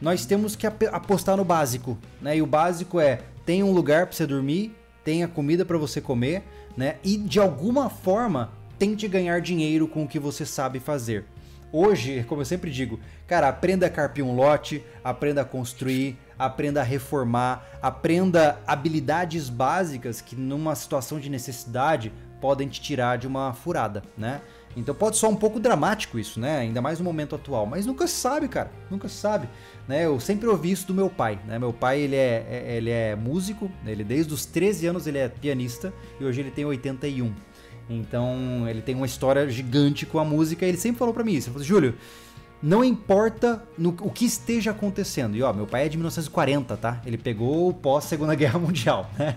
[0.01, 2.37] nós temos que apostar no básico, né?
[2.37, 6.43] E o básico é tem um lugar para você dormir, tenha comida para você comer,
[6.75, 6.95] né?
[7.03, 11.25] E de alguma forma tente ganhar dinheiro com o que você sabe fazer.
[11.71, 16.81] Hoje, como eu sempre digo, cara, aprenda a carpir um lote, aprenda a construir, aprenda
[16.81, 23.53] a reformar, aprenda habilidades básicas que numa situação de necessidade podem te tirar de uma
[23.53, 24.41] furada, né?
[24.75, 26.59] Então pode soar um pouco dramático isso, né?
[26.59, 29.47] Ainda mais no momento atual, mas nunca se sabe, cara, nunca se sabe,
[29.87, 30.05] né?
[30.05, 31.59] Eu sempre ouvi isso do meu pai, né?
[31.59, 35.29] Meu pai, ele é, é ele é músico, ele desde os 13 anos ele é
[35.29, 37.31] pianista e hoje ele tem 81.
[37.89, 41.49] Então, ele tem uma história gigante com a música ele sempre falou para mim isso.
[41.49, 41.95] Ele falou: "Júlio,
[42.63, 45.35] não importa no, o que esteja acontecendo.
[45.35, 47.01] E ó, meu pai é de 1940, tá?
[47.05, 49.35] Ele pegou pós Segunda Guerra Mundial, né?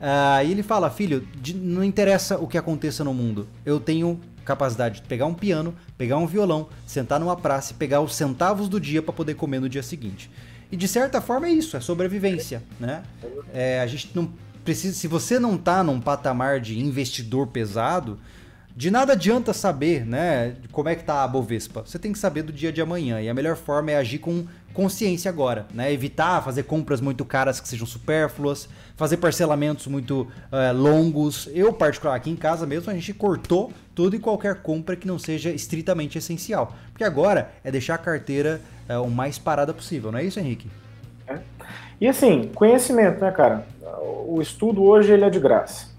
[0.00, 3.46] Uh, e ele fala, filho, de, não interessa o que aconteça no mundo.
[3.66, 8.00] Eu tenho capacidade de pegar um piano, pegar um violão, sentar numa praça e pegar
[8.00, 10.30] os centavos do dia para poder comer no dia seguinte.
[10.70, 13.02] E de certa forma é isso, é sobrevivência, né?
[13.52, 14.32] É, a gente não
[14.64, 18.18] precisa, se você não tá num patamar de investidor pesado,
[18.76, 21.82] de nada adianta saber, né, como é que tá a Bovespa.
[21.86, 24.46] Você tem que saber do dia de amanhã e a melhor forma é agir com
[24.74, 25.90] consciência agora, né?
[25.92, 31.48] Evitar fazer compras muito caras que sejam supérfluas, fazer parcelamentos muito uh, longos.
[31.54, 35.18] Eu, particular, aqui em casa mesmo, a gente cortou toda e qualquer compra que não
[35.18, 36.74] seja estritamente essencial.
[36.90, 38.60] Porque agora é deixar a carteira
[38.90, 40.68] uh, o mais parada possível, não é isso, Henrique?
[41.28, 41.38] É.
[42.00, 43.64] E assim, conhecimento, né, cara?
[44.26, 45.93] O estudo hoje ele é de graça.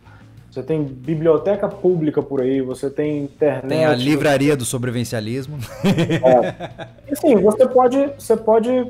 [0.56, 3.68] Você tem biblioteca pública por aí, você tem internet.
[3.68, 5.58] Tem a livraria do sobrevivencialismo.
[5.84, 7.12] É.
[7.12, 8.90] Assim, você pode, você pode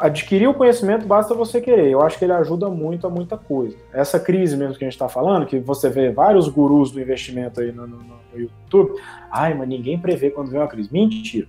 [0.00, 1.90] adquirir o conhecimento, basta você querer.
[1.90, 3.76] Eu acho que ele ajuda muito a muita coisa.
[3.92, 7.60] Essa crise mesmo que a gente está falando, que você vê vários gurus do investimento
[7.60, 9.00] aí no, no, no YouTube.
[9.30, 10.88] Ai, mas ninguém prevê quando vem uma crise.
[10.92, 11.46] Mentira.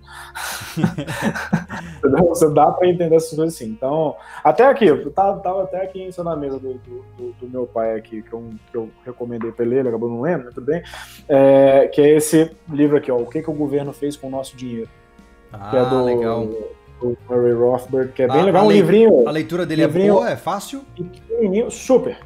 [2.30, 3.68] você dá para entender essas coisas assim.
[3.70, 7.66] Então, até aqui, eu tava, tava até aqui em da mesa do, do, do, meu
[7.66, 10.66] pai aqui, que eu, que eu recomendei para ele, ele acabou não lendo, mas tudo
[10.66, 10.84] bem.
[11.28, 14.32] É, que é esse livro aqui, ó, O que, que o governo fez com o
[14.32, 14.90] nosso dinheiro.
[15.52, 16.48] Ah, que é do, legal.
[17.00, 18.64] Do Murray Rothbard, que é bem a, legal.
[18.64, 19.28] A um livrinho.
[19.28, 20.84] A leitura dele é livrinho, é boa, é fácil?
[21.70, 22.18] Super.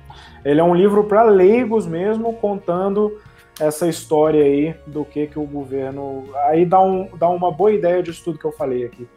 [0.43, 3.17] Ele é um livro para leigos mesmo, contando
[3.59, 6.25] essa história aí do que que o governo.
[6.47, 9.07] Aí dá, um, dá uma boa ideia disso tudo que eu falei aqui,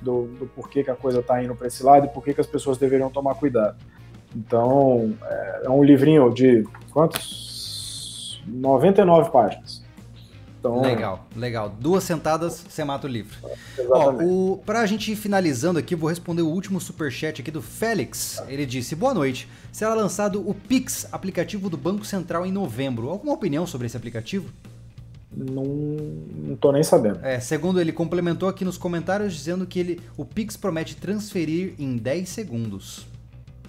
[0.00, 2.46] do, do porquê que a coisa está indo para esse lado e por que as
[2.46, 3.76] pessoas deveriam tomar cuidado.
[4.34, 8.42] Então, é, é um livrinho de quantos?
[8.46, 9.81] 99 páginas.
[10.62, 11.74] Então, legal, legal.
[11.80, 13.36] Duas sentadas, você mata o livro.
[13.76, 14.30] Exatamente.
[14.30, 18.40] Ó, o, pra gente ir finalizando aqui, vou responder o último superchat aqui do Félix.
[18.46, 19.48] Ele disse, boa noite.
[19.72, 23.08] Será lançado o Pix, aplicativo do Banco Central, em novembro.
[23.08, 24.48] Alguma opinião sobre esse aplicativo?
[25.36, 27.18] Não, não tô nem sabendo.
[27.24, 31.96] É, segundo ele complementou aqui nos comentários dizendo que ele, o Pix promete transferir em
[31.96, 33.04] 10 segundos.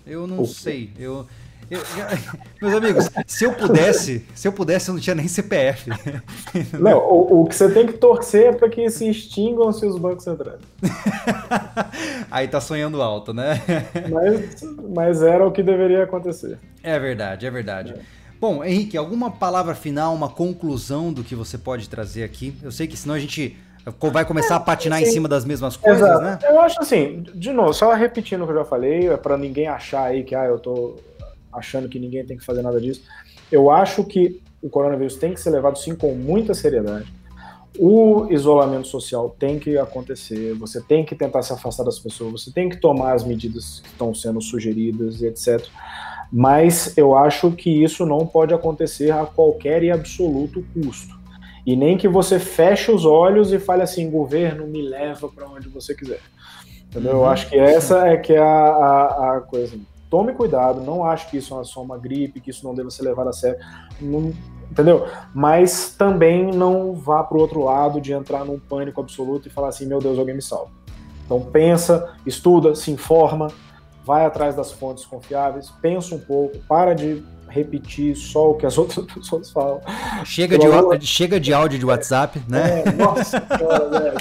[0.06, 0.92] Eu não sei.
[1.00, 1.26] Eu,
[1.70, 1.80] eu,
[2.62, 5.90] meus amigos, se eu pudesse, se eu pudesse, eu não tinha nem CPF.
[6.80, 10.24] Não, o, o que você tem que torcer é para que se extingam os bancos
[10.24, 10.60] centrais.
[12.30, 13.62] Aí tá sonhando alto, né?
[14.10, 14.62] Mas,
[14.94, 16.58] mas era o que deveria acontecer.
[16.82, 17.94] É verdade, é verdade.
[17.94, 18.24] É.
[18.40, 22.54] Bom, Henrique, alguma palavra final, uma conclusão do que você pode trazer aqui?
[22.62, 23.58] Eu sei que senão a gente
[24.12, 26.24] vai começar a patinar em cima das mesmas coisas, Exato.
[26.24, 26.40] né?
[26.44, 29.68] Eu acho assim, de novo, só repetindo o que eu já falei, é para ninguém
[29.68, 30.96] achar aí que ah, eu tô
[31.54, 33.04] achando que ninguém tem que fazer nada disso.
[33.52, 37.12] Eu acho que o coronavírus tem que ser levado sim com muita seriedade.
[37.78, 42.52] O isolamento social tem que acontecer, você tem que tentar se afastar das pessoas, você
[42.52, 45.66] tem que tomar as medidas que estão sendo sugeridas e etc.
[46.32, 51.16] Mas eu acho que isso não pode acontecer a qualquer e absoluto custo.
[51.66, 55.68] E nem que você feche os olhos e fale assim, governo, me leva para onde
[55.70, 56.20] você quiser.
[56.88, 57.14] Entendeu?
[57.14, 57.18] Uhum.
[57.20, 59.78] Eu acho que essa é que é a, a, a coisa
[60.14, 63.02] tome cuidado, não acho que isso é só uma gripe, que isso não deva ser
[63.02, 63.58] levado a sério,
[64.00, 64.32] não,
[64.70, 65.08] entendeu?
[65.34, 69.70] Mas também não vá para o outro lado de entrar num pânico absoluto e falar
[69.70, 70.70] assim, meu Deus, alguém me salva.
[71.26, 73.48] Então pensa, estuda, se informa,
[74.06, 77.24] vai atrás das fontes confiáveis, pensa um pouco, para de
[77.54, 79.80] repetir só o que as outras pessoas falam.
[80.26, 81.00] Chega, de, amor...
[81.02, 82.84] chega de áudio de WhatsApp, né?
[82.86, 84.16] É, nossa cara,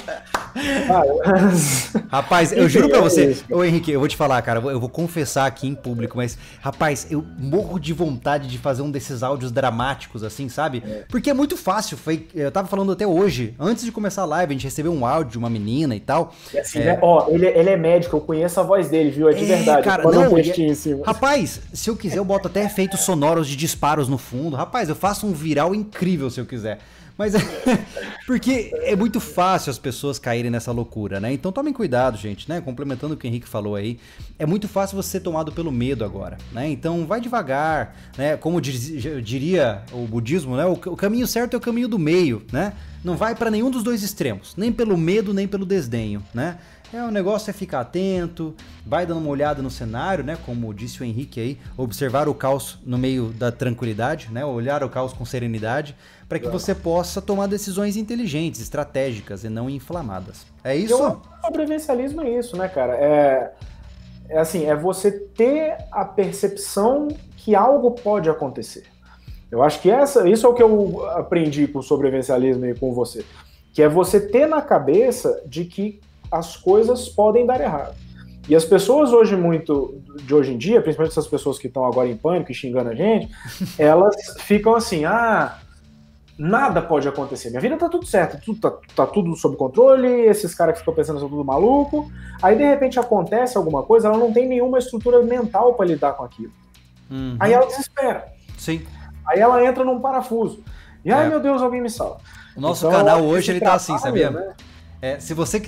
[2.09, 5.47] Rapaz, eu juro pra você, ô Henrique, eu vou te falar, cara, eu vou confessar
[5.47, 10.23] aqui em público, mas, rapaz, eu morro de vontade de fazer um desses áudios dramáticos,
[10.23, 10.83] assim, sabe?
[10.85, 11.03] É.
[11.09, 11.97] Porque é muito fácil.
[11.97, 15.05] Foi, eu tava falando até hoje, antes de começar a live, a gente recebeu um
[15.05, 16.33] áudio de uma menina e tal.
[16.53, 16.85] E assim, é...
[16.85, 16.99] né?
[17.01, 19.29] Ó, ele, ele é médico, eu conheço a voz dele, viu?
[19.29, 19.83] É de é, verdade.
[19.83, 20.43] Cara, não, um é...
[21.05, 24.57] Rapaz, se eu quiser, eu boto até efeitos sonoros de disparos no fundo.
[24.57, 26.79] Rapaz, eu faço um viral incrível se eu quiser.
[27.17, 27.39] Mas é
[28.27, 31.31] porque é muito fácil as pessoas caírem nessa loucura, né?
[31.31, 32.59] Então tomem cuidado, gente, né?
[32.59, 33.97] Complementando o que o Henrique falou aí,
[34.37, 36.67] é muito fácil você ser tomado pelo medo agora, né?
[36.67, 38.35] Então vai devagar, né?
[38.35, 40.65] Como diria o budismo, né?
[40.65, 42.73] O caminho certo é o caminho do meio, né?
[43.03, 46.57] Não vai para nenhum dos dois extremos, nem pelo medo, nem pelo desdenho, né?
[46.93, 48.53] É, o negócio é ficar atento,
[48.85, 50.37] vai dando uma olhada no cenário, né?
[50.45, 54.45] Como disse o Henrique aí, observar o caos no meio da tranquilidade, né?
[54.45, 55.95] Olhar o caos com serenidade,
[56.29, 60.45] para que você possa tomar decisões inteligentes, estratégicas e não inflamadas.
[60.63, 60.95] É isso?
[60.95, 62.93] O sobrevivencialismo é isso, né, cara?
[62.93, 63.53] É,
[64.29, 67.07] é assim, é você ter a percepção
[67.37, 68.83] que algo pode acontecer.
[69.49, 72.93] Eu acho que essa, isso é o que eu aprendi com o sobrevivencialismo e com
[72.93, 73.25] você,
[73.73, 75.99] que é você ter na cabeça de que
[76.33, 77.95] as coisas podem dar errado.
[78.49, 82.09] E as pessoas hoje muito de hoje em dia, principalmente essas pessoas que estão agora
[82.09, 83.29] em pânico e xingando a gente,
[83.79, 85.59] elas ficam assim: "Ah,
[86.37, 87.49] nada pode acontecer.
[87.49, 90.93] Minha vida tá tudo certo, tudo, tá, tá tudo sob controle, esses caras que ficam
[90.93, 92.11] pensando são tudo maluco.
[92.41, 96.23] Aí de repente acontece alguma coisa, ela não tem nenhuma estrutura mental para lidar com
[96.23, 96.51] aquilo.
[97.09, 97.37] Uhum.
[97.39, 98.25] Aí ela desespera.
[98.57, 98.85] Sim.
[99.25, 100.63] Aí ela entra num parafuso.
[101.05, 101.29] E ai é.
[101.29, 102.17] meu Deus, alguém me salva.
[102.57, 104.29] O nosso então, canal hoje ele tá assim, sabia?
[104.29, 104.53] Né?
[105.03, 105.61] É, se você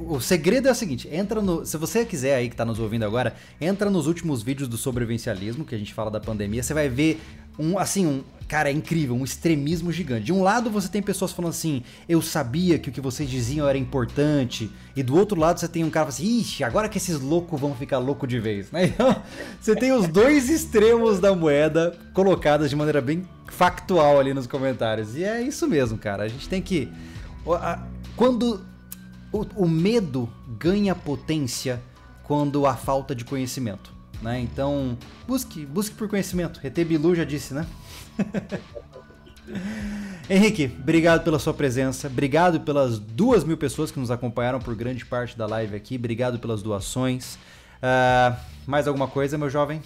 [0.00, 3.04] o segredo é o seguinte, entra no, se você quiser aí que está nos ouvindo
[3.04, 6.88] agora, entra nos últimos vídeos do sobrevivencialismo que a gente fala da pandemia, você vai
[6.88, 7.22] ver
[7.56, 10.24] um assim, um cara, é incrível, um extremismo gigante.
[10.24, 13.68] De um lado você tem pessoas falando assim, eu sabia que o que vocês diziam
[13.68, 17.20] era importante, e do outro lado você tem um cara assim, ixi, agora que esses
[17.20, 18.86] loucos vão ficar louco de vez, né?
[18.92, 19.22] Então,
[19.60, 25.14] você tem os dois extremos da moeda colocados de maneira bem factual ali nos comentários.
[25.14, 26.24] E é isso mesmo, cara.
[26.24, 26.90] A gente tem que
[28.16, 28.71] quando
[29.32, 30.28] o, o medo
[30.58, 31.80] ganha potência
[32.22, 33.92] quando há falta de conhecimento.
[34.20, 34.40] Né?
[34.40, 34.96] Então,
[35.26, 36.60] busque, busque por conhecimento.
[36.62, 37.66] ET Bilu já disse, né?
[40.30, 45.04] Henrique, obrigado pela sua presença, obrigado pelas duas mil pessoas que nos acompanharam por grande
[45.04, 47.34] parte da live aqui, obrigado pelas doações.
[47.82, 48.36] Uh,
[48.66, 49.82] mais alguma coisa, meu jovem?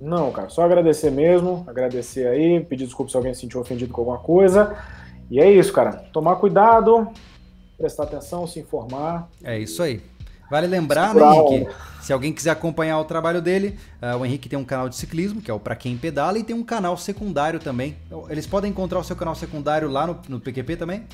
[0.00, 4.00] Não, cara, só agradecer mesmo, agradecer aí, pedir desculpa se alguém se sentiu ofendido com
[4.00, 4.76] alguma coisa.
[5.30, 5.92] E é isso, cara.
[6.12, 7.08] Tomar cuidado,
[7.78, 9.30] prestar atenção, se informar.
[9.42, 10.02] É isso aí.
[10.50, 11.72] Vale lembrar, né, Henrique?
[12.00, 15.42] Se alguém quiser acompanhar o trabalho dele, uh, o Henrique tem um canal de ciclismo,
[15.42, 17.96] que é o Pra Quem Pedala, e tem um canal secundário também.
[18.06, 21.04] Então, eles podem encontrar o seu canal secundário lá no, no PQP também?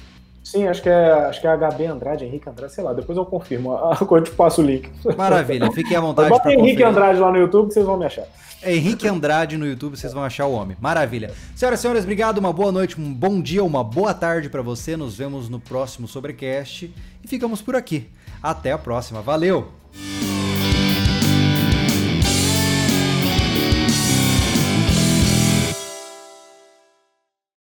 [0.44, 3.24] Sim, acho que é, acho que é HB Andrade, Henrique Andrade, sei lá, depois eu
[3.24, 3.76] confirmo.
[4.06, 4.92] Quando eu te passo o link.
[5.16, 6.28] Maravilha, fiquem à vontade.
[6.28, 6.86] Bota Henrique conferir.
[6.86, 8.26] Andrade lá no YouTube que vocês vão me achar.
[8.62, 10.76] Henrique Andrade no YouTube, vocês vão achar o homem.
[10.80, 11.30] Maravilha.
[11.54, 14.96] Senhoras e senhores, obrigado, uma boa noite, um bom dia, uma boa tarde para você.
[14.96, 16.92] Nos vemos no próximo Sobrecast
[17.22, 18.08] e ficamos por aqui.
[18.42, 19.22] Até a próxima.
[19.22, 19.68] Valeu!